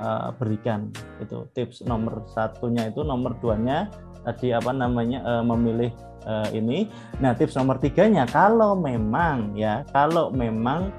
uh, 0.00 0.28
berikan. 0.34 0.90
Itu 1.22 1.46
tips 1.52 1.84
nomor 1.86 2.26
satunya 2.32 2.90
itu 2.90 3.04
nomor 3.06 3.38
duanya 3.38 3.92
tadi 4.22 4.54
apa 4.54 4.70
namanya 4.70 5.22
uh, 5.22 5.44
memilih 5.46 5.94
uh, 6.26 6.48
ini. 6.50 6.90
Nah 7.22 7.34
tips 7.36 7.54
nomor 7.58 7.78
tiganya 7.78 8.26
kalau 8.26 8.74
memang 8.78 9.54
ya 9.54 9.86
kalau 9.90 10.30
memang 10.30 10.90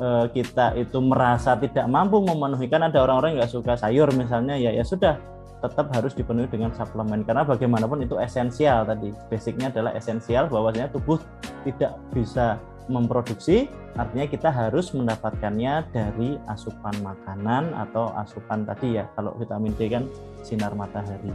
Eh, 0.00 0.26
kita 0.32 0.72
itu 0.80 0.98
merasa 1.04 1.52
tidak 1.60 1.84
mampu 1.84 2.16
memenuhi 2.24 2.64
kan 2.64 2.80
ada 2.80 3.04
orang-orang 3.04 3.36
nggak 3.36 3.52
suka 3.52 3.76
sayur 3.76 4.08
misalnya 4.16 4.56
ya 4.56 4.72
ya 4.72 4.80
sudah 4.80 5.20
tetap 5.60 5.92
harus 5.92 6.16
dipenuhi 6.16 6.48
dengan 6.48 6.72
suplemen. 6.72 7.22
Karena 7.28 7.44
bagaimanapun 7.44 8.00
itu 8.00 8.16
esensial 8.16 8.88
tadi. 8.88 9.12
Basicnya 9.28 9.68
adalah 9.68 9.92
esensial 9.92 10.48
bahwasanya 10.48 10.90
tubuh 10.90 11.20
tidak 11.62 11.94
bisa 12.10 12.56
memproduksi 12.90 13.70
artinya 13.94 14.26
kita 14.26 14.50
harus 14.50 14.90
mendapatkannya 14.90 15.86
dari 15.94 16.34
asupan 16.50 16.96
makanan 17.04 17.70
atau 17.76 18.10
asupan 18.18 18.66
tadi 18.66 18.98
ya 18.98 19.06
kalau 19.14 19.36
vitamin 19.38 19.70
D 19.76 19.92
kan 19.92 20.08
sinar 20.40 20.72
matahari. 20.72 21.30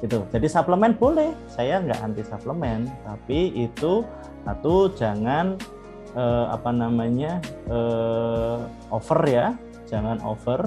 Itu 0.00 0.24
jadi 0.32 0.48
suplemen 0.48 0.96
boleh. 0.96 1.36
Saya 1.52 1.78
nggak 1.84 2.00
anti 2.00 2.24
suplemen 2.24 2.88
tapi 3.04 3.52
itu 3.52 4.00
satu 4.48 4.90
jangan 4.96 5.60
eh, 6.14 6.46
apa 6.50 6.70
namanya 6.70 7.38
eh, 7.68 8.58
over 8.92 9.20
ya. 9.26 9.54
Jangan 9.90 10.22
over. 10.22 10.66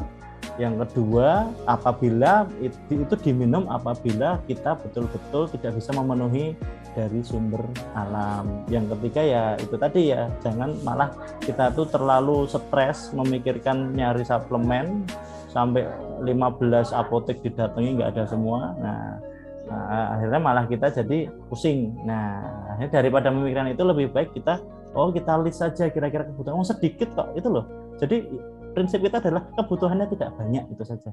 Yang 0.62 0.86
kedua 0.86 1.50
apabila 1.66 2.46
itu, 2.62 2.78
itu 2.94 3.16
diminum 3.26 3.66
apabila 3.74 4.38
kita 4.46 4.78
betul-betul 4.78 5.50
tidak 5.58 5.82
bisa 5.82 5.90
memenuhi 5.98 6.54
dari 6.94 7.26
sumber 7.26 7.64
alam. 7.98 8.62
Yang 8.70 8.94
ketiga 8.94 9.22
ya 9.24 9.44
itu 9.58 9.76
tadi 9.80 10.14
ya 10.14 10.30
jangan 10.46 10.78
malah 10.86 11.10
kita 11.42 11.74
tuh 11.74 11.90
terlalu 11.90 12.46
stres 12.46 13.10
memikirkan 13.18 13.98
nyari 13.98 14.22
suplemen 14.22 15.10
sampai 15.50 15.90
15 16.22 16.94
apotek 16.94 17.42
didatangi 17.42 17.98
nggak 17.98 18.14
ada 18.14 18.24
semua. 18.30 18.78
Nah 18.78 19.34
Nah, 19.64 20.20
akhirnya 20.20 20.40
malah 20.44 20.66
kita 20.68 20.92
jadi 20.92 21.32
pusing. 21.48 21.96
Nah, 22.04 22.78
daripada 22.92 23.32
memikirkan 23.32 23.72
itu 23.72 23.84
lebih 23.88 24.12
baik 24.12 24.36
kita 24.36 24.60
oh 24.94 25.10
kita 25.14 25.34
list 25.42 25.60
saja 25.62 25.90
kira-kira 25.90 26.26
kebutuhan. 26.26 26.58
Oh 26.58 26.66
sedikit 26.66 27.12
kok 27.14 27.34
itu 27.38 27.50
loh. 27.50 27.66
Jadi 28.02 28.26
prinsip 28.74 29.02
kita 29.02 29.22
adalah 29.22 29.46
kebutuhannya 29.58 30.08
tidak 30.14 30.34
banyak 30.38 30.66
itu 30.74 30.84
saja. 30.86 31.12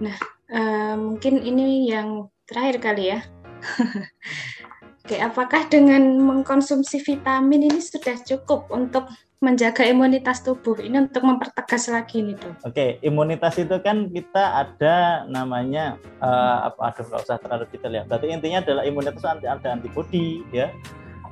Nah 0.00 0.16
uh, 0.52 0.96
mungkin 0.96 1.40
ini 1.42 1.90
yang 1.90 2.28
terakhir 2.48 2.76
kali 2.80 3.04
ya. 3.16 3.20
Oke, 5.02 5.18
apakah 5.18 5.66
dengan 5.66 6.22
mengkonsumsi 6.22 7.02
vitamin 7.02 7.66
ini 7.66 7.82
sudah 7.82 8.22
cukup 8.22 8.70
untuk 8.70 9.10
menjaga 9.42 9.82
imunitas 9.82 10.46
tubuh? 10.46 10.78
Ini 10.78 11.10
untuk 11.10 11.26
mempertegas 11.26 11.90
lagi 11.90 12.22
nih 12.22 12.38
dok. 12.38 12.62
Oke, 12.62 13.02
imunitas 13.02 13.58
itu 13.58 13.82
kan 13.82 14.06
kita 14.14 14.62
ada 14.62 15.26
namanya 15.26 15.98
uh, 16.22 16.70
apa 16.70 16.94
aduh 16.94 17.04
nggak 17.10 17.22
usah 17.26 17.38
terlalu 17.42 17.66
kita 17.74 17.90
lihat. 17.90 18.06
Berarti 18.06 18.30
intinya 18.30 18.62
adalah 18.62 18.86
imunitas 18.86 19.26
anti 19.26 19.50
ada 19.50 19.74
antibodi 19.74 20.46
ya, 20.54 20.70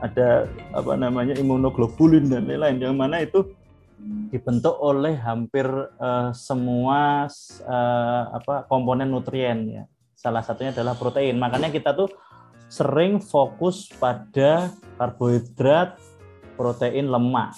ada 0.00 0.48
apa 0.72 0.92
namanya 0.96 1.36
imunoglobulin 1.36 2.28
dan 2.28 2.48
lain-lain 2.48 2.80
yang 2.80 2.96
mana 2.96 3.20
itu 3.20 3.44
dibentuk 4.32 4.80
oleh 4.80 5.12
hampir 5.20 5.68
uh, 6.00 6.32
semua 6.32 7.28
uh, 7.68 8.22
apa 8.32 8.64
komponen 8.66 9.12
nutrien 9.12 9.58
ya. 9.68 9.84
Salah 10.16 10.44
satunya 10.44 10.72
adalah 10.72 10.96
protein. 10.96 11.36
Makanya 11.36 11.72
kita 11.72 11.96
tuh 11.96 12.08
sering 12.68 13.20
fokus 13.20 13.88
pada 14.00 14.72
karbohidrat, 14.96 15.96
protein, 16.56 17.08
lemak 17.08 17.56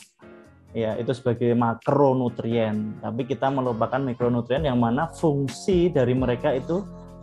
ya 0.73 0.97
itu 0.97 1.13
sebagai 1.13 1.53
makronutrien 1.53 2.97
tapi 3.05 3.29
kita 3.29 3.53
melupakan 3.53 4.01
mikronutrien 4.01 4.65
yang 4.65 4.81
mana 4.81 5.13
fungsi 5.13 5.93
dari 5.93 6.17
mereka 6.17 6.57
itu 6.57 6.81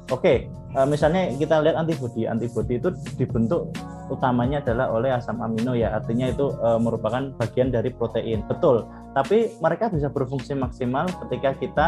oke 0.10 0.22
okay, 0.22 0.38
eh, 0.49 0.88
misalnya 0.89 1.32
kita 1.38 1.62
lihat 1.64 1.78
antibodi 1.80 2.26
antibodi 2.26 2.78
itu 2.78 2.89
dibentuk 3.16 3.74
utamanya 4.10 4.60
adalah 4.66 4.89
oleh 4.91 5.14
asam 5.14 5.39
amino 5.39 5.78
ya. 5.78 5.93
Artinya 5.95 6.34
itu 6.34 6.51
e, 6.57 6.70
merupakan 6.82 7.30
bagian 7.38 7.70
dari 7.70 7.93
protein. 7.93 8.41
Betul. 8.49 8.89
Tapi 9.14 9.53
mereka 9.62 9.88
bisa 9.93 10.10
berfungsi 10.10 10.57
maksimal 10.57 11.05
ketika 11.26 11.53
kita 11.55 11.88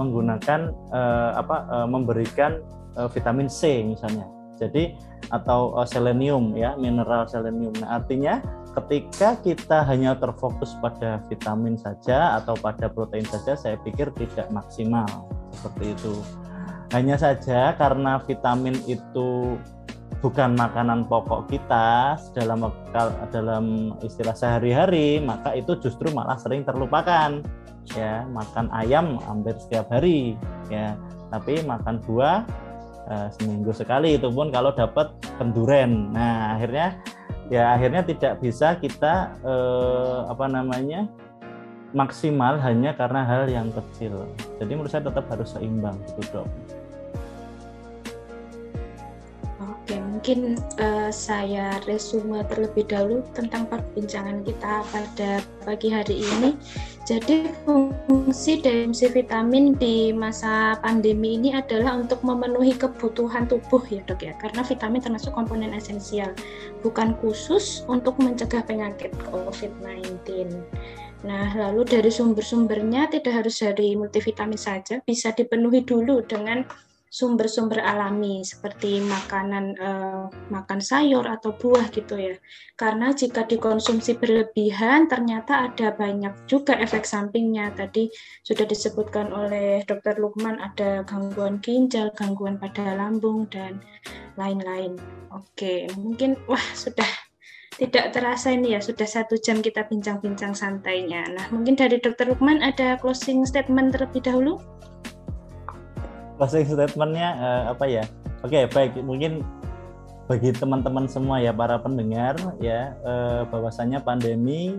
menggunakan 0.00 0.72
e, 0.90 1.00
apa 1.36 1.86
memberikan 1.86 2.64
vitamin 3.12 3.46
C 3.46 3.84
misalnya. 3.86 4.26
Jadi 4.60 4.92
atau 5.32 5.72
selenium 5.88 6.52
ya 6.56 6.76
mineral 6.76 7.24
selenium. 7.28 7.72
Nah 7.80 8.02
artinya 8.02 8.44
ketika 8.76 9.38
kita 9.40 9.84
hanya 9.88 10.16
terfokus 10.18 10.76
pada 10.84 11.22
vitamin 11.32 11.80
saja 11.80 12.40
atau 12.40 12.52
pada 12.58 12.90
protein 12.92 13.24
saja 13.24 13.56
saya 13.56 13.76
pikir 13.80 14.12
tidak 14.16 14.48
maksimal. 14.52 15.06
Seperti 15.54 15.96
itu 15.96 16.12
hanya 16.90 17.16
saja 17.16 17.74
karena 17.78 18.18
vitamin 18.26 18.74
itu 18.90 19.58
bukan 20.20 20.52
makanan 20.58 21.08
pokok 21.08 21.48
kita 21.48 22.18
dalam 22.36 22.68
dalam 23.32 23.96
istilah 24.04 24.36
sehari-hari 24.36 25.22
maka 25.22 25.56
itu 25.56 25.78
justru 25.80 26.10
malah 26.12 26.36
sering 26.36 26.66
terlupakan. 26.66 27.42
Ya 27.96 28.22
makan 28.30 28.70
ayam 28.70 29.18
hampir 29.26 29.58
setiap 29.58 29.90
hari 29.90 30.38
ya. 30.70 30.94
Tapi 31.30 31.62
makan 31.62 32.02
buah 32.06 32.42
uh, 33.10 33.28
seminggu 33.34 33.74
sekali 33.74 34.18
itu 34.18 34.30
pun 34.30 34.54
kalau 34.54 34.70
dapat 34.74 35.10
kenduren 35.38 36.14
nah 36.14 36.58
akhirnya 36.58 36.98
ya 37.50 37.74
akhirnya 37.74 38.06
tidak 38.06 38.38
bisa 38.38 38.78
kita 38.78 39.34
eh, 39.42 40.18
apa 40.30 40.46
namanya 40.46 41.10
maksimal 41.90 42.58
hanya 42.62 42.94
karena 42.94 43.26
hal 43.26 43.50
yang 43.50 43.68
kecil. 43.74 44.26
Jadi 44.62 44.70
menurut 44.70 44.90
saya 44.90 45.06
tetap 45.06 45.26
harus 45.30 45.50
seimbang 45.54 45.98
gitu 46.06 46.22
dok. 46.30 46.48
Oke, 49.60 49.98
mungkin 49.98 50.54
uh, 50.78 51.10
saya 51.10 51.82
resume 51.84 52.46
terlebih 52.46 52.86
dahulu 52.86 53.26
tentang 53.34 53.66
perbincangan 53.66 54.46
kita 54.46 54.86
pada 54.86 55.42
pagi 55.66 55.90
hari 55.90 56.22
ini. 56.22 56.54
Jadi 57.10 57.50
fungsi 57.66 58.62
dari 58.62 58.86
vitamin 58.86 59.74
di 59.74 60.14
masa 60.14 60.78
pandemi 60.78 61.34
ini 61.34 61.50
adalah 61.58 61.98
untuk 61.98 62.22
memenuhi 62.22 62.70
kebutuhan 62.78 63.50
tubuh 63.50 63.82
ya 63.90 63.98
dok 64.06 64.22
ya, 64.22 64.30
karena 64.38 64.62
vitamin 64.62 65.02
termasuk 65.02 65.34
komponen 65.34 65.74
esensial, 65.74 66.30
bukan 66.86 67.18
khusus 67.18 67.82
untuk 67.90 68.14
mencegah 68.22 68.62
penyakit 68.62 69.10
COVID-19. 69.26 70.54
Nah, 71.20 71.52
lalu 71.52 71.84
dari 71.84 72.08
sumber-sumbernya 72.08 73.12
tidak 73.12 73.44
harus 73.44 73.60
dari 73.60 73.92
multivitamin 73.92 74.56
saja, 74.56 75.04
bisa 75.04 75.36
dipenuhi 75.36 75.84
dulu 75.84 76.24
dengan 76.24 76.64
sumber-sumber 77.10 77.82
alami 77.82 78.46
seperti 78.46 79.02
makanan 79.02 79.74
eh, 79.74 80.24
makan 80.48 80.80
sayur 80.80 81.26
atau 81.26 81.50
buah 81.58 81.90
gitu 81.90 82.14
ya. 82.16 82.38
Karena 82.78 83.10
jika 83.10 83.44
dikonsumsi 83.44 84.16
berlebihan 84.16 85.10
ternyata 85.10 85.68
ada 85.68 85.90
banyak 85.90 86.32
juga 86.46 86.78
efek 86.78 87.02
sampingnya. 87.02 87.74
Tadi 87.74 88.08
sudah 88.46 88.64
disebutkan 88.64 89.34
oleh 89.34 89.82
Dr. 89.84 90.22
Lukman 90.22 90.62
ada 90.62 91.02
gangguan 91.02 91.58
ginjal, 91.58 92.14
gangguan 92.14 92.56
pada 92.62 92.94
lambung 92.94 93.50
dan 93.50 93.82
lain-lain. 94.38 94.94
Oke, 95.34 95.90
mungkin 95.98 96.38
wah 96.46 96.62
sudah 96.78 97.29
tidak 97.78 98.10
terasa 98.10 98.50
ini 98.50 98.74
ya 98.74 98.80
sudah 98.82 99.06
satu 99.06 99.38
jam 99.38 99.62
kita 99.62 99.86
bincang-bincang 99.86 100.56
santainya. 100.58 101.22
Nah 101.30 101.46
mungkin 101.54 101.78
dari 101.78 102.02
Dr. 102.02 102.34
Lukman 102.34 102.58
ada 102.66 102.98
closing 102.98 103.46
statement 103.46 103.94
terlebih 103.94 104.26
dahulu? 104.26 104.58
Closing 106.40 106.66
statementnya 106.66 107.38
uh, 107.38 107.62
apa 107.70 107.84
ya? 107.86 108.04
Oke 108.42 108.58
okay, 108.58 108.64
baik. 108.66 108.98
Mungkin 108.98 109.46
bagi 110.26 110.50
teman-teman 110.54 111.06
semua 111.06 111.42
ya 111.42 111.54
para 111.54 111.78
pendengar 111.78 112.38
ya 112.62 112.94
uh, 113.06 113.42
bahwasannya 113.50 113.98
pandemi 114.02 114.78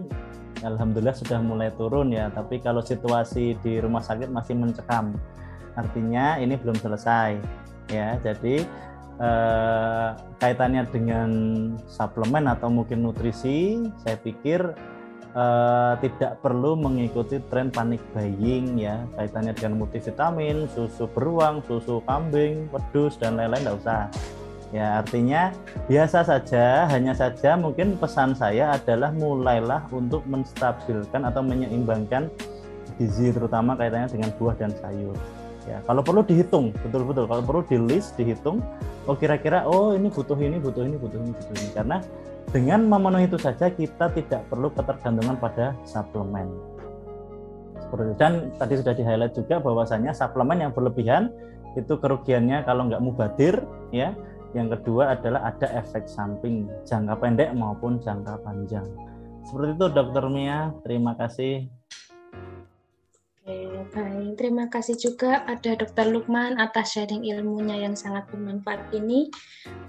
alhamdulillah 0.59 1.15
sudah 1.15 1.39
mulai 1.39 1.71
turun 1.79 2.11
ya. 2.11 2.27
Tapi 2.35 2.59
kalau 2.59 2.83
situasi 2.83 3.55
di 3.63 3.79
rumah 3.79 4.03
sakit 4.03 4.27
masih 4.27 4.59
mencekam. 4.59 5.15
Artinya 5.79 6.35
ini 6.43 6.59
belum 6.59 6.75
selesai 6.75 7.39
ya. 7.87 8.19
Jadi 8.19 8.67
eh, 9.19 10.09
kaitannya 10.39 10.83
dengan 10.87 11.29
suplemen 11.89 12.47
atau 12.47 12.71
mungkin 12.71 13.03
nutrisi 13.03 13.89
saya 14.01 14.17
pikir 14.17 14.71
uh, 15.35 15.93
tidak 15.99 16.39
perlu 16.43 16.75
mengikuti 16.75 17.39
tren 17.51 17.71
panik 17.71 18.01
buying 18.11 18.79
ya 18.79 19.03
kaitannya 19.15 19.53
dengan 19.55 19.83
multivitamin, 19.83 20.67
susu 20.71 21.07
beruang, 21.11 21.63
susu 21.65 22.03
kambing, 22.07 22.67
wedus 22.71 23.15
dan 23.19 23.39
lain-lain 23.39 23.63
tidak 23.63 23.77
usah. 23.83 24.03
Ya 24.71 25.03
artinya 25.03 25.51
biasa 25.91 26.23
saja, 26.23 26.87
hanya 26.87 27.11
saja 27.11 27.59
mungkin 27.59 27.99
pesan 27.99 28.31
saya 28.31 28.71
adalah 28.71 29.11
mulailah 29.11 29.83
untuk 29.91 30.23
menstabilkan 30.23 31.27
atau 31.27 31.43
menyeimbangkan 31.43 32.31
gizi 32.95 33.35
terutama 33.35 33.75
kaitannya 33.75 34.07
dengan 34.07 34.31
buah 34.39 34.55
dan 34.55 34.71
sayur. 34.79 35.15
Ya, 35.69 35.77
kalau 35.85 36.01
perlu 36.01 36.25
dihitung 36.25 36.73
betul-betul, 36.81 37.29
kalau 37.29 37.43
perlu 37.45 37.61
di 37.69 37.77
list 37.77 38.17
dihitung, 38.17 38.65
oh 39.05 39.13
kira-kira 39.13 39.61
oh 39.69 39.93
ini 39.93 40.09
butuh 40.09 40.33
ini, 40.33 40.57
butuh 40.57 40.81
ini, 40.81 40.97
butuh 40.97 41.21
ini, 41.21 41.31
butuh 41.37 41.53
ini 41.53 41.69
karena 41.77 41.97
dengan 42.49 42.89
memenuhi 42.89 43.29
itu 43.29 43.37
saja 43.37 43.69
kita 43.69 44.09
tidak 44.11 44.41
perlu 44.49 44.73
ketergantungan 44.73 45.37
pada 45.37 45.77
suplemen. 45.85 46.49
Dan 48.17 48.55
tadi 48.55 48.79
sudah 48.79 48.95
di 48.95 49.03
highlight 49.03 49.35
juga 49.35 49.59
bahwasanya 49.59 50.15
suplemen 50.15 50.63
yang 50.63 50.71
berlebihan 50.71 51.29
itu 51.75 51.99
kerugiannya 51.99 52.63
kalau 52.65 52.87
nggak 52.87 53.03
mubadir 53.03 53.61
ya. 53.93 54.15
Yang 54.51 54.79
kedua 54.79 55.15
adalah 55.15 55.47
ada 55.47 55.67
efek 55.79 56.11
samping 56.11 56.67
jangka 56.83 57.15
pendek 57.23 57.55
maupun 57.55 58.03
jangka 58.03 58.35
panjang. 58.43 58.83
Seperti 59.47 59.79
itu 59.79 59.87
Dokter 59.91 60.25
Mia, 60.27 60.75
terima 60.83 61.15
kasih 61.15 61.71
Baik. 63.91 64.39
Terima 64.39 64.71
kasih 64.71 64.95
juga 64.95 65.43
ada 65.43 65.75
Dr. 65.75 66.07
Lukman 66.07 66.55
atas 66.55 66.95
sharing 66.95 67.27
ilmunya 67.27 67.83
yang 67.83 67.93
sangat 67.99 68.29
bermanfaat 68.31 68.87
ini. 68.95 69.27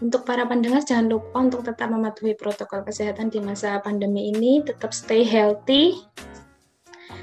Untuk 0.03 0.27
para 0.27 0.43
pendengar, 0.43 0.83
jangan 0.83 1.07
lupa 1.07 1.39
untuk 1.39 1.63
tetap 1.63 1.87
mematuhi 1.87 2.35
protokol 2.35 2.83
kesehatan 2.83 3.31
di 3.31 3.39
masa 3.39 3.79
pandemi 3.79 4.35
ini, 4.35 4.61
tetap 4.67 4.91
stay 4.91 5.23
healthy. 5.23 6.03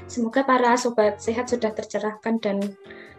Semoga 0.08 0.42
para 0.42 0.74
sobat 0.74 1.20
sehat 1.20 1.52
sudah 1.52 1.70
tercerahkan 1.70 2.40
dan 2.42 2.58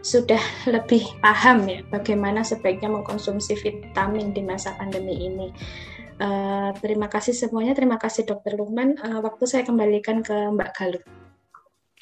sudah 0.02 0.42
lebih 0.66 1.06
paham 1.22 1.70
ya 1.70 1.86
bagaimana 1.94 2.42
sebaiknya 2.42 2.90
mengkonsumsi 2.90 3.54
vitamin 3.62 4.34
di 4.34 4.42
masa 4.42 4.74
pandemi 4.76 5.30
ini. 5.30 5.54
Uh, 6.22 6.70
terima 6.82 7.10
kasih 7.10 7.34
semuanya, 7.34 7.74
terima 7.74 7.98
kasih 7.98 8.26
Dr. 8.26 8.58
Lukman. 8.58 8.98
Uh, 9.02 9.22
waktu 9.26 9.46
saya 9.46 9.64
kembalikan 9.66 10.22
ke 10.26 10.34
Mbak 10.34 10.72
Galuh. 10.78 11.21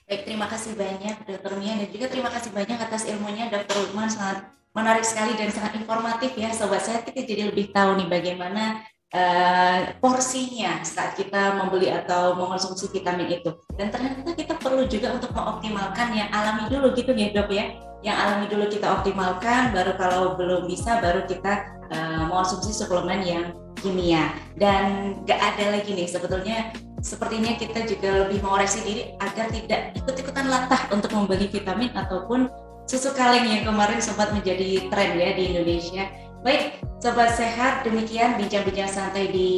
Baik, 0.10 0.26
terima 0.26 0.49
kasih 0.49 0.74
banyak 0.74 1.22
Dr. 1.22 1.53
Mia 1.62 1.78
dan 1.78 1.89
juga 1.93 2.10
terima 2.10 2.34
kasih 2.34 2.49
banyak 2.49 2.82
atas 2.82 3.05
ilmunya 3.05 3.45
Dr. 3.53 3.78
Lukman 3.78 4.10
sangat 4.10 4.49
menarik 4.74 5.05
sekali 5.05 5.38
dan 5.38 5.53
sangat 5.53 5.78
informatif 5.78 6.34
ya 6.34 6.49
sobat 6.49 6.82
saya 6.82 7.05
kita 7.05 7.30
jadi 7.30 7.53
lebih 7.53 7.70
tahu 7.70 7.93
nih 7.93 8.10
bagaimana 8.10 8.82
uh, 9.14 9.93
porsinya 10.01 10.82
saat 10.82 11.14
kita 11.14 11.62
membeli 11.62 11.93
atau 11.93 12.34
mengonsumsi 12.34 12.89
vitamin 12.89 13.38
itu 13.38 13.53
dan 13.78 13.93
ternyata 13.93 14.34
kita 14.34 14.57
perlu 14.57 14.89
juga 14.89 15.14
untuk 15.14 15.30
mengoptimalkan 15.30 16.10
yang 16.18 16.34
alami 16.34 16.66
dulu 16.74 16.89
gitu 16.97 17.14
ya 17.14 17.30
dok 17.30 17.53
ya 17.53 17.78
yang 18.01 18.18
alami 18.18 18.49
dulu 18.49 18.66
kita 18.66 18.89
optimalkan 18.89 19.78
baru 19.78 19.93
kalau 19.93 20.34
belum 20.34 20.66
bisa 20.66 20.97
baru 21.05 21.30
kita 21.30 21.86
uh, 21.93 22.26
mengonsumsi 22.26 22.74
suplemen 22.74 23.22
yang 23.22 23.53
kimia 23.78 24.34
dan 24.57 25.14
gak 25.30 25.38
ada 25.38 25.78
lagi 25.78 25.93
nih 25.93 26.10
sebetulnya 26.10 26.74
sepertinya 27.00 27.56
kita 27.56 27.88
juga 27.88 28.28
lebih 28.28 28.43
mengoreksi 28.43 28.84
diri 28.84 29.04
agar 29.24 29.47
tidak 29.52 29.95
ikut-ikutan 29.95 30.47
latah 30.47 30.88
untuk 30.91 31.12
membeli 31.16 31.47
vitamin 31.47 31.91
ataupun 31.95 32.52
susu 32.89 33.16
kaleng 33.16 33.47
yang 33.47 33.64
kemarin 33.64 34.02
sempat 34.04 34.34
menjadi 34.36 34.89
tren 34.91 35.16
ya 35.16 35.30
di 35.36 35.43
Indonesia. 35.56 36.10
Baik, 36.39 36.80
sobat 37.04 37.36
sehat, 37.36 37.84
demikian 37.84 38.39
bincang-bincang 38.39 38.88
santai 38.88 39.28
di 39.28 39.50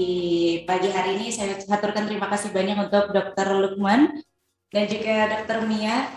pagi 0.65 0.89
hari 0.89 1.21
ini. 1.21 1.29
Saya 1.29 1.53
haturkan 1.53 2.09
terima 2.09 2.25
kasih 2.25 2.49
banyak 2.49 2.89
untuk 2.89 3.13
Dr. 3.13 3.47
Lukman 3.53 4.17
dan 4.73 4.83
juga 4.89 5.29
Dr. 5.29 5.69
Mia. 5.69 6.09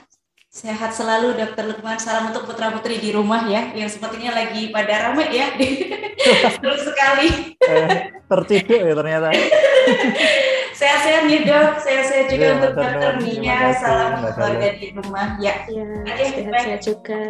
Sehat 0.49 0.97
selalu 0.97 1.37
Dr. 1.37 1.69
Lukman. 1.69 2.01
Salam 2.01 2.33
untuk 2.33 2.49
putra-putri 2.49 2.97
di 2.97 3.13
rumah 3.13 3.45
ya, 3.45 3.77
yang 3.77 3.93
sepertinya 3.93 4.33
lagi 4.33 4.73
pada 4.73 5.11
ramai 5.11 5.29
ya. 5.37 5.53
Terus 6.63 6.83
sekali. 6.87 7.59
Eh, 7.61 7.89
terciduk 8.25 8.81
ya 8.89 8.95
ternyata. 8.97 9.29
Sehat-sehat 10.75 11.23
nih 11.31 11.47
dok, 11.47 11.79
sehat-sehat 11.87 12.27
juga 12.35 12.47
ya, 12.51 12.55
untuk 12.59 12.73
Dr. 12.75 13.13
Mia. 13.23 13.59
Salam 13.79 14.27
keluarga 14.35 14.69
di 14.75 14.87
rumah 14.91 15.39
ya. 15.39 15.55
Ya, 15.71 16.15
sehat-sehat 16.19 16.81
juga. 16.83 17.23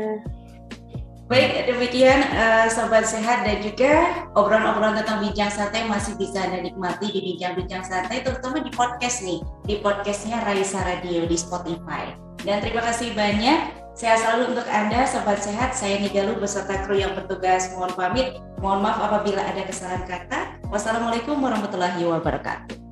Baik, 1.25 1.65
demikian 1.65 2.21
uh, 2.37 2.69
Sobat 2.69 3.09
Sehat 3.09 3.49
dan 3.49 3.65
juga 3.65 4.13
obrolan-obrolan 4.37 5.01
tentang 5.01 5.25
bincang 5.25 5.49
santai 5.49 5.89
masih 5.89 6.21
bisa 6.21 6.37
Anda 6.37 6.61
nikmati 6.61 7.09
di 7.09 7.21
bincang-bincang 7.33 7.81
santai, 7.81 8.21
terutama 8.21 8.61
di 8.61 8.69
podcast 8.69 9.25
nih, 9.25 9.41
di 9.65 9.81
podcastnya 9.81 10.45
Raisa 10.45 10.85
Radio 10.85 11.25
di 11.25 11.37
Spotify. 11.37 12.13
Dan 12.45 12.61
terima 12.61 12.85
kasih 12.85 13.17
banyak, 13.17 13.73
sehat 13.97 14.21
selalu 14.21 14.53
untuk 14.53 14.69
Anda 14.69 15.09
Sobat 15.09 15.41
Sehat, 15.41 15.73
saya 15.73 15.97
Nigalu 15.97 16.45
beserta 16.45 16.85
kru 16.85 17.01
yang 17.01 17.17
bertugas 17.17 17.73
mohon 17.73 17.97
pamit, 17.97 18.37
mohon 18.61 18.85
maaf 18.85 19.01
apabila 19.09 19.41
ada 19.41 19.65
kesalahan 19.65 20.05
kata. 20.05 20.61
Wassalamualaikum 20.69 21.41
warahmatullahi 21.41 22.05
wabarakatuh. 22.05 22.84